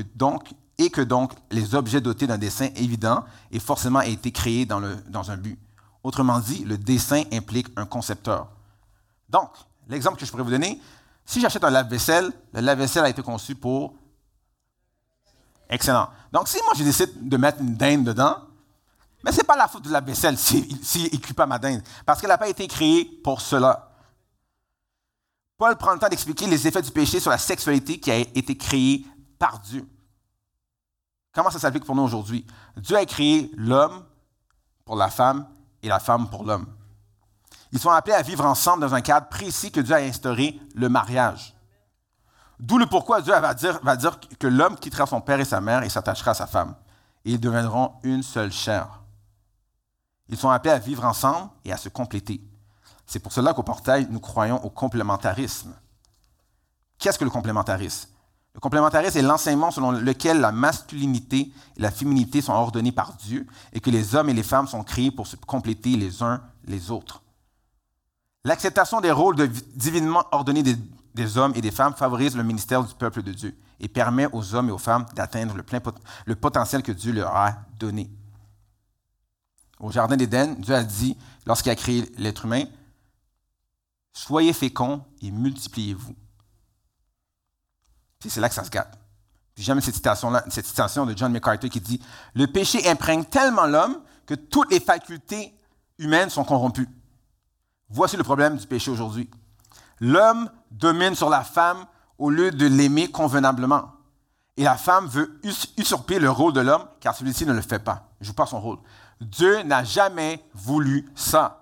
et 0.77 0.89
que 0.89 1.01
donc 1.01 1.33
les 1.51 1.75
objets 1.75 2.01
dotés 2.01 2.27
d'un 2.27 2.37
dessin 2.37 2.69
évident 2.75 3.25
et 3.51 3.59
forcément 3.59 4.01
été 4.01 4.31
créés 4.31 4.65
dans, 4.65 4.79
le, 4.79 4.95
dans 5.09 5.31
un 5.31 5.37
but. 5.37 5.59
Autrement 6.03 6.39
dit, 6.39 6.63
le 6.63 6.77
dessin 6.77 7.23
implique 7.31 7.67
un 7.75 7.85
concepteur. 7.85 8.47
Donc, 9.29 9.49
l'exemple 9.87 10.17
que 10.17 10.25
je 10.25 10.31
pourrais 10.31 10.43
vous 10.43 10.49
donner, 10.49 10.81
si 11.25 11.39
j'achète 11.39 11.63
un 11.63 11.69
lave-vaisselle, 11.69 12.31
le 12.53 12.61
lave-vaisselle 12.61 13.05
a 13.05 13.09
été 13.09 13.21
conçu 13.21 13.55
pour... 13.55 13.93
Excellent. 15.69 16.09
Donc, 16.31 16.47
si 16.47 16.57
moi 16.63 16.73
je 16.75 16.83
décide 16.83 17.29
de 17.29 17.37
mettre 17.37 17.61
une 17.61 17.75
dinde 17.75 18.03
dedans, 18.05 18.37
mais 19.23 19.31
ce 19.31 19.37
n'est 19.37 19.43
pas 19.43 19.55
la 19.55 19.67
faute 19.67 19.83
de 19.83 19.91
la 19.91 20.01
vaisselle 20.01 20.37
s'il 20.37 20.83
si, 20.83 21.09
si 21.09 21.33
pas 21.33 21.45
ma 21.45 21.59
dinde, 21.59 21.83
parce 22.05 22.19
qu'elle 22.19 22.29
n'a 22.29 22.37
pas 22.37 22.49
été 22.49 22.67
créée 22.67 23.05
pour 23.23 23.41
cela. 23.41 23.90
Paul 25.61 25.75
prend 25.75 25.93
le 25.93 25.99
temps 25.99 26.09
d'expliquer 26.09 26.47
les 26.47 26.67
effets 26.67 26.81
du 26.81 26.89
péché 26.89 27.19
sur 27.19 27.29
la 27.29 27.37
sexualité 27.37 27.99
qui 27.99 28.09
a 28.09 28.17
été 28.17 28.57
créée 28.57 29.05
par 29.37 29.59
Dieu. 29.59 29.87
Comment 31.31 31.51
ça 31.51 31.59
s'applique 31.59 31.85
pour 31.85 31.95
nous 31.95 32.01
aujourd'hui? 32.01 32.47
Dieu 32.77 32.97
a 32.97 33.05
créé 33.05 33.51
l'homme 33.55 34.03
pour 34.85 34.95
la 34.95 35.11
femme 35.11 35.45
et 35.83 35.87
la 35.87 35.99
femme 35.99 36.31
pour 36.31 36.45
l'homme. 36.45 36.65
Ils 37.71 37.77
sont 37.77 37.91
appelés 37.91 38.15
à 38.15 38.23
vivre 38.23 38.43
ensemble 38.43 38.81
dans 38.81 38.95
un 38.95 39.01
cadre 39.01 39.27
précis 39.27 39.71
que 39.71 39.81
Dieu 39.81 39.93
a 39.93 39.99
instauré, 39.99 40.59
le 40.73 40.89
mariage. 40.89 41.55
D'où 42.59 42.79
le 42.79 42.87
pourquoi 42.87 43.21
Dieu 43.21 43.39
va 43.39 43.53
dire, 43.53 43.79
va 43.83 43.95
dire 43.95 44.19
que 44.39 44.47
l'homme 44.47 44.77
quittera 44.77 45.05
son 45.05 45.21
père 45.21 45.39
et 45.39 45.45
sa 45.45 45.61
mère 45.61 45.83
et 45.83 45.89
s'attachera 45.89 46.31
à 46.31 46.33
sa 46.33 46.47
femme. 46.47 46.73
Et 47.23 47.33
ils 47.33 47.39
deviendront 47.39 47.99
une 48.01 48.23
seule 48.23 48.51
chair. 48.51 49.03
Ils 50.27 50.37
sont 50.37 50.49
appelés 50.49 50.73
à 50.73 50.79
vivre 50.79 51.05
ensemble 51.05 51.51
et 51.63 51.71
à 51.71 51.77
se 51.77 51.89
compléter. 51.89 52.41
C'est 53.11 53.19
pour 53.19 53.33
cela 53.33 53.53
qu'au 53.53 53.61
portail, 53.61 54.07
nous 54.09 54.21
croyons 54.21 54.63
au 54.63 54.69
complémentarisme. 54.69 55.73
Qu'est-ce 56.97 57.19
que 57.19 57.25
le 57.25 57.29
complémentarisme? 57.29 58.07
Le 58.53 58.61
complémentarisme 58.61 59.17
est 59.17 59.21
l'enseignement 59.21 59.69
selon 59.69 59.91
lequel 59.91 60.39
la 60.39 60.53
masculinité 60.53 61.51
et 61.75 61.81
la 61.81 61.91
féminité 61.91 62.41
sont 62.41 62.53
ordonnées 62.53 62.93
par 62.93 63.15
Dieu 63.15 63.45
et 63.73 63.81
que 63.81 63.89
les 63.89 64.15
hommes 64.15 64.29
et 64.29 64.33
les 64.33 64.43
femmes 64.43 64.65
sont 64.65 64.85
créés 64.85 65.11
pour 65.11 65.27
se 65.27 65.35
compléter 65.35 65.97
les 65.97 66.23
uns 66.23 66.41
les 66.63 66.89
autres. 66.89 67.21
L'acceptation 68.45 69.01
des 69.01 69.11
rôles 69.11 69.35
divinement 69.75 70.23
ordonnés 70.31 70.63
des, 70.63 71.37
hommes 71.37 71.51
et 71.57 71.61
des 71.61 71.71
femmes 71.71 71.95
favorise 71.95 72.37
le 72.37 72.43
ministère 72.43 72.81
du 72.81 72.95
peuple 72.95 73.23
de 73.23 73.33
Dieu 73.33 73.57
et 73.81 73.89
permet 73.89 74.27
aux 74.31 74.55
hommes 74.55 74.69
et 74.69 74.71
aux 74.71 74.77
femmes 74.77 75.05
d'atteindre 75.15 75.57
le, 75.57 75.65
le 76.27 76.35
potentiel 76.37 76.81
que 76.81 76.93
Dieu 76.93 77.11
leur 77.11 77.35
a 77.35 77.57
donné. 77.77 78.09
Au 79.81 79.91
Jardin 79.91 80.15
d'Éden, 80.15 80.55
Dieu 80.59 80.75
a 80.75 80.83
dit, 80.85 81.17
lorsqu'il 81.45 81.73
a 81.73 81.75
créé 81.75 82.09
l'être 82.17 82.45
humain, 82.45 82.63
Soyez 84.13 84.53
féconds 84.53 85.05
et 85.21 85.31
multipliez-vous. 85.31 86.15
C'est 88.27 88.39
là 88.39 88.49
que 88.49 88.55
ça 88.55 88.63
se 88.63 88.69
gâte. 88.69 88.99
j'aime 89.57 89.81
cette 89.81 89.95
citation-là, 89.95 90.43
cette 90.49 90.65
citation 90.65 91.05
de 91.05 91.17
John 91.17 91.31
MacArthur 91.31 91.69
qui 91.69 91.81
dit 91.81 92.01
Le 92.33 92.47
péché 92.47 92.87
imprègne 92.87 93.25
tellement 93.25 93.65
l'homme 93.65 94.01
que 94.25 94.35
toutes 94.35 94.71
les 94.71 94.79
facultés 94.79 95.53
humaines 95.97 96.29
sont 96.29 96.43
corrompues. 96.43 96.87
Voici 97.89 98.17
le 98.17 98.23
problème 98.23 98.57
du 98.57 98.67
péché 98.67 98.91
aujourd'hui. 98.91 99.29
L'homme 99.99 100.49
domine 100.71 101.15
sur 101.15 101.29
la 101.29 101.43
femme 101.43 101.85
au 102.17 102.29
lieu 102.29 102.51
de 102.51 102.65
l'aimer 102.65 103.09
convenablement. 103.09 103.91
Et 104.57 104.63
la 104.63 104.77
femme 104.77 105.07
veut 105.07 105.39
usurper 105.77 106.19
le 106.19 106.29
rôle 106.29 106.53
de 106.53 106.61
l'homme 106.61 106.85
car 106.99 107.15
celui-ci 107.15 107.45
ne 107.45 107.53
le 107.53 107.61
fait 107.61 107.79
pas. 107.79 108.09
Ne 108.19 108.25
joue 108.25 108.33
pas 108.33 108.45
son 108.45 108.59
rôle. 108.59 108.77
Dieu 109.19 109.63
n'a 109.63 109.83
jamais 109.83 110.43
voulu 110.53 111.09
ça. 111.15 111.60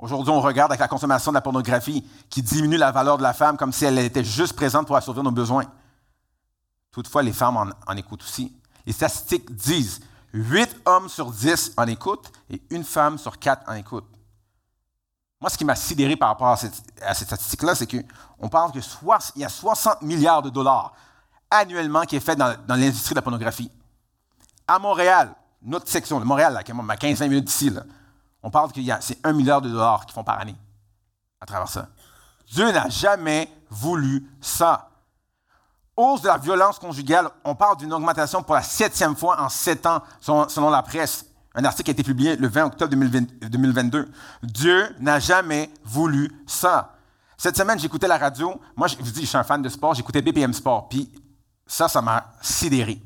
Aujourd'hui, 0.00 0.32
on 0.32 0.40
regarde 0.40 0.72
avec 0.72 0.80
la 0.80 0.88
consommation 0.88 1.30
de 1.30 1.34
la 1.34 1.42
pornographie 1.42 2.06
qui 2.30 2.42
diminue 2.42 2.78
la 2.78 2.90
valeur 2.90 3.18
de 3.18 3.22
la 3.22 3.34
femme 3.34 3.58
comme 3.58 3.70
si 3.70 3.84
elle 3.84 3.98
était 3.98 4.24
juste 4.24 4.54
présente 4.54 4.86
pour 4.86 4.96
assouvir 4.96 5.22
nos 5.22 5.30
besoins. 5.30 5.66
Toutefois, 6.90 7.22
les 7.22 7.34
femmes 7.34 7.72
en, 7.86 7.96
écoutent 7.96 8.22
aussi. 8.22 8.56
Les 8.86 8.92
statistiques 8.92 9.54
disent 9.54 10.00
8 10.32 10.80
hommes 10.86 11.08
sur 11.10 11.30
10 11.30 11.74
en 11.76 11.86
écoutent 11.86 12.32
et 12.48 12.62
une 12.70 12.82
femme 12.82 13.18
sur 13.18 13.38
4 13.38 13.68
en 13.68 13.74
écoute. 13.74 14.06
Moi, 15.38 15.50
ce 15.50 15.58
qui 15.58 15.66
m'a 15.66 15.76
sidéré 15.76 16.16
par 16.16 16.30
rapport 16.30 16.48
à 16.48 16.56
cette, 16.56 16.74
statistique-là, 17.28 17.74
c'est 17.74 17.86
qu'on 17.86 18.48
parle 18.48 18.72
qu'il 18.72 18.82
y 19.36 19.44
a 19.44 19.48
60 19.48 20.00
milliards 20.00 20.42
de 20.42 20.50
dollars 20.50 20.94
annuellement 21.50 22.02
qui 22.02 22.16
est 22.16 22.20
fait 22.20 22.36
dans, 22.36 22.56
l'industrie 22.68 23.14
de 23.14 23.18
la 23.18 23.22
pornographie. 23.22 23.70
À 24.66 24.78
Montréal, 24.78 25.34
notre 25.62 25.88
section 25.88 26.20
de 26.20 26.24
Montréal, 26.24 26.58
qui 26.64 26.72
est 26.72 26.74
à 26.88 26.96
15 26.96 27.20
minutes 27.22 27.44
d'ici, 27.44 27.70
on 28.42 28.50
parle 28.50 28.72
qu'il 28.72 28.82
y 28.82 28.90
a, 28.90 29.00
c'est 29.00 29.18
un 29.24 29.32
milliard 29.32 29.60
de 29.60 29.68
dollars 29.68 30.06
qu'ils 30.06 30.14
font 30.14 30.24
par 30.24 30.38
année 30.38 30.56
à 31.40 31.46
travers 31.46 31.68
ça. 31.68 31.88
Dieu 32.50 32.70
n'a 32.70 32.88
jamais 32.88 33.50
voulu 33.68 34.28
ça. 34.40 34.90
Hausse 35.96 36.22
de 36.22 36.28
la 36.28 36.38
violence 36.38 36.78
conjugale, 36.78 37.28
on 37.44 37.54
parle 37.54 37.76
d'une 37.76 37.92
augmentation 37.92 38.42
pour 38.42 38.54
la 38.54 38.62
septième 38.62 39.14
fois 39.14 39.40
en 39.40 39.48
sept 39.48 39.86
ans, 39.86 40.02
selon, 40.20 40.70
la 40.70 40.82
presse. 40.82 41.26
Un 41.54 41.64
article 41.64 41.90
a 41.90 41.92
été 41.92 42.02
publié 42.02 42.36
le 42.36 42.48
20 42.48 42.66
octobre 42.66 42.94
2022. 42.94 44.10
Dieu 44.42 44.96
n'a 45.00 45.18
jamais 45.18 45.70
voulu 45.84 46.32
ça. 46.46 46.94
Cette 47.36 47.56
semaine, 47.56 47.78
j'écoutais 47.78 48.08
la 48.08 48.18
radio. 48.18 48.60
Moi, 48.76 48.86
je 48.88 48.96
vous 48.96 49.02
dis, 49.02 49.22
je 49.22 49.26
suis 49.26 49.36
un 49.36 49.44
fan 49.44 49.60
de 49.62 49.68
sport. 49.68 49.94
J'écoutais 49.94 50.22
BPM 50.22 50.52
Sport. 50.52 50.88
Puis 50.88 51.10
ça, 51.66 51.88
ça 51.88 52.02
m'a 52.02 52.32
sidéré. 52.40 53.00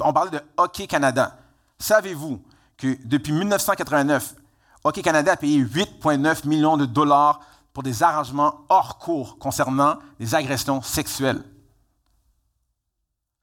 On 0.00 0.12
parlait 0.12 0.30
de 0.30 0.40
Hockey 0.56 0.86
Canada. 0.86 1.36
Savez-vous 1.78 2.42
que 2.76 2.96
depuis 3.04 3.32
1989, 3.32 4.34
Hockey 4.82 5.02
Canada 5.02 5.32
a 5.32 5.36
payé 5.36 5.62
8,9 5.62 6.46
millions 6.46 6.76
de 6.76 6.86
dollars 6.86 7.40
pour 7.72 7.82
des 7.82 8.02
arrangements 8.02 8.64
hors 8.68 8.98
cours 8.98 9.38
concernant 9.38 9.98
les 10.18 10.34
agressions 10.34 10.82
sexuelles. 10.82 11.42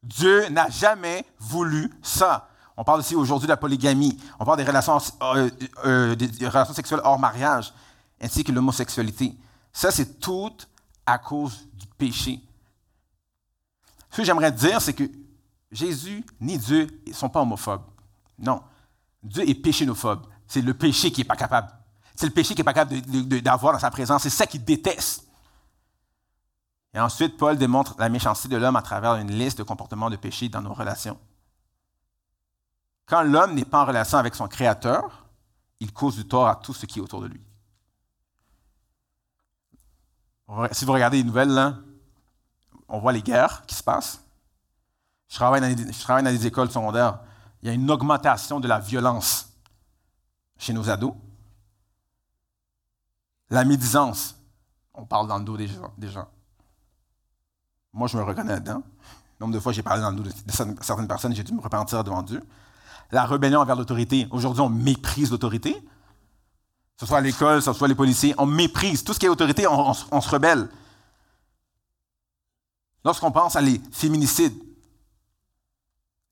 Dieu 0.03 0.47
n'a 0.49 0.69
jamais 0.69 1.25
voulu 1.39 1.91
ça. 2.01 2.49
On 2.75 2.83
parle 2.83 2.99
aussi 2.99 3.15
aujourd'hui 3.15 3.47
de 3.47 3.51
la 3.51 3.57
polygamie. 3.57 4.17
On 4.39 4.45
parle 4.45 4.57
des 4.57 4.63
relations, 4.63 4.99
euh, 5.21 5.49
euh, 5.85 6.15
des 6.15 6.47
relations 6.47 6.73
sexuelles 6.73 7.01
hors 7.03 7.19
mariage, 7.19 7.73
ainsi 8.21 8.43
que 8.43 8.51
l'homosexualité. 8.51 9.35
Ça, 9.73 9.91
c'est 9.91 10.19
tout 10.19 10.55
à 11.05 11.17
cause 11.17 11.67
du 11.73 11.87
péché. 11.97 12.39
Ce 14.11 14.17
que 14.17 14.23
j'aimerais 14.23 14.51
dire, 14.51 14.81
c'est 14.81 14.93
que 14.93 15.09
Jésus 15.71 16.25
ni 16.39 16.57
Dieu 16.57 16.87
ne 17.05 17.13
sont 17.13 17.29
pas 17.29 17.41
homophobes. 17.41 17.83
Non. 18.39 18.61
Dieu 19.23 19.47
est 19.47 19.55
péchénophobe. 19.55 20.25
C'est 20.47 20.61
le 20.61 20.73
péché 20.73 21.11
qui 21.11 21.21
n'est 21.21 21.25
pas 21.25 21.35
capable. 21.35 21.71
C'est 22.15 22.25
le 22.25 22.31
péché 22.31 22.55
qui 22.55 22.61
n'est 22.61 22.65
pas 22.65 22.73
capable 22.73 23.01
d'avoir 23.41 23.73
dans 23.73 23.79
sa 23.79 23.91
présence. 23.91 24.23
C'est 24.23 24.29
ça 24.29 24.47
qu'il 24.47 24.63
déteste. 24.63 25.25
Et 26.93 26.99
ensuite, 26.99 27.37
Paul 27.37 27.57
démontre 27.57 27.95
la 27.99 28.09
méchanceté 28.09 28.47
de 28.47 28.57
l'homme 28.57 28.75
à 28.75 28.81
travers 28.81 29.15
une 29.15 29.31
liste 29.31 29.57
de 29.57 29.63
comportements 29.63 30.09
de 30.09 30.15
péché 30.15 30.49
dans 30.49 30.61
nos 30.61 30.73
relations. 30.73 31.19
Quand 33.05 33.23
l'homme 33.23 33.53
n'est 33.53 33.65
pas 33.65 33.83
en 33.83 33.85
relation 33.85 34.17
avec 34.17 34.35
son 34.35 34.47
Créateur, 34.47 35.25
il 35.79 35.93
cause 35.93 36.15
du 36.15 36.27
tort 36.27 36.47
à 36.47 36.55
tout 36.55 36.73
ce 36.73 36.85
qui 36.85 36.99
est 36.99 37.01
autour 37.01 37.21
de 37.21 37.27
lui. 37.27 37.41
Si 40.71 40.85
vous 40.85 40.93
regardez 40.93 41.17
les 41.17 41.23
nouvelles, 41.23 41.75
on 42.87 42.99
voit 42.99 43.11
les 43.11 43.21
guerres 43.21 43.65
qui 43.65 43.75
se 43.75 43.83
passent. 43.83 44.23
Je 45.29 45.35
travaille, 45.35 45.61
dans 45.61 46.31
les 46.31 46.47
écoles 46.47 46.71
secondaires. 46.71 47.19
Il 47.61 47.67
y 47.67 47.71
a 47.71 47.73
une 47.73 47.89
augmentation 47.91 48.59
de 48.59 48.67
la 48.67 48.79
violence 48.79 49.46
chez 50.57 50.73
nos 50.73 50.89
ados. 50.89 51.13
La 53.49 53.63
médisance, 53.63 54.35
on 54.93 55.05
parle 55.05 55.27
dans 55.27 55.37
le 55.37 55.45
dos 55.45 55.57
des 55.57 55.67
gens. 55.67 56.27
Moi, 57.93 58.07
je 58.07 58.17
me 58.17 58.23
reconnais 58.23 58.53
là-dedans. 58.53 58.83
Nombre 59.39 59.53
de 59.53 59.59
fois 59.59 59.71
j'ai 59.71 59.83
parlé 59.83 60.01
dans 60.01 60.11
le 60.11 60.17
dos 60.17 60.23
de 60.23 60.31
certaines 60.81 61.07
personnes, 61.07 61.35
j'ai 61.35 61.43
dû 61.43 61.53
me 61.53 61.61
repentir 61.61 62.03
devant 62.03 62.23
Dieu. 62.23 62.43
La 63.11 63.25
rébellion 63.25 63.59
envers 63.59 63.75
l'autorité. 63.75 64.27
Aujourd'hui, 64.31 64.61
on 64.61 64.69
méprise 64.69 65.31
l'autorité. 65.31 65.73
Que 65.73 67.01
ce 67.01 67.05
soit 67.05 67.19
à 67.19 67.21
l'école, 67.21 67.59
que 67.59 67.65
ce 67.65 67.73
soit 67.73 67.87
les 67.87 67.95
policiers, 67.95 68.33
on 68.37 68.45
méprise. 68.45 69.03
Tout 69.03 69.13
ce 69.13 69.19
qui 69.19 69.27
est 69.27 69.29
autorité, 69.29 69.65
on, 69.67 69.93
se 69.93 70.29
rebelle. 70.29 70.67
Lorsqu'on 73.05 73.31
pense 73.31 73.55
à 73.55 73.61
les 73.61 73.79
féminicides, 73.91 74.57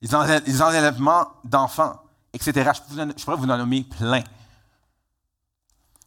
les, 0.02 0.62
enlèvements 0.62 1.28
d'enfants, 1.44 2.02
etc., 2.36 2.70
je 3.16 3.24
pourrais 3.24 3.36
vous 3.36 3.44
en 3.44 3.58
nommer 3.58 3.82
plein. 3.84 4.22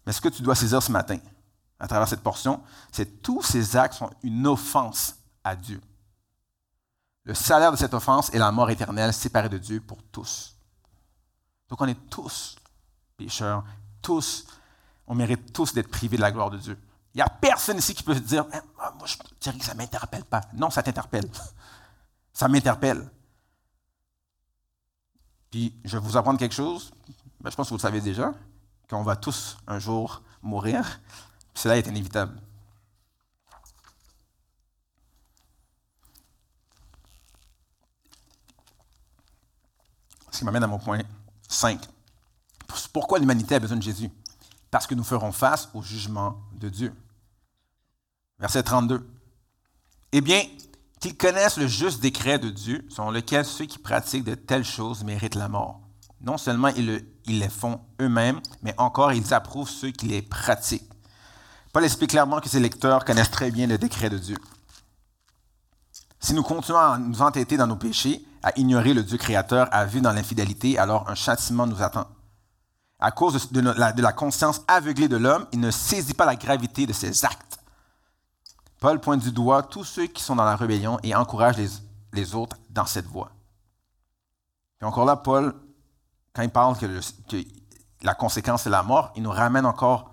Mais 0.06 0.14
ce 0.14 0.22
que 0.22 0.30
tu 0.30 0.42
dois 0.42 0.56
saisir 0.56 0.82
ce 0.82 0.92
matin, 0.92 1.20
à 1.80 1.88
travers 1.88 2.08
cette 2.08 2.22
portion, 2.22 2.62
c'est 2.92 3.06
que 3.06 3.22
tous 3.22 3.42
ces 3.42 3.76
actes 3.76 3.96
sont 3.96 4.10
une 4.24 4.48
offense 4.48 5.16
à 5.44 5.56
Dieu. 5.56 5.82
Le 7.24 7.34
salaire 7.34 7.72
de 7.72 7.78
cette 7.78 7.94
offense 7.94 8.34
est 8.34 8.40
la 8.40 8.52
mort 8.52 8.70
éternelle 8.70 9.14
séparée 9.14 9.50
de 9.50 9.58
Dieu 9.58 9.82
pour 9.82 10.02
tous. 10.12 10.56
Donc 11.70 11.80
on 11.82 11.88
est 11.88 12.10
tous 12.10 12.56
pécheurs, 13.18 13.64
tous, 14.02 14.46
on 15.06 15.14
mérite 15.14 15.52
tous 15.54 15.74
d'être 15.74 15.90
privés 15.90 16.18
de 16.18 16.22
la 16.22 16.32
gloire 16.32 16.50
de 16.50 16.58
Dieu. 16.58 16.78
Il 17.14 17.18
n'y 17.18 17.22
a 17.22 17.30
personne 17.30 17.78
ici 17.78 17.94
qui 17.94 18.04
peut 18.04 18.16
se 18.16 18.20
dire, 18.20 18.46
eh, 18.54 18.58
moi 18.98 19.06
je 19.06 19.16
dirais 19.42 19.58
que 19.58 19.66
ça 19.66 19.74
ne 19.74 19.80
m'interpelle 19.80 20.24
pas. 20.24 20.42
Non, 20.54 20.70
ça 20.70 20.84
t'interpelle. 20.84 21.30
Ça 22.34 22.48
m'interpelle. 22.48 23.10
Puis 25.52 25.74
je 25.84 25.98
vais 25.98 26.04
vous 26.04 26.18
apprendre 26.18 26.40
quelque 26.40 26.56
chose, 26.56 26.92
ben, 27.42 27.50
je 27.50 27.56
pense 27.56 27.68
que 27.68 27.70
vous 27.70 27.78
le 27.78 27.82
savez 27.82 28.02
déjà, 28.02 28.34
qu'on 28.90 29.04
va 29.04 29.16
tous 29.16 29.58
un 29.68 29.80
jour 29.80 30.22
mourir. 30.42 31.00
Cela 31.54 31.78
est 31.78 31.88
inévitable. 31.88 32.40
Ce 40.32 40.40
qui 40.40 40.46
m'amène 40.46 40.64
à 40.64 40.68
mon 40.68 40.80
point 40.80 41.02
5. 41.48 41.82
Pourquoi 42.94 43.20
l'humanité 43.20 43.56
a 43.56 43.60
besoin 43.60 43.78
de 43.78 43.84
Jésus? 43.84 44.10
Parce 44.72 44.88
que 44.88 44.96
nous 44.96 45.04
ferons 45.04 45.32
face 45.32 45.70
au 45.74 45.82
jugement 45.82 46.40
de 46.54 46.70
Dieu. 46.70 46.96
Verset 48.38 48.64
32. 48.64 49.06
Eh 50.12 50.22
bien, 50.22 50.44
qu'ils 51.00 51.18
connaissent 51.18 51.58
le 51.58 51.68
juste 51.68 52.02
décret 52.02 52.40
de 52.40 52.50
Dieu, 52.50 52.86
selon 52.90 53.12
lequel 53.12 53.46
ceux 53.46 53.66
qui 53.66 53.80
pratiquent 53.80 54.26
de 54.26 54.36
telles 54.36 54.66
choses 54.66 55.04
méritent 55.04 55.36
la 55.36 55.48
mort. 55.48 55.82
Non 56.22 56.38
seulement 56.38 56.70
ils, 56.70 57.06
les 57.28 57.50
font 57.50 57.80
eux-mêmes, 58.02 58.42
mais 58.62 58.74
encore 58.78 59.14
ils 59.14 59.34
approuvent 59.34 59.70
ceux 59.70 59.92
qui 59.92 60.08
les 60.08 60.22
pratiquent. 60.22 60.90
Paul 61.72 61.86
explique 61.86 62.10
clairement 62.10 62.42
que 62.42 62.50
ses 62.50 62.60
lecteurs 62.60 63.06
connaissent 63.06 63.32
très 63.32 63.52
bien 63.52 63.68
le 63.68 63.78
décret 63.78 64.10
de 64.10 64.18
Dieu. 64.18 64.38
Si 66.20 66.34
nous 66.34 66.44
continuons 66.44 66.80
à 66.80 66.98
nous 66.98 67.22
entêter 67.22 67.56
dans 67.56 67.68
nos 67.68 67.78
péchés, 67.78 68.26
à 68.44 68.58
ignorer 68.58 68.94
le 68.94 69.04
Dieu 69.04 69.18
créateur, 69.18 69.68
à 69.72 69.86
vivre 69.86 70.04
dans 70.04 70.12
l'infidélité, 70.12 70.78
alors 70.78 71.10
un 71.10 71.16
châtiment 71.16 71.68
nous 71.68 71.82
attend. 71.82 72.08
À 73.00 73.12
cause 73.12 73.52
de, 73.52 73.62
la, 73.62 74.12
conscience 74.12 74.62
aveuglée 74.68 75.08
de 75.08 75.16
l'homme, 75.16 75.46
il 75.54 75.62
ne 75.62 75.72
saisit 75.72 76.14
pas 76.14 76.26
la 76.26 76.36
gravité 76.36 76.86
de 76.86 76.92
ses 76.92 77.24
actes. 77.24 77.49
Paul 78.80 79.00
pointe 79.00 79.22
du 79.22 79.32
doigt 79.32 79.64
tous 79.64 79.84
ceux 79.84 80.08
qui 80.08 80.24
sont 80.24 80.36
dans 80.36 80.46
la 80.46 80.56
rébellion 80.56 81.00
et 81.04 81.14
encourage 81.14 81.58
les, 82.14 82.36
autres 82.36 82.58
dans 82.70 82.86
cette 82.86 83.06
voie. 83.06 83.32
Et 84.82 84.86
encore 84.86 85.06
là, 85.06 85.18
Paul, 85.18 85.54
quand 86.34 86.42
il 86.42 86.50
parle 86.50 86.78
que, 86.78 86.86
que 87.28 87.44
la 88.02 88.14
conséquence 88.14 88.66
est 88.66 88.70
la 88.70 88.84
mort, 88.84 89.12
il 89.16 89.24
nous 89.24 89.32
ramène 89.32 89.66
encore 89.66 90.12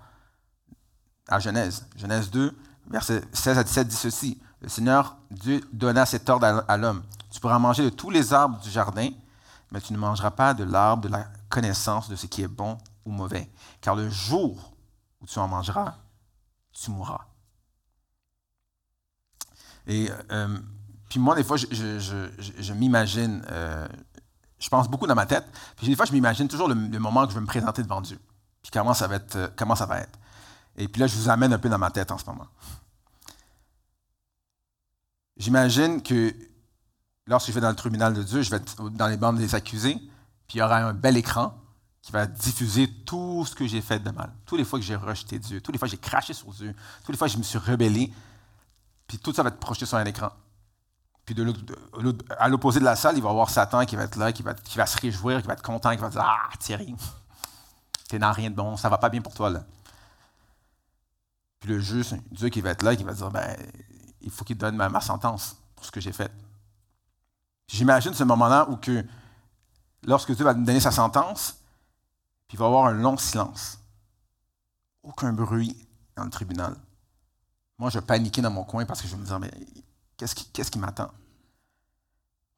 à 1.29 1.39
Genèse. 1.39 1.87
Genèse 1.95 2.29
2, 2.29 2.57
versets 2.89 3.21
16 3.31 3.57
à 3.57 3.63
17 3.63 3.87
dit 3.87 3.95
ceci. 3.95 4.41
Le 4.61 4.69
Seigneur 4.69 5.17
Dieu 5.31 5.61
donna 5.71 6.05
cet 6.05 6.29
ordre 6.29 6.65
à 6.67 6.77
l'homme. 6.77 7.03
Tu 7.29 7.39
pourras 7.39 7.59
manger 7.59 7.83
de 7.83 7.89
tous 7.89 8.09
les 8.09 8.33
arbres 8.33 8.59
du 8.59 8.69
jardin, 8.69 9.09
mais 9.71 9.79
tu 9.79 9.93
ne 9.93 9.97
mangeras 9.97 10.31
pas 10.31 10.53
de 10.53 10.63
l'arbre 10.63 11.03
de 11.03 11.09
la 11.09 11.27
connaissance 11.49 12.09
de 12.09 12.15
ce 12.15 12.25
qui 12.25 12.41
est 12.41 12.47
bon 12.47 12.77
ou 13.05 13.11
mauvais. 13.11 13.49
Car 13.81 13.95
le 13.95 14.09
jour 14.09 14.73
où 15.21 15.25
tu 15.25 15.39
en 15.39 15.47
mangeras, 15.47 15.95
tu 16.73 16.91
mourras. 16.91 17.25
Et 19.87 20.09
euh, 20.31 20.57
puis 21.09 21.19
moi, 21.19 21.35
des 21.35 21.43
fois, 21.43 21.57
je, 21.57 22.73
m'imagine, 22.73 23.41
euh, 23.49 23.87
je 24.59 24.69
pense 24.69 24.89
beaucoup 24.89 25.07
dans 25.07 25.15
ma 25.15 25.25
tête, 25.25 25.45
puis 25.77 25.87
des 25.87 25.95
fois, 25.95 26.05
je 26.05 26.11
m'imagine 26.11 26.47
toujours 26.47 26.67
le, 26.67 26.75
moment 26.75 27.25
que 27.25 27.31
je 27.31 27.35
vais 27.35 27.41
me 27.41 27.47
présenter 27.47 27.81
devant 27.81 28.01
Dieu, 28.01 28.19
puis 28.61 28.71
comment 28.71 28.93
ça 28.93 29.07
va 29.07 29.15
être. 29.15 29.35
Euh, 29.35 29.47
comment 29.55 29.75
ça 29.75 29.85
va 29.85 29.99
être. 29.99 30.19
Et 30.75 30.87
puis 30.87 30.99
là, 30.99 31.07
je 31.07 31.15
vous 31.15 31.29
amène 31.29 31.53
un 31.53 31.57
peu 31.57 31.69
dans 31.69 31.77
ma 31.77 31.89
tête 31.89 32.11
en 32.11 32.17
ce 32.17 32.25
moment. 32.25 32.47
J'imagine 35.37 36.01
que 36.01 36.33
lorsque 37.25 37.47
je 37.47 37.53
vais 37.53 37.61
dans 37.61 37.69
le 37.69 37.75
tribunal 37.75 38.13
de 38.13 38.23
Dieu, 38.23 38.41
je 38.41 38.49
vais 38.49 38.57
être 38.57 38.89
dans 38.89 39.07
les 39.07 39.17
bandes 39.17 39.37
des 39.37 39.55
accusés, 39.55 39.95
puis 40.47 40.55
il 40.55 40.57
y 40.57 40.61
aura 40.61 40.77
un 40.77 40.93
bel 40.93 41.17
écran 41.17 41.55
qui 42.01 42.11
va 42.11 42.25
diffuser 42.25 42.87
tout 43.05 43.45
ce 43.45 43.55
que 43.55 43.67
j'ai 43.67 43.81
fait 43.81 43.99
de 43.99 44.09
mal. 44.11 44.31
Toutes 44.45 44.59
les 44.59 44.65
fois 44.65 44.79
que 44.79 44.85
j'ai 44.85 44.95
rejeté 44.95 45.39
Dieu, 45.39 45.61
toutes 45.61 45.73
les 45.73 45.79
fois 45.79 45.87
que 45.87 45.91
j'ai 45.91 45.97
craché 45.97 46.33
sur 46.33 46.51
Dieu, 46.51 46.73
toutes 47.01 47.09
les 47.09 47.17
fois 47.17 47.27
que 47.27 47.33
je 47.33 47.37
me 47.37 47.43
suis 47.43 47.57
rebellé, 47.57 48.11
puis 49.07 49.17
tout 49.17 49.33
ça 49.33 49.43
va 49.43 49.49
être 49.49 49.59
projeté 49.59 49.85
sur 49.85 49.97
un 49.97 50.05
écran. 50.05 50.31
Puis 51.25 51.35
de 51.35 51.53
à 52.39 52.47
l'opposé 52.47 52.79
de 52.79 52.85
la 52.85 52.95
salle, 52.95 53.17
il 53.17 53.21
va 53.21 53.29
y 53.29 53.31
avoir 53.31 53.49
Satan 53.49 53.85
qui 53.85 53.95
va 53.95 54.03
être 54.03 54.15
là, 54.15 54.31
qui 54.31 54.43
va, 54.43 54.55
se 54.85 54.97
réjouir, 54.97 55.41
qui 55.41 55.47
va 55.47 55.53
être 55.53 55.61
content, 55.61 55.91
qui 55.91 55.97
va 55.97 56.09
dire 56.09 56.21
Ah, 56.23 56.49
Thierry, 56.57 56.95
t'es 58.07 58.17
dans 58.17 58.31
rien 58.31 58.49
de 58.49 58.55
bon, 58.55 58.77
ça 58.77 58.87
va 58.87 58.97
pas 58.97 59.09
bien 59.09 59.21
pour 59.21 59.33
toi 59.33 59.49
là. 59.49 59.63
Puis 61.59 61.69
le 61.69 61.79
juge, 61.79 62.15
Dieu 62.31 62.49
qui 62.49 62.61
va 62.61 62.69
être 62.69 62.83
là, 62.83 62.95
qui 62.95 63.03
va 63.03 63.13
dire 63.13 63.29
Ben, 63.29 63.57
il 64.21 64.31
faut 64.31 64.45
qu'il 64.45 64.57
donne 64.57 64.77
ma, 64.77 65.01
sentence 65.01 65.57
pour 65.75 65.85
ce 65.85 65.91
que 65.91 65.99
j'ai 65.99 66.13
fait. 66.13 66.31
J'imagine 67.67 68.13
ce 68.13 68.23
moment-là 68.23 68.69
où 68.69 68.77
que, 68.77 69.05
lorsque 70.03 70.33
Dieu 70.33 70.45
va 70.45 70.53
nous 70.53 70.63
donner 70.63 70.79
sa 70.79 70.91
sentence, 70.91 71.57
puis 72.47 72.55
il 72.55 72.59
va 72.59 72.65
y 72.65 72.67
avoir 72.67 72.85
un 72.85 72.93
long 72.93 73.17
silence. 73.17 73.79
Aucun 75.03 75.33
bruit 75.33 75.75
dans 76.15 76.23
le 76.23 76.29
tribunal. 76.29 76.75
Moi, 77.79 77.89
je 77.89 77.99
paniquais 77.99 78.41
dans 78.41 78.51
mon 78.51 78.63
coin 78.63 78.85
parce 78.85 79.01
que 79.01 79.07
je 79.07 79.15
me 79.15 79.23
disais, 79.23 79.39
mais 79.39 79.51
qu'est-ce 80.17 80.71
qui, 80.71 80.79
m'attend? 80.79 81.11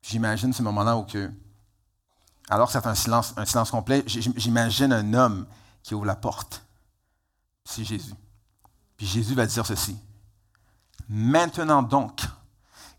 J'imagine 0.01 0.53
ce 0.53 0.63
moment-là 0.63 0.95
où 0.95 1.03
que, 1.03 1.31
alors 2.49 2.71
c'est 2.71 2.85
un 2.87 2.95
silence, 2.95 3.33
un 3.35 3.45
silence 3.45 3.69
complet, 3.69 4.03
j'imagine 4.05 4.93
un 4.93 5.13
homme 5.13 5.45
qui 5.83 5.93
ouvre 5.93 6.05
la 6.05 6.15
porte. 6.15 6.63
C'est 7.65 7.83
Jésus. 7.83 8.13
Puis 8.95 9.05
Jésus 9.05 9.35
va 9.35 9.45
dire 9.45 9.65
ceci. 9.65 9.97
Maintenant 11.09 11.83
donc, 11.83 12.21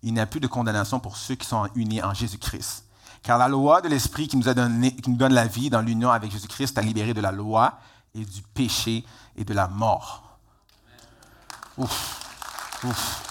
il 0.02 0.12
n'y 0.12 0.20
a 0.20 0.26
plus 0.26 0.40
de 0.40 0.46
condamnation 0.46 1.00
pour 1.00 1.16
ceux 1.16 1.36
qui 1.36 1.46
sont 1.46 1.68
unis 1.74 2.02
en 2.02 2.12
Jésus-Christ. 2.12 2.84
Car 3.22 3.38
la 3.38 3.48
loi 3.48 3.80
de 3.80 3.88
l'Esprit 3.88 4.28
qui, 4.28 4.36
nous 4.36 4.42
qui 4.42 5.10
nous 5.10 5.16
donne 5.16 5.34
la 5.34 5.46
vie 5.46 5.70
dans 5.70 5.82
l'union 5.82 6.10
avec 6.10 6.30
Jésus-Christ 6.30 6.76
a 6.78 6.82
libéré 6.82 7.14
de 7.14 7.20
la 7.20 7.32
loi 7.32 7.78
et 8.14 8.24
du 8.24 8.42
péché 8.42 9.04
et 9.36 9.44
de 9.44 9.54
la 9.54 9.68
mort. 9.68 10.29
Ouf. 11.80 12.84
Ouf. 12.84 13.26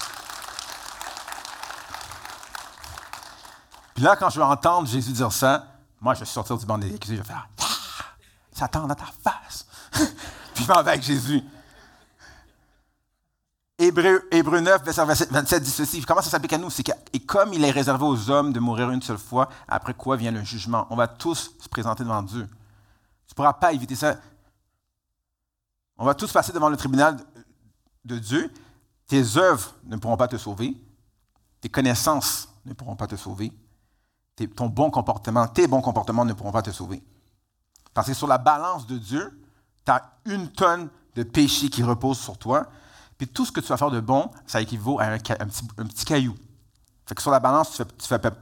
Puis 3.93 4.03
là, 4.03 4.15
quand 4.15 4.29
je 4.29 4.39
vais 4.39 4.45
entendre 4.45 4.87
Jésus 4.87 5.11
dire 5.11 5.31
ça, 5.31 5.67
moi, 6.01 6.13
je 6.15 6.21
vais 6.21 6.25
sortir 6.25 6.57
du 6.57 6.65
banc 6.65 6.77
des 6.77 6.93
accusés, 6.93 7.17
je 7.17 7.21
vais 7.21 7.27
faire 7.27 7.47
ah, 7.61 7.65
Satan 8.51 8.87
dans 8.87 8.95
ta 8.95 9.05
face. 9.23 9.65
Puis 10.53 10.63
je 10.63 10.67
vais 10.67 10.73
avec 10.73 11.03
Jésus. 11.03 11.43
Hébreu, 13.77 14.21
9, 14.31 14.83
verset 14.83 15.25
27 15.29 15.63
dit 15.63 15.69
ceci. 15.69 16.01
Comment 16.01 16.21
ça 16.21 16.29
s'applique 16.29 16.53
à 16.53 16.57
nous? 16.57 16.69
C'est 16.69 16.83
que, 16.83 16.91
et 17.13 17.19
comme 17.19 17.53
il 17.53 17.63
est 17.63 17.71
réservé 17.71 18.03
aux 18.03 18.29
hommes 18.29 18.51
de 18.51 18.59
mourir 18.59 18.89
une 18.89 19.01
seule 19.01 19.17
fois, 19.17 19.47
après 19.67 19.93
quoi 19.93 20.17
vient 20.17 20.31
le 20.31 20.43
jugement. 20.43 20.87
On 20.89 20.95
va 20.95 21.07
tous 21.07 21.53
se 21.59 21.69
présenter 21.69 22.03
devant 22.03 22.23
Dieu. 22.23 22.47
Tu 23.27 23.31
ne 23.31 23.35
pourras 23.35 23.53
pas 23.53 23.71
éviter 23.73 23.95
ça. 23.95 24.15
On 25.97 26.05
va 26.05 26.13
tous 26.13 26.31
passer 26.31 26.51
devant 26.51 26.69
le 26.69 26.77
tribunal 26.77 27.17
de 28.05 28.17
Dieu. 28.17 28.51
Tes 29.07 29.37
œuvres 29.37 29.73
ne 29.85 29.97
pourront 29.97 30.17
pas 30.17 30.27
te 30.27 30.37
sauver. 30.37 30.75
Tes 31.61 31.69
connaissances 31.69 32.49
ne 32.65 32.73
pourront 32.73 32.95
pas 32.95 33.07
te 33.07 33.15
sauver. 33.15 33.51
ton 34.55 34.67
bon 34.67 34.89
comportement, 34.89 35.47
tes 35.47 35.67
bons 35.67 35.81
comportements 35.81 36.25
ne 36.25 36.33
pourront 36.33 36.51
pas 36.51 36.61
te 36.61 36.71
sauver. 36.71 37.03
Parce 37.93 38.07
que 38.07 38.13
sur 38.13 38.27
la 38.27 38.37
balance 38.37 38.87
de 38.87 38.97
Dieu, 38.97 39.41
tu 39.85 39.91
as 39.91 40.19
une 40.25 40.49
tonne 40.49 40.89
de 41.15 41.23
péché 41.23 41.69
qui 41.69 41.83
repose 41.83 42.19
sur 42.19 42.37
toi. 42.37 42.67
Puis 43.17 43.27
tout 43.27 43.45
ce 43.45 43.51
que 43.51 43.59
tu 43.59 43.67
vas 43.67 43.77
faire 43.77 43.91
de 43.91 43.99
bon, 43.99 44.31
ça 44.45 44.61
équivaut 44.61 44.99
à 44.99 45.05
un, 45.05 45.17
petit, 45.17 46.05
caillou. 46.05 46.35
Fait 47.05 47.15
que 47.15 47.21
sur 47.21 47.31
la 47.31 47.39
balance, 47.39 47.73
tu 47.73 47.81
ne 47.81 47.87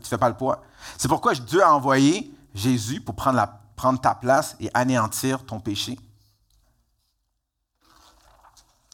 fais, 0.04 0.18
pas 0.18 0.30
le 0.30 0.36
poids. 0.36 0.62
C'est 0.98 1.08
pourquoi 1.08 1.34
Dieu 1.34 1.64
a 1.64 1.74
envoyé 1.74 2.32
Jésus 2.54 3.02
pour 3.02 3.16
prendre 3.16 4.02
ta 4.02 4.16
place 4.16 4.56
et 4.60 4.70
anéantir 4.74 5.44
ton 5.46 5.60
péché. 5.60 5.98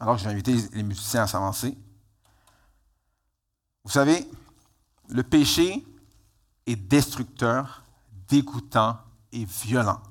Alors 0.03 0.17
je 0.17 0.25
vais 0.25 0.31
inviter 0.31 0.57
les 0.73 0.83
musiciens 0.83 1.23
à 1.23 1.27
s'avancer. 1.27 1.77
Vous 3.85 3.89
savez, 3.89 4.29
le 5.07 5.23
péché 5.23 5.81
est 6.65 6.75
destructeur, 6.75 7.83
dégoûtant 8.27 8.97
et 9.31 9.45
violent. 9.45 10.01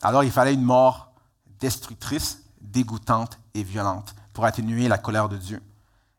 Alors 0.00 0.24
il 0.24 0.30
fallait 0.30 0.54
une 0.54 0.62
mort 0.62 1.12
destructrice, 1.58 2.42
dégoûtante 2.62 3.38
et 3.52 3.62
violente 3.62 4.14
pour 4.32 4.46
atténuer 4.46 4.88
la 4.88 4.96
colère 4.96 5.28
de 5.28 5.36
Dieu. 5.36 5.62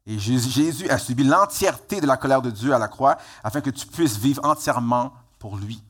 Et 0.05 0.19
Jésus 0.19 0.88
a 0.91 0.99
subi 0.99 1.24
l'entièreté 1.24 2.01
de 2.01 2.05
la 2.05 2.17
colère 2.17 2.43
de 2.43 2.51
Dieu 2.51 2.72
à 2.72 2.78
la 2.78 2.88
croix 2.88 3.17
afin 3.43 3.61
que 3.61 3.72
tu 3.72 3.88
puisses 3.88 4.17
vivre 4.17 4.45
entièrement 4.45 5.11
pour 5.39 5.57
lui. 5.57 5.82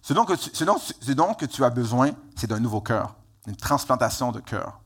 Ce 0.00 0.12
dont, 0.12 0.24
que 0.24 0.34
tu, 0.34 1.48
tu 1.48 1.64
as 1.64 1.70
besoin, 1.70 2.12
c'est 2.36 2.46
d'un 2.46 2.60
nouveau 2.60 2.80
cœur, 2.80 3.16
une 3.46 3.56
transplantation 3.56 4.32
de 4.32 4.40
cœur. 4.40 4.80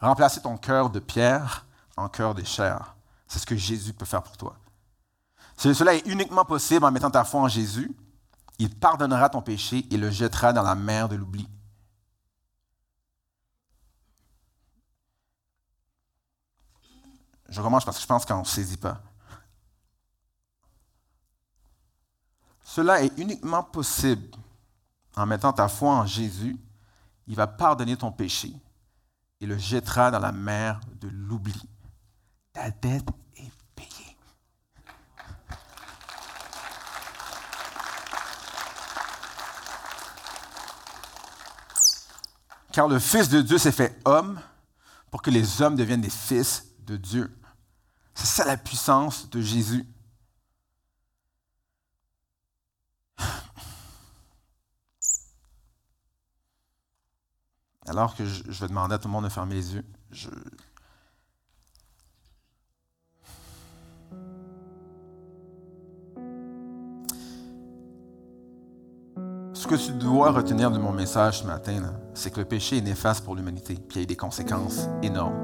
Remplacer 0.00 0.40
ton 0.42 0.56
cœur 0.56 0.90
de 0.90 1.00
pierre 1.00 1.66
en 1.96 2.08
cœur 2.08 2.34
de 2.34 2.44
chair. 2.44 2.96
C'est 3.26 3.38
ce 3.38 3.46
que 3.46 3.56
Jésus 3.56 3.92
peut 3.92 4.04
faire 4.04 4.22
pour 4.22 4.36
toi. 4.36 4.56
Cela 5.56 5.94
est 5.94 6.06
uniquement 6.06 6.44
possible 6.44 6.84
en 6.84 6.90
mettant 6.90 7.10
ta 7.10 7.24
foi 7.24 7.40
en 7.40 7.48
Jésus. 7.48 7.90
Il 8.58 8.74
pardonnera 8.74 9.28
ton 9.28 9.42
péché 9.42 9.86
et 9.90 9.96
le 9.96 10.10
jettera 10.10 10.52
dans 10.52 10.62
la 10.62 10.74
mer 10.74 11.08
de 11.08 11.16
l'oubli. 11.16 11.48
Je 17.48 17.62
commence 17.62 17.84
parce 17.84 17.96
que 17.96 18.02
je 18.02 18.06
pense 18.06 18.24
qu'on 18.24 18.40
ne 18.40 18.44
saisit 18.44 18.76
pas. 18.76 19.00
Cela 22.64 23.02
est 23.02 23.16
uniquement 23.18 23.62
possible 23.62 24.36
en 25.16 25.24
mettant 25.24 25.52
ta 25.52 25.68
foi 25.68 25.94
en 25.94 26.06
Jésus. 26.06 26.56
Il 27.26 27.34
va 27.34 27.46
pardonner 27.46 27.96
ton 27.96 28.12
péché 28.12 28.52
et 29.40 29.46
le 29.46 29.58
jettera 29.58 30.10
dans 30.10 30.18
la 30.18 30.32
mer 30.32 30.80
de 31.00 31.08
l'oubli. 31.08 31.60
Ta 32.52 32.70
dette 32.70 33.08
est 33.36 33.52
payée. 33.74 34.16
Car 42.72 42.88
le 42.88 42.98
Fils 42.98 43.28
de 43.28 43.42
Dieu 43.42 43.58
s'est 43.58 43.72
fait 43.72 44.00
homme 44.04 44.40
pour 45.10 45.22
que 45.22 45.30
les 45.30 45.62
hommes 45.62 45.76
deviennent 45.76 46.00
des 46.00 46.10
fils 46.10 46.66
de 46.80 46.96
Dieu. 46.96 47.34
C'est 48.14 48.26
ça 48.26 48.44
la 48.44 48.56
puissance 48.56 49.28
de 49.30 49.40
Jésus. 49.40 49.86
Alors 57.88 58.16
que 58.16 58.24
je, 58.24 58.42
vais 58.60 58.68
demander 58.68 58.94
à 58.94 58.98
tout 58.98 59.08
le 59.08 59.12
monde 59.12 59.24
de 59.24 59.28
fermer 59.28 59.54
les 59.54 59.74
yeux. 59.74 59.84
Ce 69.54 69.66
que 69.66 69.74
tu 69.74 69.92
dois 69.92 70.30
retenir 70.30 70.70
de 70.70 70.78
mon 70.78 70.92
message 70.92 71.40
ce 71.40 71.46
matin, 71.46 71.94
c'est 72.14 72.32
que 72.32 72.40
le 72.40 72.46
péché 72.46 72.78
est 72.78 72.82
néfaste 72.82 73.24
pour 73.24 73.34
l'humanité, 73.34 73.74
puis 73.74 73.98
il 73.98 74.00
y 74.00 74.04
a 74.04 74.06
des 74.06 74.16
conséquences 74.16 74.88
énormes. 75.02 75.34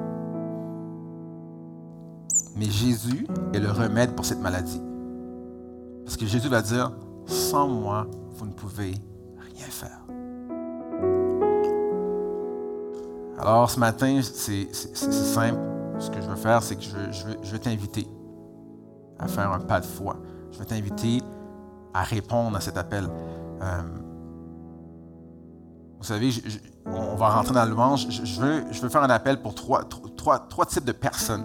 Mais 2.57 2.67
Jésus 2.67 3.27
est 3.55 3.61
le 3.61 3.71
remède 3.71 4.15
pour 4.15 4.25
cette 4.25 4.41
maladie. 4.41 4.83
Parce 6.05 6.17
que 6.17 6.27
Jésus 6.27 6.49
va 6.49 6.63
dire, 6.63 6.93
sans 7.27 7.69
moi, 7.69 8.07
vous 8.35 8.47
ne 8.47 8.53
pouvez 8.53 8.95
rien 9.39 9.67
faire. 9.67 10.03
Alors 13.43 13.69
ce 13.69 13.81
matin, 13.81 14.21
c'est 14.23 14.73
simple. 14.73 15.59
Ce 15.99 16.11
que 16.11 16.21
je 16.21 16.29
veux 16.29 16.37
faire, 16.37 16.63
c'est 16.63 16.77
que 16.77 16.83
je, 16.83 17.27
veux, 17.27 17.37
je 17.43 17.57
t'inviter 17.57 18.07
à 19.19 19.27
faire 19.27 19.51
un 19.51 19.59
pas 19.59 19.81
de 19.81 19.85
foi. 19.85 20.17
Je 20.53 20.59
veux 20.59 20.65
t'inviter 20.65 21.21
à 21.93 22.03
répondre 22.05 22.57
à 22.57 22.61
cet 22.61 22.77
appel. 22.77 23.09
Euh, 23.61 23.83
vous 25.99 26.05
savez, 26.05 26.31
on 26.87 27.17
va 27.17 27.31
rentrer 27.31 27.55
dans 27.55 27.65
le 27.65 27.73
louange. 27.73 28.07
Je, 28.11 28.41
veux, 28.41 28.65
je 28.71 28.87
faire 28.89 29.03
un 29.03 29.11
appel 29.11 29.43
pour 29.43 29.57
trois, 29.57 29.85
types 30.67 30.85
de 30.85 30.93
personnes. 30.93 31.45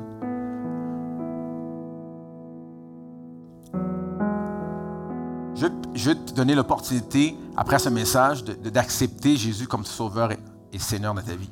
je 5.96 6.12
vais 6.12 6.16
te 6.16 6.34
donner 6.34 6.54
l'opportunité, 6.54 7.36
après 7.56 7.80
ce 7.80 7.90
message, 7.90 8.44
d'accepter 8.44 9.36
Jésus 9.36 9.68
comme 9.68 9.84
Sauveur 9.84 10.32
et, 10.32 10.78
Seigneur 10.78 11.16
de 11.16 11.22
ta 11.22 11.34
vie. 11.34 11.50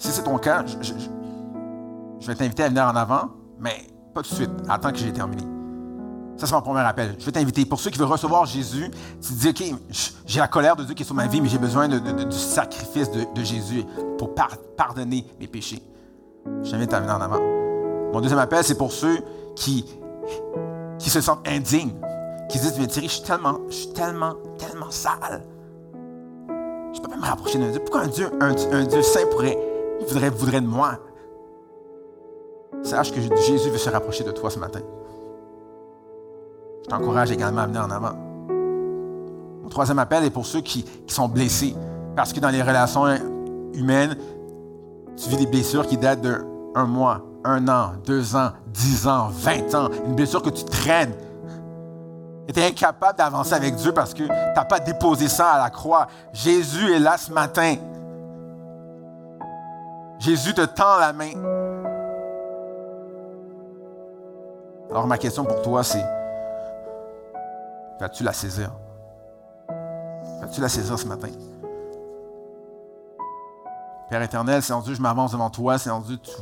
Si 0.00 0.08
c'est 0.08 0.22
ton 0.22 0.38
cas, 0.38 0.64
je, 0.80 2.26
vais 2.26 2.34
t'inviter 2.34 2.64
à 2.64 2.68
venir 2.68 2.84
en 2.84 2.96
avant, 2.96 3.28
mais 3.58 3.86
pas 4.14 4.22
tout 4.22 4.30
de 4.30 4.34
suite. 4.34 4.50
Attends 4.66 4.92
que 4.92 4.96
j'ai 4.96 5.12
terminé. 5.12 5.42
Ça, 6.38 6.46
c'est 6.46 6.54
mon 6.54 6.62
premier 6.62 6.80
appel. 6.80 7.16
Je 7.18 7.26
vais 7.26 7.32
t'inviter. 7.32 7.66
Pour 7.66 7.78
ceux 7.78 7.90
qui 7.90 7.98
veulent 7.98 8.08
recevoir 8.08 8.46
Jésus, 8.46 8.90
tu 9.20 9.28
te 9.28 9.34
dis, 9.34 9.48
OK, 9.50 9.78
j'ai 10.24 10.40
la 10.40 10.48
colère 10.48 10.74
de 10.74 10.84
Dieu 10.84 10.94
qui 10.94 11.02
est 11.02 11.06
sur 11.06 11.14
ma 11.14 11.26
vie, 11.26 11.42
mais 11.42 11.50
j'ai 11.50 11.58
besoin 11.58 11.86
du 11.86 12.00
sacrifice 12.32 13.10
de, 13.10 13.44
Jésus 13.44 13.84
pour 14.16 14.34
pardonner 14.34 15.26
mes 15.38 15.46
péchés. 15.46 15.82
Je 16.62 16.70
t'invite 16.70 16.94
à 16.94 17.00
venir 17.00 17.14
en 17.14 17.20
avant. 17.20 17.40
Mon 18.14 18.22
deuxième 18.22 18.40
appel, 18.40 18.64
c'est 18.64 18.78
pour 18.78 18.92
ceux 18.92 19.18
qui, 19.54 19.84
qui 20.98 21.10
se 21.10 21.20
sentent 21.20 21.46
indignes, 21.46 21.92
qui 22.48 22.56
se 22.56 22.68
disent, 22.68 22.78
mais 22.78 22.86
Thierry, 22.86 23.08
je 23.08 23.14
suis 23.16 23.22
tellement, 23.22 23.58
je 23.68 23.74
suis 23.74 23.92
tellement, 23.92 24.32
tellement 24.56 24.90
sale. 24.90 25.42
Je 26.48 26.98
ne 26.98 27.04
peux 27.04 27.10
pas 27.10 27.16
me 27.18 27.22
rapprocher 27.22 27.58
d'un 27.58 27.70
Dieu. 27.70 27.80
Pourquoi 27.80 28.00
un 28.00 28.08
Dieu, 28.08 28.30
un, 28.40 28.84
Dieu 28.84 29.02
saint 29.02 29.26
pourrait, 29.30 29.58
voudrait, 30.08 30.30
voudrait 30.30 30.60
de 30.60 30.66
moi? 30.66 30.98
Sache 32.82 33.12
que 33.12 33.20
Jésus 33.20 33.70
veut 33.70 33.78
se 33.78 33.90
rapprocher 33.90 34.24
de 34.24 34.30
toi 34.32 34.50
ce 34.50 34.58
matin. 34.58 34.80
Je 36.82 36.88
t'encourage 36.88 37.30
également 37.30 37.62
à 37.62 37.66
venir 37.66 37.82
en 37.82 37.90
avant. 37.90 38.14
Mon 39.62 39.68
troisième 39.68 39.98
appel 39.98 40.24
est 40.24 40.30
pour 40.30 40.46
ceux 40.46 40.60
qui, 40.60 40.82
qui 40.82 41.14
sont 41.14 41.28
blessés. 41.28 41.74
Parce 42.16 42.32
que 42.32 42.40
dans 42.40 42.48
les 42.48 42.62
relations 42.62 43.06
humaines, 43.74 44.16
tu 45.16 45.28
vis 45.28 45.36
des 45.36 45.46
blessures 45.46 45.86
qui 45.86 45.96
datent 45.96 46.22
d'un 46.22 46.86
mois, 46.86 47.20
un 47.44 47.68
an, 47.68 47.92
deux 48.04 48.34
ans, 48.34 48.50
dix 48.68 49.06
ans, 49.06 49.28
vingt 49.30 49.74
ans, 49.74 49.88
une 50.06 50.14
blessure 50.14 50.42
que 50.42 50.50
tu 50.50 50.64
traînes. 50.64 51.14
Tu 52.52 52.58
es 52.58 52.66
incapable 52.66 53.16
d'avancer 53.16 53.54
avec 53.54 53.76
Dieu 53.76 53.92
parce 53.92 54.12
que 54.12 54.24
tu 54.24 54.28
n'as 54.28 54.64
pas 54.64 54.80
déposé 54.80 55.28
ça 55.28 55.50
à 55.52 55.62
la 55.62 55.70
croix. 55.70 56.08
Jésus 56.32 56.92
est 56.92 56.98
là 56.98 57.16
ce 57.16 57.32
matin. 57.32 57.76
Jésus 60.20 60.52
te 60.52 60.66
tend 60.66 60.98
la 60.98 61.14
main. 61.14 61.32
Alors 64.90 65.06
ma 65.06 65.16
question 65.16 65.44
pour 65.44 65.62
toi, 65.62 65.82
c'est, 65.82 66.04
vas-tu 67.98 68.22
la 68.22 68.34
saisir? 68.34 68.70
Vas-tu 70.40 70.60
la 70.60 70.68
saisir 70.68 70.98
ce 70.98 71.06
matin? 71.06 71.28
Père 74.10 74.20
éternel, 74.20 74.62
c'est 74.62 74.74
en 74.74 74.80
Dieu, 74.80 74.94
je 74.94 75.00
m'avance 75.00 75.32
devant 75.32 75.48
toi, 75.48 75.78
c'est 75.78 75.90
en 75.90 76.00
Dieu, 76.00 76.18
tu, 76.18 76.32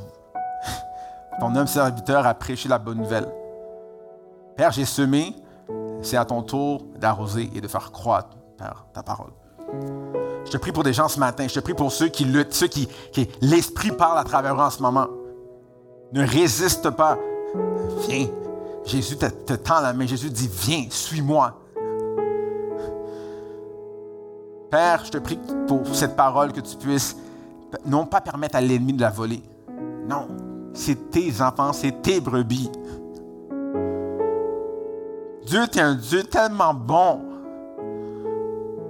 ton 1.38 1.54
homme 1.54 1.66
serviteur 1.66 2.26
a 2.26 2.34
prêché 2.34 2.68
la 2.68 2.78
bonne 2.78 2.98
nouvelle. 2.98 3.28
Père, 4.56 4.72
j'ai 4.72 4.86
semé, 4.86 5.36
c'est 6.02 6.16
à 6.16 6.24
ton 6.24 6.42
tour 6.42 6.82
d'arroser 6.96 7.48
et 7.54 7.60
de 7.60 7.68
faire 7.68 7.92
croître, 7.92 8.36
Père, 8.56 8.86
ta 8.92 9.04
parole. 9.04 9.30
Je 10.48 10.52
te 10.52 10.56
prie 10.56 10.72
pour 10.72 10.82
des 10.82 10.94
gens 10.94 11.08
ce 11.08 11.20
matin, 11.20 11.46
je 11.46 11.52
te 11.52 11.60
prie 11.60 11.74
pour 11.74 11.92
ceux 11.92 12.08
qui 12.08 12.24
luttent, 12.24 12.54
ceux 12.54 12.68
qui, 12.68 12.88
l'Esprit 13.42 13.90
parle 13.90 14.18
à 14.18 14.24
travers 14.24 14.54
eux 14.54 14.64
en 14.64 14.70
ce 14.70 14.80
moment. 14.80 15.06
Ne 16.14 16.26
résiste 16.26 16.88
pas. 16.88 17.18
Viens. 18.08 18.28
Jésus 18.86 19.18
te, 19.18 19.26
te 19.26 19.52
tend 19.52 19.82
la 19.82 19.92
main. 19.92 20.06
Jésus 20.06 20.30
dit, 20.30 20.48
viens, 20.50 20.86
suis-moi. 20.88 21.54
Père, 24.70 25.04
je 25.04 25.10
te 25.10 25.18
prie 25.18 25.38
pour 25.66 25.86
cette 25.94 26.16
parole 26.16 26.52
que 26.52 26.60
tu 26.60 26.76
puisses 26.78 27.14
non 27.84 28.06
pas 28.06 28.22
permettre 28.22 28.56
à 28.56 28.62
l'ennemi 28.62 28.94
de 28.94 29.02
la 29.02 29.10
voler. 29.10 29.42
Non, 30.08 30.28
c'est 30.72 31.10
tes 31.10 31.42
enfants, 31.42 31.74
c'est 31.74 32.00
tes 32.00 32.20
brebis. 32.20 32.70
Dieu 35.44 35.62
est 35.64 35.78
un 35.78 35.94
Dieu 35.94 36.22
tellement 36.24 36.72
bon. 36.72 37.20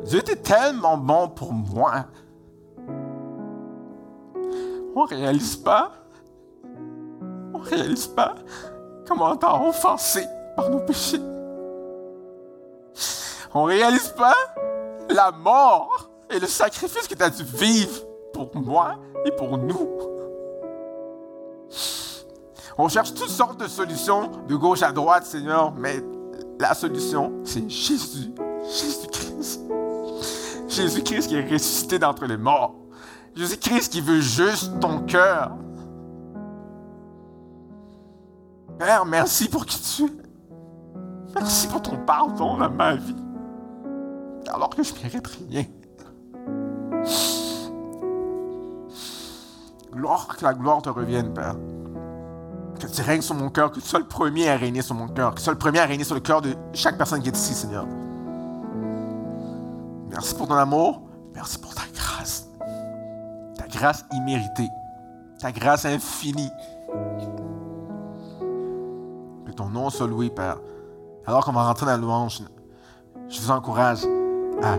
Dieu 0.08 0.20
est 0.20 0.42
tellement 0.42 0.96
bon 0.96 1.28
pour 1.28 1.52
moi. 1.52 2.06
On 4.94 5.04
ne 5.04 5.08
réalise 5.08 5.56
pas 5.56 5.92
On 7.54 7.58
réalise 7.58 8.06
pas 8.06 8.34
comment 9.06 9.32
on 9.32 9.36
t'a 9.36 9.54
offensé 9.54 10.24
par 10.56 10.70
nos 10.70 10.80
péchés. 10.80 11.20
On 13.52 13.66
ne 13.66 13.72
réalise 13.72 14.08
pas 14.08 14.34
la 15.10 15.30
mort 15.30 16.10
et 16.30 16.38
le 16.38 16.46
sacrifice 16.46 17.06
que 17.06 17.14
tu 17.14 17.22
as 17.22 17.30
dû 17.30 17.42
vivre 17.42 18.00
pour 18.32 18.50
moi 18.56 18.96
et 19.26 19.30
pour 19.32 19.58
nous. 19.58 19.88
On 22.78 22.88
cherche 22.88 23.12
toutes 23.12 23.28
sortes 23.28 23.60
de 23.60 23.66
solutions 23.66 24.30
de 24.46 24.56
gauche 24.56 24.82
à 24.82 24.92
droite, 24.92 25.26
Seigneur, 25.26 25.72
mais 25.72 26.02
la 26.58 26.74
solution, 26.74 27.32
c'est 27.44 27.68
Jésus, 27.68 28.32
Jésus-Christ. 28.64 29.07
Jésus-Christ 30.78 31.26
qui 31.26 31.34
est 31.34 31.50
ressuscité 31.50 31.98
d'entre 31.98 32.24
les 32.26 32.36
morts. 32.36 32.76
Jésus-Christ 33.34 33.92
qui 33.92 34.00
veut 34.00 34.20
juste 34.20 34.78
ton 34.78 35.00
cœur. 35.00 35.56
Père, 38.78 39.04
merci 39.04 39.48
pour 39.48 39.66
qui 39.66 39.80
tu 39.80 40.04
es. 40.04 40.12
Merci 41.34 41.66
pour 41.66 41.82
ton 41.82 41.96
pardon 41.96 42.56
dans 42.56 42.70
ma 42.70 42.94
vie. 42.94 43.16
Alors 44.52 44.70
que 44.70 44.84
je 44.84 44.94
mérite 45.02 45.26
rien. 45.26 45.64
Gloire, 49.92 50.28
que 50.28 50.44
la 50.44 50.54
gloire 50.54 50.80
te 50.80 50.90
revienne, 50.90 51.34
Père. 51.34 51.56
Que 52.78 52.86
tu 52.86 53.02
règnes 53.02 53.22
sur 53.22 53.34
mon 53.34 53.50
cœur, 53.50 53.72
que 53.72 53.80
tu 53.80 53.86
sois 53.86 53.98
le 53.98 54.06
premier 54.06 54.48
à 54.48 54.56
régner 54.56 54.82
sur 54.82 54.94
mon 54.94 55.08
cœur, 55.08 55.32
que 55.32 55.38
tu 55.38 55.44
sois 55.44 55.54
le 55.54 55.58
premier 55.58 55.80
à 55.80 55.86
régner 55.86 56.04
sur 56.04 56.14
le 56.14 56.20
cœur 56.20 56.40
de 56.40 56.54
chaque 56.72 56.96
personne 56.96 57.20
qui 57.20 57.28
est 57.28 57.36
ici, 57.36 57.52
Seigneur. 57.52 57.84
Merci 60.10 60.34
pour 60.34 60.48
ton 60.48 60.54
amour, 60.54 61.02
merci 61.34 61.58
pour 61.58 61.74
ta 61.74 61.82
grâce. 61.94 62.48
Ta 63.56 63.66
grâce 63.68 64.04
imméritée, 64.12 64.68
ta 65.38 65.52
grâce 65.52 65.84
infinie. 65.84 66.50
Que 69.46 69.52
ton 69.52 69.68
nom 69.68 69.90
soit 69.90 70.06
loué, 70.06 70.30
Père. 70.30 70.58
Alors 71.26 71.44
qu'on 71.44 71.52
va 71.52 71.66
rentrer 71.66 71.86
dans 71.86 71.92
la 71.92 71.98
louange, 71.98 72.42
je 73.28 73.40
vous 73.40 73.50
encourage 73.50 74.06
à, 74.62 74.78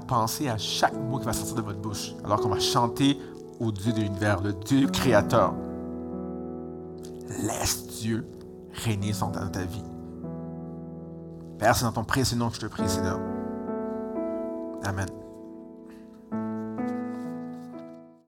penser 0.00 0.48
à 0.48 0.58
chaque 0.58 0.94
mot 0.94 1.18
qui 1.18 1.24
va 1.24 1.32
sortir 1.32 1.56
de 1.56 1.62
votre 1.62 1.80
bouche, 1.80 2.14
alors 2.24 2.40
qu'on 2.40 2.50
va 2.50 2.60
chanter 2.60 3.18
au 3.58 3.72
Dieu 3.72 3.92
de 3.92 4.00
l'univers, 4.00 4.42
le 4.42 4.52
Dieu 4.52 4.86
créateur. 4.88 5.54
Laisse 7.42 7.86
Dieu 7.86 8.26
régner 8.84 9.12
dans 9.12 9.30
ta 9.30 9.62
vie. 9.62 9.93
Père, 11.58 11.76
c'est 11.76 11.84
dans 11.84 11.92
ton 11.92 12.04
précieux 12.04 12.36
nom 12.36 12.48
que 12.48 12.56
je 12.56 12.60
te 12.60 12.66
prie, 12.66 12.88
Seigneur. 12.88 13.20
Amen. 14.84 15.23